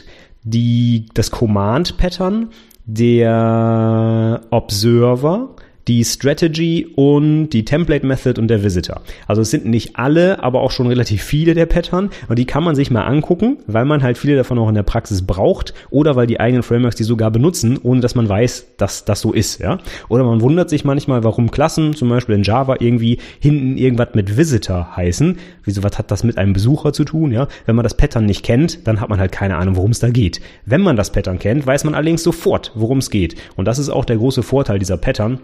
die, 0.44 1.06
das 1.14 1.30
Command 1.30 1.98
Pattern, 1.98 2.50
der 2.88 4.42
Observer 4.50 5.50
die 5.88 6.04
Strategy 6.04 6.88
und 6.96 7.50
die 7.50 7.64
Template 7.66 8.06
Method 8.06 8.40
und 8.40 8.48
der 8.50 8.64
Visitor. 8.64 9.02
Also 9.26 9.42
es 9.42 9.52
sind 9.52 9.66
nicht 9.66 9.96
alle, 9.96 10.44
aber 10.44 10.62
auch 10.62 10.72
schon 10.72 10.88
relativ 10.88 11.24
viele 11.24 11.54
der 11.54 11.66
Pattern 11.66 12.10
und 12.28 12.38
die 12.38 12.46
kann 12.46 12.64
man 12.64 12.76
sich 12.76 12.92
mal 12.92 13.04
angucken, 13.04 13.58
weil 13.68 13.86
man 13.86 14.04
halt 14.04 14.18
viele 14.18 14.36
davon 14.36 14.60
auch 14.60 14.70
in 14.70 14.76
der 14.76 14.84
Praxis 14.84 15.26
braucht 15.26 15.74
oder 15.90 16.16
weil 16.16 16.28
die 16.28 16.40
eigenen 16.40 16.64
Frameworks 16.64 16.96
die 16.96 17.04
sogar 17.04 17.32
benutzen, 17.32 17.80
ohne 17.82 18.02
dass 18.02 18.16
man 18.16 18.28
weiß, 18.28 18.76
dass 18.78 19.06
das 19.06 19.22
so 19.22 19.34
ist, 19.34 19.60
ja. 19.60 19.80
Oder 20.10 20.24
man 20.24 20.42
wundert 20.42 20.70
sich 20.70 20.84
manchmal, 20.84 21.24
warum 21.24 21.52
Klassen, 21.52 21.94
zum 21.94 22.10
Beispiel 22.10 22.36
in 22.36 22.44
Java, 22.44 22.78
irgendwie 22.80 23.20
hinten 23.40 23.78
irgendwas 23.78 24.10
mit 24.14 24.38
Visitor 24.38 24.96
heißen. 24.96 25.38
Wieso, 25.64 25.84
was 25.84 25.98
hat 25.98 26.12
das 26.12 26.24
mit 26.24 26.38
einem 26.38 26.54
Besucher 26.54 26.94
zu 26.94 27.04
tun, 27.06 27.32
ja? 27.32 27.48
Wenn 27.66 27.76
man 27.76 27.84
das 27.84 27.96
Pattern 27.96 28.26
nicht 28.26 28.44
kennt, 28.44 28.88
dann 28.88 29.00
hat 29.00 29.10
man 29.10 29.20
halt 29.20 29.32
keine 29.32 29.58
Ahnung, 29.58 29.76
worum 29.76 29.92
es 29.92 30.00
da 30.00 30.10
geht. 30.10 30.42
Wenn 30.66 30.82
man 30.82 30.96
das 30.96 31.12
Pattern 31.12 31.40
kennt, 31.40 31.66
weiß 31.66 31.84
man 31.84 31.96
allerdings 31.96 32.24
sofort, 32.24 32.72
worum 32.76 32.98
es 32.98 33.10
geht. 33.10 33.36
Und 33.56 33.66
das 33.66 33.80
ist 33.80 33.90
auch 33.90 34.06
der 34.06 34.18
große 34.18 34.44
Vorteil 34.44 34.80
dieser 34.80 34.98
Pattern 34.98 35.40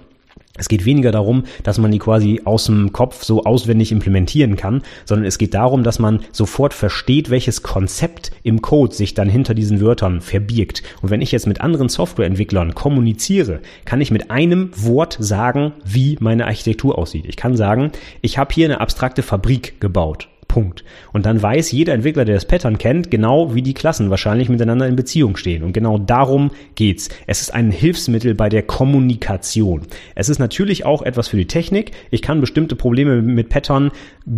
es 0.55 0.69
geht 0.69 0.85
weniger 0.85 1.11
darum, 1.11 1.45
dass 1.63 1.79
man 1.79 1.89
die 1.89 1.97
quasi 1.97 2.41
aus 2.45 2.65
dem 2.65 2.93
Kopf 2.93 3.23
so 3.23 3.43
auswendig 3.43 3.91
implementieren 3.91 4.55
kann, 4.55 4.83
sondern 5.03 5.25
es 5.25 5.39
geht 5.39 5.55
darum, 5.55 5.83
dass 5.83 5.97
man 5.97 6.19
sofort 6.31 6.75
versteht, 6.75 7.31
welches 7.31 7.63
Konzept 7.63 8.31
im 8.43 8.61
Code 8.61 8.93
sich 8.93 9.15
dann 9.15 9.29
hinter 9.29 9.55
diesen 9.55 9.81
Wörtern 9.81 10.21
verbirgt. 10.21 10.83
Und 11.01 11.09
wenn 11.09 11.21
ich 11.21 11.31
jetzt 11.31 11.47
mit 11.47 11.61
anderen 11.61 11.89
Softwareentwicklern 11.89 12.75
kommuniziere, 12.75 13.61
kann 13.85 13.99
ich 13.99 14.11
mit 14.11 14.29
einem 14.29 14.69
Wort 14.75 15.17
sagen, 15.19 15.73
wie 15.83 16.17
meine 16.19 16.45
Architektur 16.45 16.99
aussieht. 16.99 17.25
Ich 17.27 17.35
kann 17.35 17.57
sagen, 17.57 17.91
ich 18.21 18.37
habe 18.37 18.53
hier 18.53 18.65
eine 18.65 18.79
abstrakte 18.79 19.23
Fabrik 19.23 19.81
gebaut. 19.81 20.27
Punkt. 20.53 20.83
Und 21.13 21.25
dann 21.25 21.41
weiß 21.41 21.71
jeder 21.71 21.95
Entwickler, 21.95 22.25
der 22.25 22.35
das 22.35 22.45
Pattern 22.45 22.77
kennt, 22.77 23.09
genau 23.09 23.55
wie 23.55 23.63
die 23.63 23.73
Klassen 23.73 24.11
wahrscheinlich 24.11 24.49
miteinander 24.49 24.87
in 24.87 24.95
Beziehung 24.95 25.35
stehen. 25.35 25.63
Und 25.63 25.73
genau 25.73 25.97
darum 25.97 26.51
geht's. 26.75 27.09
Es 27.25 27.41
ist 27.41 27.55
ein 27.55 27.71
Hilfsmittel 27.71 28.35
bei 28.35 28.49
der 28.49 28.61
Kommunikation. 28.61 29.81
Es 30.13 30.29
ist 30.29 30.37
natürlich 30.37 30.85
auch 30.85 31.01
etwas 31.01 31.27
für 31.27 31.37
die 31.37 31.47
Technik. 31.47 31.93
Ich 32.11 32.21
kann 32.21 32.39
bestimmte 32.39 32.75
Probleme 32.75 33.23
mit 33.23 33.49
Pattern 33.49 33.89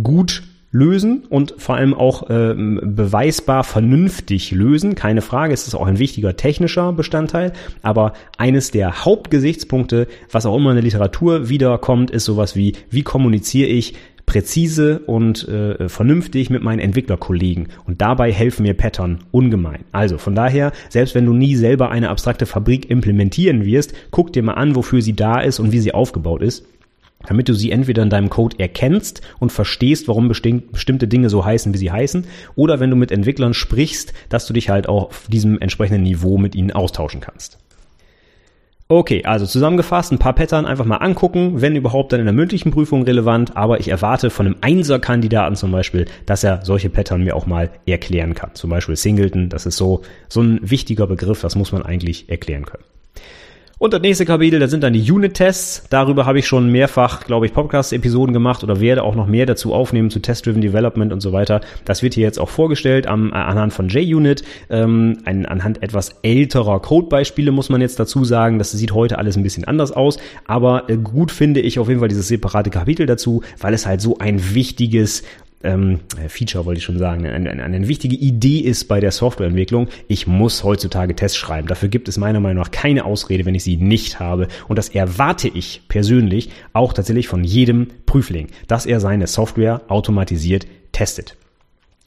gut 0.02 0.42
lösen 0.70 1.24
und 1.28 1.54
vor 1.58 1.74
allem 1.74 1.92
auch 1.92 2.30
ähm, 2.30 2.80
beweisbar 2.82 3.62
vernünftig 3.62 4.52
lösen. 4.52 4.94
Keine 4.94 5.20
Frage, 5.20 5.52
es 5.52 5.66
ist 5.66 5.74
auch 5.74 5.86
ein 5.86 5.98
wichtiger 5.98 6.34
technischer 6.34 6.94
Bestandteil, 6.94 7.52
aber 7.82 8.14
eines 8.38 8.70
der 8.70 9.04
Hauptgesichtspunkte, 9.04 10.08
was 10.32 10.46
auch 10.46 10.56
immer 10.56 10.70
in 10.70 10.76
der 10.76 10.84
Literatur 10.84 11.50
wiederkommt, 11.50 12.10
ist 12.10 12.24
sowas 12.24 12.56
wie, 12.56 12.72
wie 12.88 13.02
kommuniziere 13.02 13.68
ich 13.68 13.94
präzise 14.26 14.98
und 15.06 15.48
äh, 15.48 15.88
vernünftig 15.88 16.50
mit 16.50 16.62
meinen 16.62 16.80
Entwicklerkollegen. 16.80 17.68
Und 17.86 18.02
dabei 18.02 18.32
helfen 18.32 18.64
mir 18.64 18.74
Pattern 18.74 19.20
ungemein. 19.30 19.84
Also 19.92 20.18
von 20.18 20.34
daher, 20.34 20.72
selbst 20.88 21.14
wenn 21.14 21.26
du 21.26 21.32
nie 21.32 21.56
selber 21.56 21.90
eine 21.90 22.10
abstrakte 22.10 22.44
Fabrik 22.44 22.90
implementieren 22.90 23.64
wirst, 23.64 23.94
guck 24.10 24.32
dir 24.32 24.42
mal 24.42 24.54
an, 24.54 24.74
wofür 24.74 25.00
sie 25.00 25.14
da 25.14 25.40
ist 25.40 25.60
und 25.60 25.72
wie 25.72 25.80
sie 25.80 25.94
aufgebaut 25.94 26.42
ist 26.42 26.64
damit 27.26 27.48
du 27.48 27.54
sie 27.54 27.72
entweder 27.72 28.02
in 28.02 28.10
deinem 28.10 28.30
Code 28.30 28.58
erkennst 28.58 29.20
und 29.38 29.50
verstehst, 29.50 30.06
warum 30.08 30.28
bestimmte 30.28 31.08
Dinge 31.08 31.28
so 31.28 31.44
heißen, 31.44 31.74
wie 31.74 31.78
sie 31.78 31.90
heißen, 31.90 32.24
oder 32.54 32.78
wenn 32.78 32.90
du 32.90 32.96
mit 32.96 33.10
Entwicklern 33.10 33.54
sprichst, 33.54 34.12
dass 34.28 34.46
du 34.46 34.52
dich 34.52 34.68
halt 34.68 34.88
auch 34.88 35.06
auf 35.06 35.26
diesem 35.28 35.58
entsprechenden 35.60 36.04
Niveau 36.04 36.38
mit 36.38 36.54
ihnen 36.54 36.70
austauschen 36.70 37.20
kannst. 37.20 37.58
Okay, 38.88 39.24
also 39.24 39.46
zusammengefasst, 39.46 40.12
ein 40.12 40.20
paar 40.20 40.34
Pattern 40.34 40.64
einfach 40.64 40.84
mal 40.84 40.98
angucken, 40.98 41.60
wenn 41.60 41.74
überhaupt 41.74 42.12
dann 42.12 42.20
in 42.20 42.26
der 42.26 42.32
mündlichen 42.32 42.70
Prüfung 42.70 43.02
relevant, 43.02 43.56
aber 43.56 43.80
ich 43.80 43.88
erwarte 43.88 44.30
von 44.30 44.46
einem 44.46 44.56
Einser-Kandidaten 44.60 45.56
zum 45.56 45.72
Beispiel, 45.72 46.06
dass 46.24 46.44
er 46.44 46.64
solche 46.64 46.88
Pattern 46.88 47.24
mir 47.24 47.34
auch 47.34 47.46
mal 47.46 47.70
erklären 47.84 48.34
kann. 48.34 48.50
Zum 48.54 48.70
Beispiel 48.70 48.94
Singleton, 48.94 49.48
das 49.48 49.66
ist 49.66 49.76
so, 49.76 50.02
so 50.28 50.40
ein 50.40 50.60
wichtiger 50.62 51.08
Begriff, 51.08 51.40
das 51.40 51.56
muss 51.56 51.72
man 51.72 51.82
eigentlich 51.82 52.28
erklären 52.28 52.64
können. 52.64 52.84
Und 53.78 53.92
das 53.92 54.00
nächste 54.00 54.24
Kapitel, 54.24 54.58
da 54.58 54.68
sind 54.68 54.82
dann 54.82 54.94
die 54.94 55.12
Unit-Tests. 55.12 55.82
Darüber 55.90 56.24
habe 56.24 56.38
ich 56.38 56.46
schon 56.46 56.72
mehrfach, 56.72 57.24
glaube 57.24 57.44
ich, 57.44 57.52
Podcast-Episoden 57.52 58.32
gemacht 58.32 58.64
oder 58.64 58.80
werde 58.80 59.02
auch 59.02 59.14
noch 59.14 59.26
mehr 59.26 59.44
dazu 59.44 59.74
aufnehmen 59.74 60.08
zu 60.08 60.18
Test-Driven 60.18 60.62
Development 60.62 61.12
und 61.12 61.20
so 61.20 61.34
weiter. 61.34 61.60
Das 61.84 62.02
wird 62.02 62.14
hier 62.14 62.22
jetzt 62.22 62.38
auch 62.38 62.48
vorgestellt 62.48 63.06
am, 63.06 63.32
äh, 63.32 63.34
anhand 63.34 63.74
von 63.74 63.90
JUnit, 63.90 64.44
ähm, 64.70 65.18
ein, 65.26 65.44
anhand 65.44 65.82
etwas 65.82 66.14
älterer 66.22 66.80
Codebeispiele 66.80 67.52
muss 67.52 67.68
man 67.68 67.82
jetzt 67.82 68.00
dazu 68.00 68.24
sagen. 68.24 68.58
Das 68.58 68.72
sieht 68.72 68.94
heute 68.94 69.18
alles 69.18 69.36
ein 69.36 69.42
bisschen 69.42 69.64
anders 69.64 69.92
aus, 69.92 70.16
aber 70.46 70.88
äh, 70.88 70.96
gut 70.96 71.30
finde 71.30 71.60
ich 71.60 71.78
auf 71.78 71.88
jeden 71.88 72.00
Fall 72.00 72.08
dieses 72.08 72.28
separate 72.28 72.70
Kapitel 72.70 73.04
dazu, 73.04 73.42
weil 73.60 73.74
es 73.74 73.84
halt 73.84 74.00
so 74.00 74.16
ein 74.16 74.54
wichtiges 74.54 75.22
ähm, 75.62 76.00
Feature 76.28 76.64
wollte 76.64 76.78
ich 76.78 76.84
schon 76.84 76.98
sagen, 76.98 77.26
eine, 77.26 77.50
eine, 77.50 77.62
eine 77.62 77.88
wichtige 77.88 78.16
Idee 78.16 78.58
ist 78.58 78.84
bei 78.84 79.00
der 79.00 79.10
Softwareentwicklung, 79.10 79.88
ich 80.08 80.26
muss 80.26 80.64
heutzutage 80.64 81.16
Tests 81.16 81.36
schreiben. 81.36 81.68
Dafür 81.68 81.88
gibt 81.88 82.08
es 82.08 82.18
meiner 82.18 82.40
Meinung 82.40 82.62
nach 82.62 82.70
keine 82.70 83.04
Ausrede, 83.04 83.44
wenn 83.44 83.54
ich 83.54 83.64
sie 83.64 83.76
nicht 83.76 84.20
habe. 84.20 84.48
Und 84.68 84.76
das 84.76 84.88
erwarte 84.88 85.48
ich 85.48 85.82
persönlich 85.88 86.50
auch 86.72 86.92
tatsächlich 86.92 87.28
von 87.28 87.44
jedem 87.44 87.88
Prüfling, 88.06 88.48
dass 88.68 88.86
er 88.86 89.00
seine 89.00 89.26
Software 89.26 89.82
automatisiert 89.88 90.66
testet. 90.92 91.36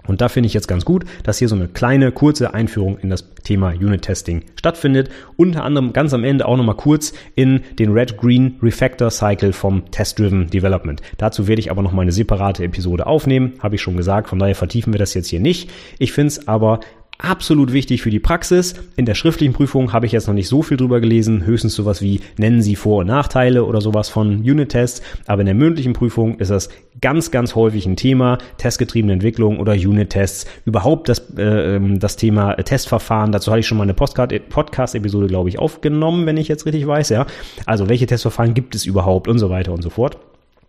Und 0.09 0.21
da 0.21 0.27
finde 0.27 0.47
ich 0.47 0.55
jetzt 0.55 0.67
ganz 0.67 0.85
gut, 0.85 1.05
dass 1.21 1.37
hier 1.37 1.47
so 1.47 1.53
eine 1.53 1.67
kleine, 1.67 2.11
kurze 2.11 2.55
Einführung 2.55 2.97
in 2.97 3.11
das 3.11 3.25
Thema 3.43 3.69
Unit-Testing 3.69 4.43
stattfindet. 4.55 5.11
Unter 5.37 5.63
anderem 5.63 5.93
ganz 5.93 6.15
am 6.15 6.23
Ende 6.23 6.47
auch 6.47 6.57
nochmal 6.57 6.75
kurz 6.75 7.13
in 7.35 7.61
den 7.77 7.91
Red-Green 7.91 8.55
Refactor 8.59 9.11
Cycle 9.11 9.53
vom 9.53 9.91
Test-Driven 9.91 10.47
Development. 10.47 10.99
Dazu 11.19 11.47
werde 11.47 11.59
ich 11.59 11.69
aber 11.69 11.83
nochmal 11.83 12.01
eine 12.03 12.11
separate 12.11 12.63
Episode 12.63 13.05
aufnehmen, 13.05 13.53
habe 13.59 13.75
ich 13.75 13.81
schon 13.83 13.97
gesagt. 13.97 14.29
Von 14.29 14.39
daher 14.39 14.55
vertiefen 14.55 14.93
wir 14.93 14.99
das 14.99 15.13
jetzt 15.13 15.27
hier 15.27 15.39
nicht. 15.39 15.69
Ich 15.99 16.11
finde 16.11 16.29
es 16.29 16.47
aber 16.47 16.79
absolut 17.19 17.73
wichtig 17.73 18.01
für 18.01 18.09
die 18.09 18.19
Praxis. 18.19 18.75
In 18.95 19.05
der 19.05 19.13
schriftlichen 19.13 19.53
Prüfung 19.53 19.93
habe 19.93 20.05
ich 20.05 20.13
jetzt 20.13 20.27
noch 20.27 20.33
nicht 20.33 20.47
so 20.47 20.63
viel 20.63 20.77
drüber 20.77 21.01
gelesen, 21.01 21.45
höchstens 21.45 21.75
sowas 21.75 22.01
wie 22.01 22.21
nennen 22.37 22.61
Sie 22.61 22.75
Vor- 22.75 22.99
und 22.99 23.07
Nachteile 23.07 23.65
oder 23.65 23.81
sowas 23.81 24.09
von 24.09 24.37
Unit-Tests, 24.37 25.01
aber 25.27 25.41
in 25.41 25.47
der 25.47 25.55
mündlichen 25.55 25.93
Prüfung 25.93 26.39
ist 26.39 26.49
das 26.49 26.69
ganz, 27.01 27.29
ganz 27.29 27.55
häufig 27.55 27.85
ein 27.85 27.97
Thema, 27.97 28.37
testgetriebene 28.57 29.13
Entwicklung 29.13 29.59
oder 29.59 29.73
Unit-Tests, 29.73 30.45
überhaupt 30.65 31.09
das, 31.09 31.29
äh, 31.37 31.75
ähm, 31.75 31.99
das 31.99 32.15
Thema 32.15 32.55
Testverfahren, 32.55 33.33
dazu 33.33 33.51
hatte 33.51 33.59
ich 33.59 33.67
schon 33.67 33.77
mal 33.77 33.83
eine 33.83 33.93
Podcast-Episode, 33.93 35.27
glaube 35.27 35.49
ich, 35.49 35.59
aufgenommen, 35.59 36.25
wenn 36.25 36.37
ich 36.37 36.47
jetzt 36.47 36.65
richtig 36.65 36.87
weiß, 36.87 37.09
ja. 37.09 37.27
Also 37.65 37.89
welche 37.89 38.07
Testverfahren 38.07 38.53
gibt 38.53 38.75
es 38.75 38.85
überhaupt 38.85 39.27
und 39.27 39.39
so 39.39 39.49
weiter 39.49 39.73
und 39.73 39.81
so 39.81 39.89
fort. 39.89 40.17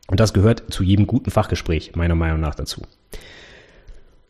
Und 0.09 0.19
das 0.19 0.35
gehört 0.35 0.65
zu 0.71 0.83
jedem 0.83 1.07
guten 1.07 1.31
Fachgespräch, 1.31 1.93
meiner 1.95 2.17
Meinung 2.17 2.41
nach, 2.41 2.57
dazu. 2.57 2.83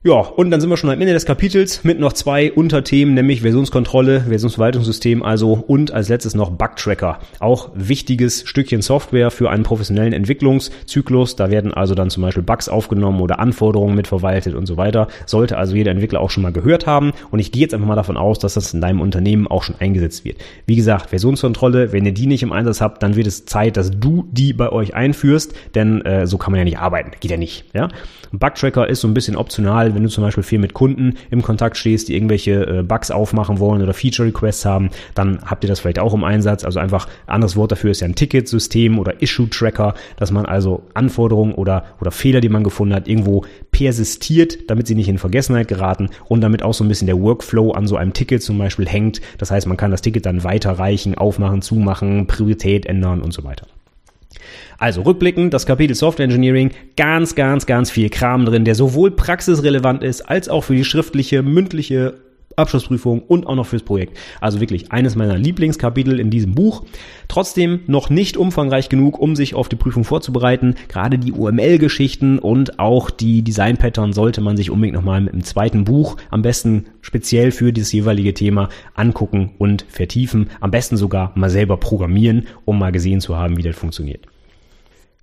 Ja, 0.03 0.15
und 0.15 0.51
dann 0.51 0.63
sind 0.63 0.71
wir 0.71 0.79
schon 0.79 0.89
am 0.89 0.99
Ende 0.99 1.13
des 1.13 1.27
Kapitels 1.27 1.85
mit 1.85 2.01
noch 2.01 2.15
zwei 2.15 2.51
Unterthemen, 2.51 3.13
nämlich 3.13 3.43
Versionskontrolle, 3.43 4.23
Versionsverwaltungssystem 4.23 5.23
also 5.23 5.53
und 5.53 5.91
als 5.93 6.09
letztes 6.09 6.35
noch 6.35 6.49
Bugtracker. 6.49 7.19
Auch 7.39 7.69
wichtiges 7.75 8.49
Stückchen 8.49 8.81
Software 8.81 9.31
für 9.31 9.51
einen 9.51 9.63
professionellen 9.63 10.15
Entwicklungszyklus. 10.15 11.37
Da 11.37 11.51
werden 11.51 11.75
also 11.75 11.95
dann 11.95 12.09
zum 12.09 12.23
Beispiel 12.23 12.43
Bugs 12.43 12.71
aufgenommen 12.71 13.21
oder 13.21 13.41
Anforderungen 13.41 13.95
mitverwaltet 13.95 14.55
und 14.55 14.65
so 14.65 14.79
weiter. 14.79 15.07
Sollte 15.27 15.59
also 15.59 15.77
jeder 15.77 15.91
Entwickler 15.91 16.23
auch 16.23 16.31
schon 16.31 16.45
mal 16.45 16.53
gehört 16.53 16.87
haben. 16.87 17.13
Und 17.31 17.39
ich 17.39 17.53
gehe 17.53 17.61
jetzt 17.61 17.75
einfach 17.75 17.87
mal 17.87 17.95
davon 17.95 18.17
aus, 18.17 18.39
dass 18.39 18.55
das 18.55 18.73
in 18.73 18.81
deinem 18.81 19.03
Unternehmen 19.03 19.49
auch 19.49 19.65
schon 19.65 19.77
eingesetzt 19.81 20.25
wird. 20.25 20.39
Wie 20.65 20.77
gesagt, 20.77 21.11
Versionskontrolle, 21.11 21.93
wenn 21.93 22.07
ihr 22.07 22.15
die 22.15 22.27
nicht 22.27 22.43
im 22.43 22.53
Einsatz 22.53 22.81
habt, 22.81 23.03
dann 23.03 23.17
wird 23.17 23.27
es 23.27 23.45
Zeit, 23.45 23.77
dass 23.77 23.91
du 23.91 24.27
die 24.33 24.55
bei 24.55 24.73
euch 24.73 24.95
einführst, 24.95 25.53
denn 25.75 26.01
äh, 26.07 26.27
so 26.27 26.39
kann 26.39 26.53
man 26.53 26.59
ja 26.59 26.65
nicht 26.65 26.79
arbeiten. 26.79 27.11
Geht 27.21 27.33
ja 27.33 27.37
nicht. 27.37 27.67
Ja? 27.75 27.89
Bugtracker 28.33 28.89
ist 28.89 29.03
so 29.03 29.09
ein 29.09 29.13
bisschen 29.13 29.37
optional 29.37 29.90
wenn 29.95 30.03
du 30.03 30.09
zum 30.09 30.25
Beispiel 30.25 30.43
viel 30.43 30.59
mit 30.59 30.75
Kunden 30.75 31.15
im 31.31 31.43
Kontakt 31.43 31.77
stehst, 31.77 32.09
die 32.09 32.15
irgendwelche 32.15 32.67
äh, 32.67 32.83
Bugs 32.83 33.11
aufmachen 33.11 33.59
wollen 33.59 33.83
oder 33.83 33.95
Feature 33.95 34.29
Requests 34.29 34.65
haben, 34.65 34.91
dann 35.15 35.41
habt 35.45 35.65
ihr 35.65 35.69
das 35.69 35.81
vielleicht 35.81 35.99
auch 35.99 36.15
im 36.15 36.25
Einsatz. 36.25 36.65
Also 36.65 36.81
einfach 36.81 37.09
anderes 37.27 37.57
Wort 37.57 37.73
dafür 37.73 37.91
ist 37.91 38.01
ja 38.01 38.09
ein 38.09 38.15
Ticketsystem 38.15 38.99
oder 38.99 39.23
Issue 39.23 39.49
Tracker, 39.49 39.95
dass 40.17 40.31
man 40.31 40.47
also 40.47 40.83
Anforderungen 40.95 41.55
oder, 41.55 41.85
oder 42.01 42.11
Fehler, 42.11 42.41
die 42.41 42.49
man 42.49 42.65
gefunden 42.65 42.95
hat, 42.95 43.09
irgendwo 43.09 43.45
persistiert, 43.71 44.71
damit 44.71 44.87
sie 44.87 44.95
nicht 44.95 45.09
in 45.09 45.19
Vergessenheit 45.19 45.69
geraten 45.69 46.11
und 46.29 46.41
damit 46.41 46.63
auch 46.63 46.75
so 46.75 46.85
ein 46.85 46.89
bisschen 46.89 47.07
der 47.07 47.21
Workflow 47.21 47.73
an 47.73 47.87
so 47.87 47.97
einem 47.97 48.13
Ticket 48.13 48.43
zum 48.43 48.59
Beispiel 48.59 48.89
hängt. 48.89 49.21
Das 49.39 49.51
heißt, 49.51 49.67
man 49.67 49.77
kann 49.77 49.91
das 49.91 50.03
Ticket 50.03 50.27
dann 50.27 50.45
weiterreichen, 50.45 51.17
aufmachen, 51.17 51.63
zumachen, 51.63 52.27
Priorität 52.27 52.87
ändern 52.87 53.23
und 53.23 53.33
so 53.33 53.45
weiter. 53.45 53.67
Also 54.81 55.03
rückblickend, 55.03 55.53
das 55.53 55.67
Kapitel 55.67 55.95
Software 55.95 56.25
Engineering, 56.25 56.71
ganz, 56.97 57.35
ganz, 57.35 57.67
ganz 57.67 57.91
viel 57.91 58.09
Kram 58.09 58.47
drin, 58.47 58.65
der 58.65 58.75
sowohl 58.75 59.11
praxisrelevant 59.11 60.03
ist, 60.03 60.23
als 60.23 60.49
auch 60.49 60.65
für 60.65 60.75
die 60.75 60.87
schriftliche, 60.87 61.43
mündliche 61.43 62.15
Abschlussprüfung 62.57 63.21
und 63.21 63.47
auch 63.47 63.57
noch 63.57 63.67
fürs 63.67 63.83
Projekt. 63.83 64.17
Also 64.41 64.59
wirklich 64.59 64.91
eines 64.91 65.17
meiner 65.17 65.37
Lieblingskapitel 65.37 66.19
in 66.19 66.31
diesem 66.31 66.55
Buch. 66.55 66.85
Trotzdem 67.29 67.81
noch 67.89 68.09
nicht 68.09 68.39
umfangreich 68.39 68.89
genug, 68.89 69.19
um 69.19 69.37
sich 69.37 69.55
auf 69.55 69.69
die 69.69 69.77
Prüfung 69.77 70.05
vorzubereiten. 70.05 70.77
Gerade 70.89 71.19
die 71.19 71.33
UML-Geschichten 71.33 72.39
und 72.39 72.79
auch 72.79 73.11
die 73.11 73.43
Design-Pattern 73.43 74.15
sollte 74.15 74.41
man 74.41 74.57
sich 74.57 74.71
unbedingt 74.71 74.97
nochmal 74.97 75.19
einem 75.19 75.45
zweiten 75.45 75.85
Buch, 75.85 76.17
am 76.31 76.41
besten 76.41 76.87
speziell 77.03 77.51
für 77.51 77.75
dieses 77.75 77.93
jeweilige 77.93 78.33
Thema, 78.33 78.71
angucken 78.95 79.51
und 79.59 79.85
vertiefen. 79.91 80.49
Am 80.61 80.71
besten 80.71 80.97
sogar 80.97 81.33
mal 81.35 81.51
selber 81.51 81.77
programmieren, 81.77 82.47
um 82.65 82.79
mal 82.79 82.93
gesehen 82.93 83.21
zu 83.21 83.37
haben, 83.37 83.59
wie 83.59 83.63
das 83.63 83.77
funktioniert. 83.77 84.30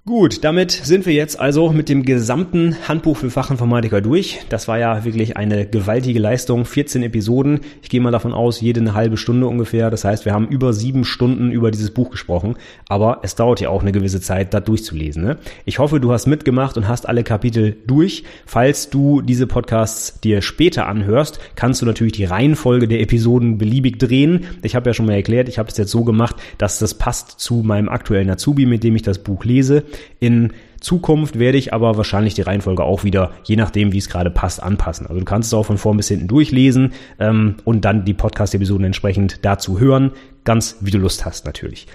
Gut, 0.07 0.45
damit 0.45 0.71
sind 0.71 1.05
wir 1.05 1.11
jetzt 1.11 1.37
also 1.37 1.73
mit 1.73 1.89
dem 1.89 2.03
gesamten 2.03 2.77
Handbuch 2.87 3.17
für 3.17 3.29
Fachinformatiker 3.29 3.99
durch. 3.99 4.39
Das 4.47 4.69
war 4.69 4.79
ja 4.79 5.03
wirklich 5.03 5.35
eine 5.35 5.65
gewaltige 5.65 6.17
Leistung. 6.17 6.63
14 6.63 7.03
Episoden. 7.03 7.59
Ich 7.81 7.89
gehe 7.89 7.99
mal 7.99 8.13
davon 8.13 8.31
aus, 8.31 8.61
jede 8.61 8.79
eine 8.79 8.93
halbe 8.93 9.17
Stunde 9.17 9.47
ungefähr. 9.47 9.89
Das 9.89 10.05
heißt, 10.05 10.23
wir 10.23 10.31
haben 10.31 10.47
über 10.47 10.71
sieben 10.71 11.03
Stunden 11.03 11.51
über 11.51 11.71
dieses 11.71 11.91
Buch 11.91 12.09
gesprochen. 12.09 12.55
Aber 12.87 13.19
es 13.23 13.35
dauert 13.35 13.59
ja 13.59 13.67
auch 13.67 13.81
eine 13.81 13.91
gewisse 13.91 14.21
Zeit, 14.21 14.53
da 14.53 14.61
durchzulesen. 14.61 15.25
Ne? 15.25 15.39
Ich 15.65 15.77
hoffe, 15.77 15.99
du 15.99 16.13
hast 16.13 16.25
mitgemacht 16.25 16.77
und 16.77 16.87
hast 16.87 17.05
alle 17.09 17.25
Kapitel 17.25 17.75
durch. 17.85 18.23
Falls 18.45 18.89
du 18.89 19.21
diese 19.21 19.45
Podcasts 19.45 20.21
dir 20.21 20.41
später 20.41 20.87
anhörst, 20.87 21.41
kannst 21.55 21.81
du 21.81 21.85
natürlich 21.85 22.13
die 22.13 22.23
Reihenfolge 22.23 22.87
der 22.87 23.01
Episoden 23.01 23.57
beliebig 23.57 23.99
drehen. 23.99 24.45
Ich 24.63 24.73
habe 24.73 24.89
ja 24.89 24.93
schon 24.93 25.05
mal 25.05 25.15
erklärt, 25.15 25.49
ich 25.49 25.59
habe 25.59 25.67
es 25.67 25.75
jetzt 25.75 25.91
so 25.91 26.05
gemacht, 26.05 26.37
dass 26.57 26.79
das 26.79 26.93
passt 26.93 27.41
zu 27.41 27.55
meinem 27.55 27.89
aktuellen 27.89 28.29
Azubi, 28.29 28.65
mit 28.65 28.85
dem 28.85 28.95
ich 28.95 29.01
das 29.01 29.17
Buch 29.17 29.43
lese. 29.43 29.83
In 30.19 30.53
Zukunft 30.79 31.39
werde 31.39 31.57
ich 31.57 31.73
aber 31.73 31.97
wahrscheinlich 31.97 32.33
die 32.33 32.41
Reihenfolge 32.41 32.83
auch 32.83 33.03
wieder, 33.03 33.31
je 33.43 33.55
nachdem, 33.55 33.93
wie 33.93 33.97
es 33.97 34.09
gerade 34.09 34.29
passt, 34.29 34.61
anpassen. 34.61 35.07
Also 35.07 35.19
du 35.19 35.25
kannst 35.25 35.47
es 35.47 35.53
auch 35.53 35.63
von 35.63 35.77
vorn 35.77 35.97
bis 35.97 36.07
hinten 36.07 36.27
durchlesen 36.27 36.93
ähm, 37.19 37.55
und 37.65 37.83
dann 37.83 38.05
die 38.05 38.13
Podcast-Episoden 38.13 38.85
entsprechend 38.85 39.43
dazu 39.43 39.79
hören, 39.79 40.11
ganz 40.43 40.77
wie 40.81 40.91
du 40.91 40.99
Lust 40.99 41.25
hast 41.25 41.45
natürlich. 41.45 41.87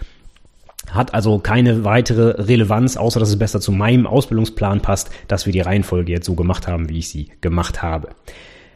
Hat 0.90 1.14
also 1.14 1.38
keine 1.38 1.84
weitere 1.84 2.42
Relevanz, 2.42 2.96
außer 2.96 3.20
dass 3.20 3.28
es 3.28 3.38
besser 3.38 3.60
zu 3.60 3.70
meinem 3.72 4.06
Ausbildungsplan 4.06 4.80
passt, 4.80 5.10
dass 5.28 5.46
wir 5.46 5.52
die 5.52 5.60
Reihenfolge 5.60 6.12
jetzt 6.12 6.26
so 6.26 6.34
gemacht 6.34 6.66
haben, 6.66 6.88
wie 6.88 6.98
ich 6.98 7.08
sie 7.08 7.28
gemacht 7.40 7.82
habe. 7.82 8.08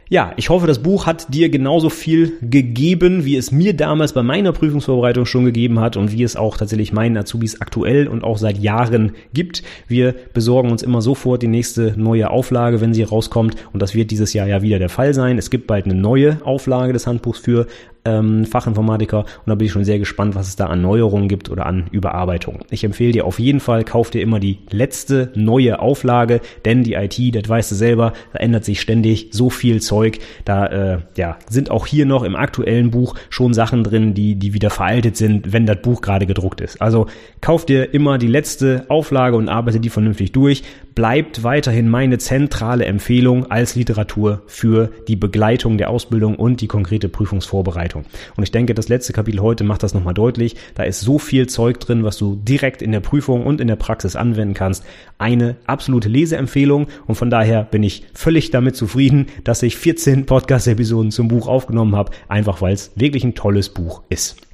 Ja, 0.09 0.31
ich 0.37 0.49
hoffe, 0.49 0.67
das 0.67 0.79
Buch 0.79 1.05
hat 1.05 1.33
dir 1.33 1.49
genauso 1.49 1.89
viel 1.89 2.37
gegeben, 2.41 3.25
wie 3.25 3.35
es 3.35 3.51
mir 3.51 3.75
damals 3.75 4.13
bei 4.13 4.23
meiner 4.23 4.53
Prüfungsvorbereitung 4.53 5.25
schon 5.25 5.43
gegeben 5.43 5.81
hat 5.81 5.97
und 5.97 6.13
wie 6.13 6.23
es 6.23 6.37
auch 6.37 6.55
tatsächlich 6.55 6.93
meinen 6.93 7.17
Azubis 7.17 7.59
aktuell 7.59 8.07
und 8.07 8.23
auch 8.23 8.37
seit 8.37 8.57
Jahren 8.57 9.11
gibt. 9.33 9.63
Wir 9.89 10.15
besorgen 10.33 10.71
uns 10.71 10.81
immer 10.81 11.01
sofort 11.01 11.41
die 11.41 11.47
nächste 11.47 11.93
neue 11.97 12.29
Auflage, 12.29 12.79
wenn 12.79 12.93
sie 12.93 13.03
rauskommt 13.03 13.57
und 13.73 13.81
das 13.81 13.95
wird 13.95 14.11
dieses 14.11 14.31
Jahr 14.31 14.47
ja 14.47 14.61
wieder 14.61 14.79
der 14.79 14.87
Fall 14.87 15.13
sein. 15.13 15.37
Es 15.37 15.49
gibt 15.49 15.67
bald 15.67 15.83
eine 15.83 15.95
neue 15.95 16.37
Auflage 16.45 16.93
des 16.93 17.05
Handbuchs 17.05 17.39
für 17.39 17.67
ähm, 18.07 18.45
Fachinformatiker 18.45 19.19
und 19.19 19.47
da 19.47 19.55
bin 19.55 19.65
ich 19.65 19.71
schon 19.71 19.83
sehr 19.83 19.99
gespannt, 19.99 20.35
was 20.35 20.47
es 20.47 20.55
da 20.55 20.67
an 20.67 20.81
Neuerungen 20.81 21.27
gibt 21.27 21.49
oder 21.49 21.65
an 21.65 21.87
Überarbeitungen. 21.91 22.61
Ich 22.71 22.83
empfehle 22.83 23.11
dir 23.11 23.25
auf 23.25 23.39
jeden 23.39 23.59
Fall, 23.59 23.83
kauf 23.83 24.09
dir 24.09 24.21
immer 24.21 24.39
die 24.39 24.59
letzte 24.69 25.31
neue 25.35 25.79
Auflage, 25.79 26.41
denn 26.65 26.83
die 26.83 26.93
IT, 26.93 27.35
das 27.35 27.47
weißt 27.47 27.71
du 27.71 27.75
selber, 27.75 28.13
da 28.33 28.39
ändert 28.39 28.65
sich 28.65 28.81
ständig 28.81 29.29
so 29.31 29.49
viel 29.49 29.81
Zeug. 29.81 30.19
Da 30.45 30.65
äh, 30.67 30.99
ja, 31.15 31.37
sind 31.49 31.71
auch 31.71 31.85
hier 31.85 32.05
noch 32.05 32.23
im 32.23 32.35
aktuellen 32.35 32.91
Buch 32.91 33.15
schon 33.29 33.53
Sachen 33.53 33.83
drin, 33.83 34.13
die, 34.13 34.35
die 34.35 34.53
wieder 34.53 34.69
veraltet 34.69 35.17
sind, 35.17 35.51
wenn 35.51 35.65
das 35.65 35.81
Buch 35.81 36.01
gerade 36.01 36.25
gedruckt 36.25 36.61
ist. 36.61 36.81
Also 36.81 37.07
kauf 37.41 37.65
dir 37.65 37.93
immer 37.93 38.17
die 38.17 38.27
letzte 38.27 38.85
Auflage 38.89 39.35
und 39.35 39.49
arbeite 39.49 39.79
die 39.79 39.89
vernünftig 39.89 40.31
durch. 40.31 40.63
Bleibt 40.95 41.43
weiterhin 41.43 41.89
meine 41.89 42.17
zentrale 42.17 42.85
Empfehlung 42.85 43.51
als 43.51 43.75
Literatur 43.75 44.41
für 44.47 44.89
die 45.07 45.15
Begleitung 45.15 45.77
der 45.77 45.89
Ausbildung 45.89 46.35
und 46.35 46.61
die 46.61 46.67
konkrete 46.67 47.09
Prüfungsvorbereitung. 47.09 47.96
Und 48.35 48.43
ich 48.43 48.51
denke, 48.51 48.73
das 48.73 48.89
letzte 48.89 49.13
Kapitel 49.13 49.41
heute 49.41 49.63
macht 49.63 49.83
das 49.83 49.93
nochmal 49.93 50.13
deutlich. 50.13 50.55
Da 50.75 50.83
ist 50.83 51.01
so 51.01 51.19
viel 51.19 51.47
Zeug 51.47 51.79
drin, 51.79 52.03
was 52.03 52.17
du 52.17 52.35
direkt 52.35 52.81
in 52.81 52.91
der 52.91 52.99
Prüfung 52.99 53.45
und 53.45 53.61
in 53.61 53.67
der 53.67 53.75
Praxis 53.75 54.15
anwenden 54.15 54.53
kannst. 54.53 54.83
Eine 55.17 55.55
absolute 55.65 56.09
Leseempfehlung 56.09 56.87
und 57.05 57.15
von 57.15 57.29
daher 57.29 57.63
bin 57.63 57.83
ich 57.83 58.03
völlig 58.13 58.51
damit 58.51 58.75
zufrieden, 58.75 59.27
dass 59.43 59.63
ich 59.63 59.77
14 59.77 60.25
Podcast-Episoden 60.25 61.11
zum 61.11 61.27
Buch 61.27 61.47
aufgenommen 61.47 61.95
habe, 61.95 62.11
einfach 62.27 62.61
weil 62.61 62.73
es 62.73 62.91
wirklich 62.95 63.23
ein 63.23 63.35
tolles 63.35 63.69
Buch 63.69 64.01
ist. 64.09 64.46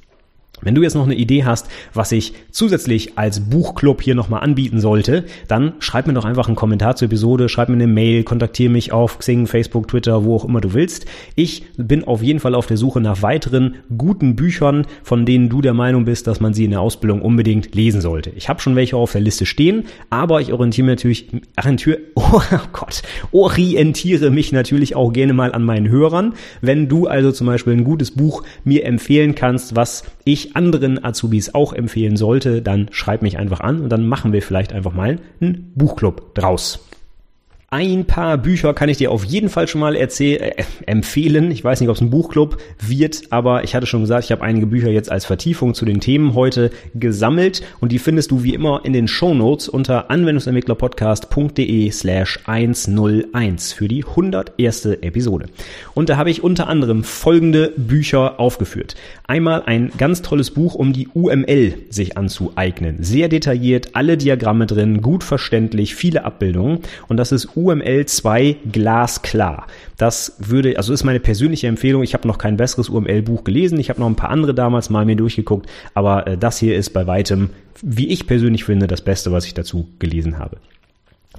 Wenn 0.64 0.74
du 0.74 0.82
jetzt 0.82 0.94
noch 0.94 1.04
eine 1.04 1.14
Idee 1.14 1.44
hast, 1.44 1.68
was 1.92 2.10
ich 2.12 2.32
zusätzlich 2.50 3.18
als 3.18 3.40
Buchclub 3.40 4.02
hier 4.02 4.14
nochmal 4.14 4.42
anbieten 4.42 4.80
sollte, 4.80 5.24
dann 5.46 5.74
schreib 5.78 6.06
mir 6.06 6.14
doch 6.14 6.24
einfach 6.24 6.46
einen 6.46 6.56
Kommentar 6.56 6.96
zur 6.96 7.06
Episode, 7.06 7.48
schreib 7.48 7.68
mir 7.68 7.74
eine 7.74 7.86
Mail, 7.86 8.24
kontaktiere 8.24 8.72
mich 8.72 8.92
auf 8.92 9.18
Xing, 9.18 9.46
Facebook, 9.46 9.88
Twitter, 9.88 10.24
wo 10.24 10.36
auch 10.36 10.44
immer 10.44 10.60
du 10.60 10.72
willst. 10.72 11.06
Ich 11.34 11.64
bin 11.76 12.04
auf 12.04 12.22
jeden 12.22 12.40
Fall 12.40 12.54
auf 12.54 12.66
der 12.66 12.76
Suche 12.76 13.00
nach 13.00 13.22
weiteren 13.22 13.76
guten 13.96 14.36
Büchern, 14.36 14.86
von 15.02 15.26
denen 15.26 15.48
du 15.48 15.60
der 15.60 15.74
Meinung 15.74 16.04
bist, 16.04 16.26
dass 16.26 16.40
man 16.40 16.54
sie 16.54 16.64
in 16.64 16.70
der 16.70 16.80
Ausbildung 16.80 17.22
unbedingt 17.22 17.74
lesen 17.74 18.00
sollte. 18.00 18.30
Ich 18.30 18.48
habe 18.48 18.60
schon 18.60 18.76
welche 18.76 18.96
auf 18.96 19.12
der 19.12 19.20
Liste 19.20 19.46
stehen, 19.46 19.84
aber 20.10 20.40
ich 20.40 20.52
orientiere 20.52 20.86
natürlich, 20.86 21.26
orientiere, 21.58 21.98
oh 22.14 22.40
Gott, 22.72 23.02
orientiere 23.32 24.30
mich 24.30 24.52
natürlich 24.52 24.96
auch 24.96 25.12
gerne 25.12 25.34
mal 25.34 25.52
an 25.52 25.62
meinen 25.62 25.88
Hörern. 25.88 26.34
Wenn 26.60 26.88
du 26.88 27.06
also 27.06 27.32
zum 27.32 27.46
Beispiel 27.46 27.74
ein 27.74 27.84
gutes 27.84 28.12
Buch 28.12 28.42
mir 28.64 28.84
empfehlen 28.84 29.34
kannst, 29.34 29.76
was 29.76 30.04
ich 30.24 30.53
anderen 30.54 31.02
Azubis 31.04 31.54
auch 31.54 31.72
empfehlen 31.72 32.16
sollte, 32.16 32.62
dann 32.62 32.88
schreib 32.90 33.22
mich 33.22 33.38
einfach 33.38 33.60
an 33.60 33.80
und 33.80 33.90
dann 33.90 34.06
machen 34.06 34.32
wir 34.32 34.42
vielleicht 34.42 34.72
einfach 34.72 34.92
mal 34.92 35.18
einen 35.40 35.72
Buchclub 35.74 36.34
draus. 36.34 36.88
Ein 37.74 38.04
paar 38.04 38.38
Bücher 38.38 38.72
kann 38.72 38.88
ich 38.88 38.98
dir 38.98 39.10
auf 39.10 39.24
jeden 39.24 39.48
Fall 39.48 39.66
schon 39.66 39.80
mal 39.80 39.96
äh, 39.96 40.64
empfehlen. 40.86 41.50
Ich 41.50 41.64
weiß 41.64 41.80
nicht, 41.80 41.90
ob 41.90 41.96
es 41.96 42.00
ein 42.00 42.10
Buchclub 42.10 42.58
wird, 42.80 43.22
aber 43.30 43.64
ich 43.64 43.74
hatte 43.74 43.88
schon 43.88 44.02
gesagt, 44.02 44.26
ich 44.26 44.30
habe 44.30 44.44
einige 44.44 44.68
Bücher 44.68 44.90
jetzt 44.90 45.10
als 45.10 45.24
Vertiefung 45.24 45.74
zu 45.74 45.84
den 45.84 45.98
Themen 45.98 46.34
heute 46.34 46.70
gesammelt 46.94 47.64
und 47.80 47.90
die 47.90 47.98
findest 47.98 48.30
du 48.30 48.44
wie 48.44 48.54
immer 48.54 48.82
in 48.84 48.92
den 48.92 49.08
Show 49.08 49.34
Notes 49.34 49.68
unter 49.68 50.08
anwendungsentwicklerpodcast.de 50.08 51.90
slash 51.90 52.38
101 52.46 53.72
für 53.72 53.88
die 53.88 54.04
101. 54.04 54.86
Episode. 55.00 55.46
Und 55.94 56.10
da 56.10 56.16
habe 56.16 56.30
ich 56.30 56.44
unter 56.44 56.68
anderem 56.68 57.02
folgende 57.02 57.72
Bücher 57.76 58.38
aufgeführt. 58.38 58.94
Einmal 59.26 59.64
ein 59.66 59.90
ganz 59.98 60.22
tolles 60.22 60.52
Buch, 60.52 60.76
um 60.76 60.92
die 60.92 61.08
UML 61.12 61.74
sich 61.90 62.16
anzueignen. 62.16 63.02
Sehr 63.02 63.28
detailliert, 63.28 63.96
alle 63.96 64.16
Diagramme 64.16 64.66
drin, 64.66 65.02
gut 65.02 65.24
verständlich, 65.24 65.96
viele 65.96 66.24
Abbildungen 66.24 66.78
und 67.08 67.16
das 67.16 67.32
ist 67.32 67.56
UML 67.64 68.04
2 68.04 68.56
glasklar. 68.70 69.66
Das 69.96 70.36
würde, 70.38 70.76
also 70.76 70.92
ist 70.92 71.04
meine 71.04 71.20
persönliche 71.20 71.66
Empfehlung. 71.66 72.02
Ich 72.02 72.14
habe 72.14 72.28
noch 72.28 72.38
kein 72.38 72.56
besseres 72.56 72.88
UML-Buch 72.88 73.44
gelesen. 73.44 73.80
Ich 73.80 73.88
habe 73.88 74.00
noch 74.00 74.06
ein 74.06 74.16
paar 74.16 74.30
andere 74.30 74.54
damals 74.54 74.90
mal 74.90 75.06
mir 75.06 75.16
durchgeguckt, 75.16 75.68
aber 75.94 76.26
äh, 76.26 76.36
das 76.36 76.58
hier 76.58 76.76
ist 76.76 76.90
bei 76.90 77.06
weitem, 77.06 77.50
wie 77.82 78.08
ich 78.08 78.26
persönlich 78.26 78.64
finde, 78.64 78.86
das 78.86 79.00
Beste, 79.00 79.32
was 79.32 79.46
ich 79.46 79.54
dazu 79.54 79.88
gelesen 79.98 80.38
habe. 80.38 80.58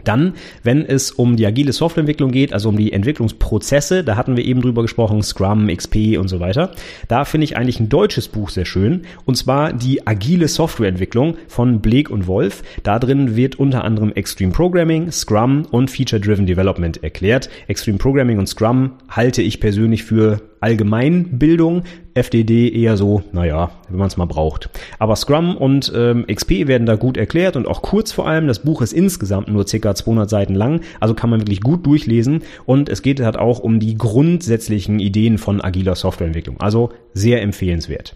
Dann, 0.04 0.34
wenn 0.64 0.86
es 0.86 1.12
um 1.12 1.36
die 1.36 1.46
agile 1.46 1.74
Softwareentwicklung 1.74 2.32
geht, 2.32 2.54
also 2.54 2.70
um 2.70 2.78
die 2.78 2.94
Entwicklungsprozesse, 2.94 4.04
da 4.04 4.16
hatten 4.16 4.38
wir 4.38 4.46
eben 4.46 4.62
drüber 4.62 4.82
gesprochen, 4.82 5.24
Scrum, 5.24 5.68
XP 5.68 6.18
und 6.18 6.28
so 6.28 6.40
weiter. 6.40 6.72
Da 7.08 7.26
finde 7.26 7.46
ich 7.46 7.58
eigentlich 7.58 7.80
ein 7.80 7.90
deutsches 7.90 8.28
Buch 8.28 8.50
sehr 8.50 8.66
schön, 8.66 9.04
und 9.26 9.36
zwar 9.36 9.74
die 9.74 10.06
agile 10.06 10.48
Softwareentwicklung 10.48 11.38
von 11.48 11.82
Bleek 11.82 12.10
und 12.10 12.28
Wolf. 12.28 12.64
Da 12.84 13.00
drin 13.00 13.36
wird 13.36 13.56
unter 13.56 13.84
anderem 13.84 14.12
Extreme 14.12 14.52
Programming, 14.52 15.12
Scrum 15.12 15.66
und 15.72 15.90
Feature-Driven 15.90 16.46
Development 16.46 17.04
erklärt. 17.04 17.50
Extreme 17.68 17.98
Programming 17.98 18.38
und 18.38 18.48
Scrum 18.48 18.92
halte 19.10 19.42
ich 19.42 19.60
persönlich 19.60 20.04
für 20.04 20.42
Allgemeinbildung, 20.66 21.84
FDD 22.16 22.70
eher 22.70 22.98
so, 22.98 23.22
naja, 23.32 23.70
wenn 23.88 24.00
man 24.00 24.08
es 24.08 24.18
mal 24.18 24.26
braucht. 24.26 24.72
Aber 24.98 25.16
Scrum 25.16 25.56
und 25.56 25.94
ähm, 25.96 26.26
XP 26.26 26.66
werden 26.66 26.88
da 26.88 26.96
gut 26.96 27.18
erklärt 27.18 27.56
und 27.56 27.68
auch 27.68 27.84
kurz 27.84 28.12
vor 28.12 28.28
allem. 28.28 28.48
Das 28.48 28.60
Buch 28.60 28.82
ist 28.82 28.92
insgesamt 28.92 29.48
nur 29.48 29.66
ca. 29.66 29.94
200 29.94 30.28
Seiten 30.28 30.56
lang, 30.56 30.82
also 31.00 31.14
kann 31.14 31.30
man 31.30 31.42
wirklich 31.42 31.62
gut 31.62 31.86
durchlesen. 31.86 32.42
Und 32.66 32.90
es 32.90 33.04
geht 33.04 33.20
halt 33.20 33.38
auch 33.38 33.60
um 33.60 33.80
die 33.80 33.96
grundsätzlichen 33.96 34.98
Ideen 34.98 35.38
von 35.38 35.62
agiler 35.62 35.96
Softwareentwicklung. 35.96 36.60
Also 36.60 36.90
sehr 37.14 37.44
empfehlenswert. 37.44 38.16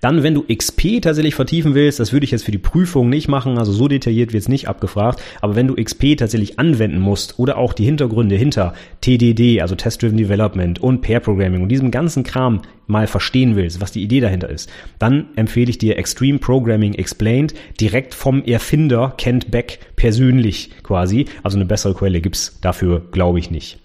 Dann, 0.00 0.22
wenn 0.22 0.34
du 0.34 0.42
XP 0.42 1.00
tatsächlich 1.02 1.34
vertiefen 1.34 1.74
willst, 1.74 2.00
das 2.00 2.12
würde 2.12 2.24
ich 2.24 2.30
jetzt 2.30 2.44
für 2.44 2.52
die 2.52 2.58
Prüfung 2.58 3.08
nicht 3.08 3.28
machen, 3.28 3.58
also 3.58 3.72
so 3.72 3.88
detailliert 3.88 4.32
wird 4.32 4.42
es 4.42 4.48
nicht 4.48 4.68
abgefragt, 4.68 5.20
aber 5.40 5.56
wenn 5.56 5.68
du 5.68 5.74
XP 5.74 6.16
tatsächlich 6.16 6.58
anwenden 6.58 7.00
musst 7.00 7.38
oder 7.38 7.58
auch 7.58 7.72
die 7.72 7.84
Hintergründe 7.84 8.36
hinter 8.36 8.74
TDD, 9.00 9.60
also 9.60 9.74
Test-Driven 9.74 10.16
Development 10.16 10.78
und 10.80 11.00
Pair 11.00 11.20
Programming 11.20 11.62
und 11.62 11.68
diesem 11.68 11.90
ganzen 11.90 12.24
Kram 12.24 12.62
mal 12.86 13.06
verstehen 13.06 13.56
willst, 13.56 13.80
was 13.80 13.92
die 13.92 14.02
Idee 14.02 14.20
dahinter 14.20 14.48
ist, 14.48 14.70
dann 14.98 15.26
empfehle 15.36 15.70
ich 15.70 15.78
dir 15.78 15.96
Extreme 15.96 16.38
Programming 16.38 16.94
Explained 16.94 17.54
direkt 17.80 18.14
vom 18.14 18.44
Erfinder 18.44 19.14
Kent 19.16 19.50
Beck 19.50 19.78
persönlich 19.96 20.70
quasi. 20.82 21.26
Also 21.42 21.56
eine 21.56 21.64
bessere 21.64 21.94
Quelle 21.94 22.20
gibt's 22.20 22.58
dafür, 22.60 23.02
glaube 23.10 23.38
ich 23.38 23.50
nicht. 23.50 23.78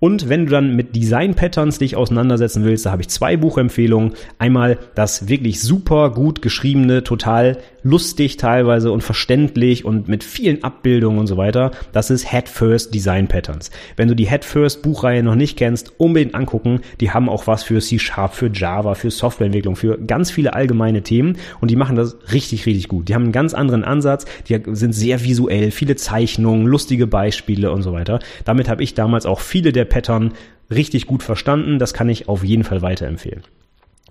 Und 0.00 0.30
wenn 0.30 0.46
du 0.46 0.52
dann 0.52 0.74
mit 0.74 0.96
Design 0.96 1.34
Patterns 1.34 1.78
dich 1.78 1.94
auseinandersetzen 1.94 2.64
willst, 2.64 2.86
da 2.86 2.90
habe 2.90 3.02
ich 3.02 3.08
zwei 3.08 3.36
Buchempfehlungen. 3.36 4.12
Einmal 4.38 4.78
das 4.94 5.28
wirklich 5.28 5.60
super 5.60 6.10
gut 6.10 6.40
geschriebene, 6.40 7.04
total 7.04 7.58
lustig 7.82 8.36
teilweise 8.38 8.92
und 8.92 9.02
verständlich 9.02 9.84
und 9.84 10.08
mit 10.08 10.24
vielen 10.24 10.64
Abbildungen 10.64 11.18
und 11.18 11.26
so 11.26 11.36
weiter. 11.36 11.70
Das 11.92 12.10
ist 12.10 12.30
Head 12.30 12.48
First 12.48 12.94
Design 12.94 13.28
Patterns. 13.28 13.70
Wenn 13.96 14.08
du 14.08 14.14
die 14.14 14.28
Head 14.28 14.44
First 14.44 14.82
Buchreihe 14.82 15.22
noch 15.22 15.34
nicht 15.34 15.58
kennst, 15.58 15.92
unbedingt 15.98 16.34
angucken. 16.34 16.80
Die 17.00 17.10
haben 17.10 17.28
auch 17.28 17.46
was 17.46 17.62
für 17.62 17.80
C 17.80 17.98
Sharp, 17.98 18.34
für 18.34 18.50
Java, 18.52 18.94
für 18.94 19.10
Softwareentwicklung, 19.10 19.76
für 19.76 19.98
ganz 19.98 20.30
viele 20.30 20.54
allgemeine 20.54 21.02
Themen 21.02 21.36
und 21.60 21.70
die 21.70 21.76
machen 21.76 21.96
das 21.96 22.16
richtig, 22.32 22.64
richtig 22.64 22.88
gut. 22.88 23.08
Die 23.08 23.14
haben 23.14 23.24
einen 23.24 23.32
ganz 23.32 23.52
anderen 23.52 23.84
Ansatz. 23.84 24.24
Die 24.48 24.58
sind 24.72 24.94
sehr 24.94 25.22
visuell, 25.24 25.70
viele 25.70 25.96
Zeichnungen, 25.96 26.66
lustige 26.66 27.06
Beispiele 27.06 27.70
und 27.70 27.82
so 27.82 27.92
weiter. 27.92 28.18
Damit 28.46 28.68
habe 28.70 28.82
ich 28.82 28.94
damals 28.94 29.26
auch 29.26 29.40
viele 29.40 29.72
der 29.72 29.89
Pattern 29.90 30.32
richtig 30.70 31.06
gut 31.06 31.22
verstanden. 31.22 31.78
Das 31.78 31.92
kann 31.92 32.08
ich 32.08 32.28
auf 32.28 32.42
jeden 32.42 32.64
Fall 32.64 32.80
weiterempfehlen. 32.80 33.42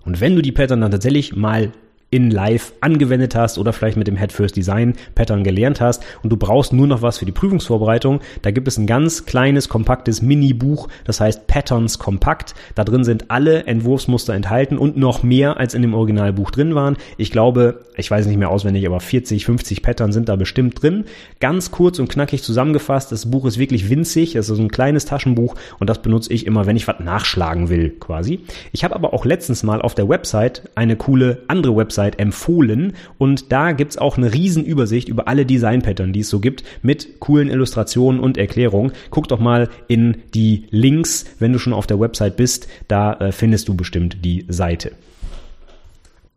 Und 0.04 0.20
wenn 0.20 0.36
du 0.36 0.42
die 0.42 0.52
Pattern 0.52 0.80
dann 0.80 0.92
tatsächlich 0.92 1.34
mal 1.34 1.72
in 2.10 2.30
Live 2.30 2.72
angewendet 2.80 3.36
hast 3.36 3.56
oder 3.56 3.72
vielleicht 3.72 3.96
mit 3.96 4.08
dem 4.08 4.16
Head 4.16 4.32
First 4.32 4.56
Design 4.56 4.94
Pattern 5.14 5.44
gelernt 5.44 5.80
hast 5.80 6.02
und 6.24 6.30
du 6.30 6.36
brauchst 6.36 6.72
nur 6.72 6.88
noch 6.88 7.02
was 7.02 7.18
für 7.18 7.24
die 7.24 7.32
Prüfungsvorbereitung, 7.32 8.20
da 8.42 8.50
gibt 8.50 8.66
es 8.66 8.78
ein 8.78 8.88
ganz 8.88 9.26
kleines, 9.26 9.68
kompaktes 9.68 10.20
Mini-Buch, 10.20 10.88
das 11.04 11.20
heißt 11.20 11.46
Patterns 11.46 12.00
Kompakt. 12.00 12.54
Da 12.74 12.82
drin 12.82 13.04
sind 13.04 13.30
alle 13.30 13.64
Entwurfsmuster 13.64 14.34
enthalten 14.34 14.76
und 14.76 14.96
noch 14.96 15.22
mehr 15.22 15.58
als 15.58 15.74
in 15.74 15.82
dem 15.82 15.94
Originalbuch 15.94 16.50
drin 16.50 16.74
waren. 16.74 16.96
Ich 17.16 17.30
glaube, 17.30 17.82
ich 17.96 18.10
weiß 18.10 18.26
nicht 18.26 18.38
mehr 18.38 18.50
auswendig, 18.50 18.86
aber 18.86 18.98
40, 18.98 19.46
50 19.46 19.82
Pattern 19.82 20.12
sind 20.12 20.28
da 20.28 20.34
bestimmt 20.34 20.82
drin. 20.82 21.04
Ganz 21.38 21.70
kurz 21.70 22.00
und 22.00 22.08
knackig 22.08 22.42
zusammengefasst, 22.42 23.12
das 23.12 23.30
Buch 23.30 23.44
ist 23.44 23.58
wirklich 23.58 23.88
winzig, 23.88 24.34
es 24.34 24.48
ist 24.48 24.56
so 24.56 24.62
ein 24.62 24.70
kleines 24.70 25.04
Taschenbuch 25.04 25.54
und 25.78 25.88
das 25.88 26.02
benutze 26.02 26.32
ich 26.32 26.44
immer, 26.44 26.66
wenn 26.66 26.76
ich 26.76 26.88
was 26.88 26.98
nachschlagen 26.98 27.68
will, 27.68 27.90
quasi. 27.90 28.40
Ich 28.72 28.82
habe 28.82 28.96
aber 28.96 29.14
auch 29.14 29.24
letztens 29.24 29.62
mal 29.62 29.80
auf 29.80 29.94
der 29.94 30.08
Website 30.08 30.68
eine 30.74 30.96
coole 30.96 31.42
andere 31.46 31.76
Website 31.76 31.99
Website 32.00 32.18
empfohlen 32.18 32.94
und 33.18 33.52
da 33.52 33.72
gibt's 33.72 33.98
auch 33.98 34.16
eine 34.16 34.32
Riesenübersicht 34.32 35.08
über 35.08 35.28
alle 35.28 35.44
Design-Pattern, 35.44 36.12
die 36.12 36.20
es 36.20 36.30
so 36.30 36.40
gibt, 36.40 36.64
mit 36.82 37.20
coolen 37.20 37.50
Illustrationen 37.50 38.20
und 38.20 38.38
Erklärungen. 38.38 38.92
Guck 39.10 39.28
doch 39.28 39.40
mal 39.40 39.68
in 39.86 40.22
die 40.34 40.66
Links, 40.70 41.26
wenn 41.38 41.52
du 41.52 41.58
schon 41.58 41.72
auf 41.72 41.86
der 41.86 42.00
Website 42.00 42.36
bist, 42.36 42.68
da 42.88 43.14
äh, 43.14 43.32
findest 43.32 43.68
du 43.68 43.74
bestimmt 43.74 44.24
die 44.24 44.46
Seite. 44.48 44.92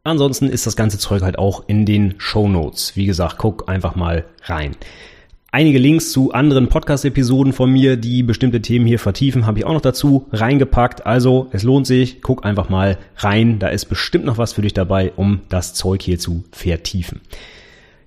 Ansonsten 0.03 0.49
ist 0.49 0.67
das 0.67 0.75
ganze 0.75 0.97
Zeug 0.97 1.21
halt 1.21 1.39
auch 1.39 1.63
in 1.67 1.85
den 1.85 2.15
Show 2.17 2.49
Notes. 2.49 2.97
Wie 2.97 3.05
gesagt, 3.05 3.37
guck 3.37 3.69
einfach 3.69 3.95
mal 3.95 4.25
rein. 4.43 4.75
Einige 5.55 5.77
Links 5.77 6.11
zu 6.11 6.31
anderen 6.31 6.67
Podcast-Episoden 6.67 7.53
von 7.53 7.71
mir, 7.71 7.95
die 7.95 8.23
bestimmte 8.23 8.59
Themen 8.59 8.87
hier 8.87 8.97
vertiefen, 8.97 9.45
habe 9.45 9.59
ich 9.59 9.65
auch 9.65 9.73
noch 9.73 9.81
dazu 9.81 10.25
reingepackt. 10.31 11.05
Also 11.05 11.45
es 11.51 11.61
lohnt 11.61 11.85
sich, 11.85 12.23
guck 12.23 12.43
einfach 12.43 12.69
mal 12.69 12.97
rein. 13.17 13.59
Da 13.59 13.67
ist 13.67 13.85
bestimmt 13.85 14.25
noch 14.25 14.39
was 14.39 14.53
für 14.53 14.63
dich 14.63 14.73
dabei, 14.73 15.13
um 15.15 15.41
das 15.49 15.75
Zeug 15.75 16.01
hier 16.01 16.17
zu 16.17 16.43
vertiefen. 16.51 17.21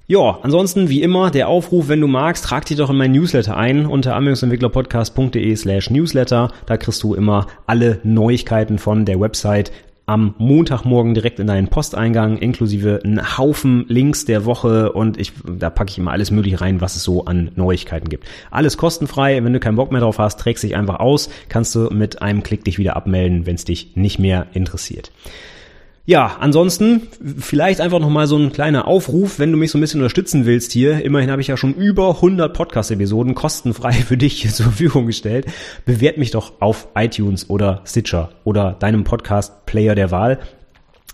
Ja, 0.08 0.40
ansonsten 0.42 0.88
wie 0.88 1.02
immer 1.02 1.30
der 1.30 1.46
Aufruf, 1.46 1.86
wenn 1.86 2.00
du 2.00 2.08
magst, 2.08 2.44
trag 2.44 2.64
dich 2.64 2.78
doch 2.78 2.90
in 2.90 2.96
mein 2.96 3.12
Newsletter 3.12 3.56
ein 3.56 3.86
unter 3.86 4.16
anwendungsentwicklerpodcast.de 4.16 5.54
slash 5.54 5.90
newsletter. 5.90 6.50
Da 6.66 6.76
kriegst 6.76 7.00
du 7.04 7.14
immer 7.14 7.46
alle 7.66 8.00
Neuigkeiten 8.02 8.78
von 8.78 9.04
der 9.04 9.20
Website 9.20 9.70
am 10.06 10.34
Montagmorgen 10.38 11.14
direkt 11.14 11.40
in 11.40 11.48
deinen 11.48 11.68
Posteingang, 11.68 12.38
inklusive 12.38 13.00
einen 13.02 13.36
Haufen 13.36 13.84
Links 13.88 14.24
der 14.24 14.44
Woche 14.44 14.92
und 14.92 15.18
ich, 15.18 15.32
da 15.44 15.68
packe 15.68 15.90
ich 15.90 15.98
immer 15.98 16.12
alles 16.12 16.30
mögliche 16.30 16.60
rein, 16.60 16.80
was 16.80 16.94
es 16.94 17.02
so 17.02 17.24
an 17.24 17.50
Neuigkeiten 17.56 18.08
gibt. 18.08 18.24
Alles 18.52 18.76
kostenfrei, 18.76 19.42
wenn 19.42 19.52
du 19.52 19.58
keinen 19.58 19.76
Bock 19.76 19.90
mehr 19.90 20.00
drauf 20.00 20.18
hast, 20.20 20.38
trägst 20.38 20.62
dich 20.62 20.76
einfach 20.76 21.00
aus, 21.00 21.28
kannst 21.48 21.74
du 21.74 21.90
mit 21.90 22.22
einem 22.22 22.44
Klick 22.44 22.64
dich 22.64 22.78
wieder 22.78 22.94
abmelden, 22.94 23.46
wenn 23.46 23.56
es 23.56 23.64
dich 23.64 23.96
nicht 23.96 24.20
mehr 24.20 24.46
interessiert. 24.52 25.10
Ja, 26.08 26.36
ansonsten 26.38 27.08
vielleicht 27.36 27.80
einfach 27.80 27.98
nochmal 27.98 28.28
so 28.28 28.36
ein 28.36 28.52
kleiner 28.52 28.86
Aufruf, 28.86 29.40
wenn 29.40 29.50
du 29.50 29.58
mich 29.58 29.72
so 29.72 29.78
ein 29.78 29.80
bisschen 29.80 30.00
unterstützen 30.00 30.46
willst 30.46 30.70
hier. 30.70 31.04
Immerhin 31.04 31.32
habe 31.32 31.42
ich 31.42 31.48
ja 31.48 31.56
schon 31.56 31.74
über 31.74 32.10
100 32.10 32.54
Podcast-Episoden 32.54 33.34
kostenfrei 33.34 33.92
für 33.92 34.16
dich 34.16 34.48
zur 34.54 34.66
Verfügung 34.66 35.06
gestellt. 35.06 35.46
Bewert 35.84 36.16
mich 36.16 36.30
doch 36.30 36.60
auf 36.60 36.86
iTunes 36.94 37.50
oder 37.50 37.82
Stitcher 37.84 38.30
oder 38.44 38.76
deinem 38.78 39.02
Podcast-Player 39.02 39.96
der 39.96 40.12
Wahl. 40.12 40.38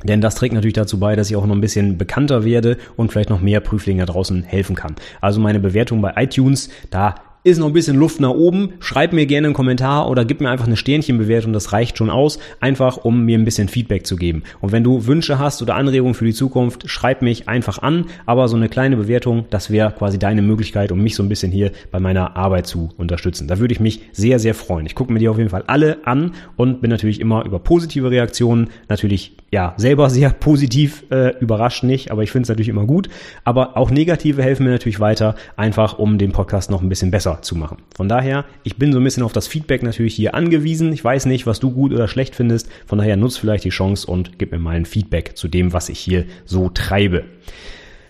Denn 0.05 0.21
das 0.21 0.35
trägt 0.35 0.53
natürlich 0.53 0.75
dazu 0.75 1.01
bei, 1.01 1.17
dass 1.17 1.31
ich 1.31 1.37
auch 1.37 1.47
noch 1.47 1.55
ein 1.55 1.63
bisschen 1.63 1.97
bekannter 1.97 2.45
werde 2.45 2.77
und 2.97 3.11
vielleicht 3.11 3.31
noch 3.31 3.41
mehr 3.41 3.61
Prüflinge 3.61 4.05
draußen 4.05 4.43
helfen 4.43 4.77
kann. 4.77 4.97
Also 5.23 5.41
meine 5.41 5.61
Bewertung 5.61 6.03
bei 6.03 6.13
iTunes, 6.17 6.69
da 6.91 7.15
ist 7.45 7.59
noch 7.59 7.67
ein 7.67 7.73
bisschen 7.73 7.97
Luft 7.97 8.21
nach 8.21 8.31
oben. 8.31 8.75
Schreib 8.81 9.13
mir 9.13 9.27
gerne 9.27 9.49
einen 9.49 9.55
Kommentar 9.55 10.09
oder 10.09 10.25
gib 10.25 10.41
mir 10.41 10.51
einfach 10.51 10.67
eine 10.67 10.77
Sternchenbewertung, 10.77 11.53
das 11.53 11.73
reicht 11.73 11.99
schon 11.99 12.11
aus, 12.11 12.39
einfach 12.61 12.99
um 12.99 13.25
mir 13.25 13.39
ein 13.39 13.45
bisschen 13.45 13.69
Feedback 13.69 14.07
zu 14.07 14.17
geben. 14.17 14.45
Und 14.61 14.73
wenn 14.73 14.85
du 14.85 15.07
Wünsche 15.07 15.39
hast 15.39 15.61
oder 15.63 15.75
Anregungen 15.75 16.15
für 16.15 16.25
die 16.25 16.35
Zukunft, 16.35 16.89
schreib 16.89 17.23
mich 17.23 17.49
einfach 17.49 17.79
an, 17.79 18.07
aber 18.27 18.49
so 18.49 18.57
eine 18.57 18.69
kleine 18.69 18.97
Bewertung, 18.97 19.47
das 19.51 19.71
wäre 19.71 19.93
quasi 19.93 20.19
deine 20.19 20.43
Möglichkeit, 20.43 20.93
um 20.93 21.03
mich 21.03 21.17
so 21.17 21.23
ein 21.23 21.29
bisschen 21.29 21.51
hier 21.51 21.73
bei 21.91 22.01
meiner 22.01 22.37
Arbeit 22.37 22.67
zu 22.67 22.91
unterstützen. 22.97 23.49
Da 23.49 23.59
würde 23.59 23.73
ich 23.73 23.81
mich 23.81 24.03
sehr, 24.13 24.39
sehr 24.39 24.55
freuen. 24.55 24.87
Ich 24.87 24.95
gucke 24.95 25.13
mir 25.13 25.19
die 25.19 25.29
auf 25.29 25.39
jeden 25.39 25.51
Fall 25.51 25.65
alle 25.67 26.07
an 26.07 26.33
und 26.57 26.81
bin 26.81 26.91
natürlich 26.91 27.21
immer 27.21 27.45
über 27.45 27.59
positive 27.59 28.11
Reaktionen 28.11 28.71
natürlich 28.89 29.37
ja 29.53 29.75
selber 29.77 30.11
sehr 30.11 30.31
positiv 30.41 31.05
äh, 31.11 31.39
überrascht 31.39 31.85
nicht, 31.85 32.11
aber 32.11 32.25
ich 32.25 32.33
finde 32.33 32.45
es 32.45 32.49
natürlich 32.49 32.69
immer 32.69 32.87
gut. 32.87 33.09
Aber 33.45 33.77
auch 33.77 33.91
negative 33.91 34.43
helfen 34.43 34.65
mir 34.65 34.71
natürlich 34.71 34.99
weiter, 34.99 35.37
einfach 35.57 35.99
um 35.99 36.19
den 36.19 36.33
Podcast 36.33 36.71
noch 36.71 36.83
ein 36.83 36.89
bisschen 36.89 37.13
besser 37.13 37.43
zu 37.43 37.55
machen. 37.55 37.79
Von 37.95 38.09
daher, 38.09 38.45
ich 38.65 38.77
bin 38.77 38.93
so 38.93 38.99
ein 38.99 39.05
bisschen 39.05 39.23
auf 39.23 39.33
das 39.33 39.47
Feedback 39.47 39.85
natürlich 39.85 40.15
hier 40.15 40.35
angewiesen. 40.35 40.93
Ich 40.93 41.05
weiß 41.05 41.27
nicht, 41.27 41.47
was 41.47 41.61
du 41.61 41.71
gut 41.71 41.93
oder 41.93 42.09
schlecht 42.09 42.35
findest. 42.35 42.69
Von 42.87 42.99
daher 42.99 43.17
nutzt 43.17 43.39
vielleicht 43.39 43.65
die 43.65 43.71
Chance 43.71 44.11
und 44.11 44.39
gib 44.39 44.51
mir 44.51 44.59
mal 44.59 44.75
ein 44.75 44.87
Feedback 44.87 45.37
zu 45.37 45.47
dem, 45.47 45.73
was 45.73 45.89
ich 45.89 46.01
hier 46.01 46.25
so 46.45 46.71
treibe. 46.71 47.25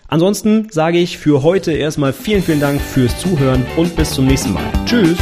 Ansonsten 0.07 0.67
sage 0.69 0.99
ich 0.99 1.17
für 1.17 1.43
heute 1.43 1.71
erstmal 1.71 2.13
vielen, 2.13 2.43
vielen 2.43 2.59
Dank 2.59 2.79
fürs 2.79 3.17
Zuhören 3.19 3.65
und 3.77 3.95
bis 3.95 4.11
zum 4.11 4.27
nächsten 4.27 4.53
Mal. 4.53 4.63
Tschüss! 4.85 5.17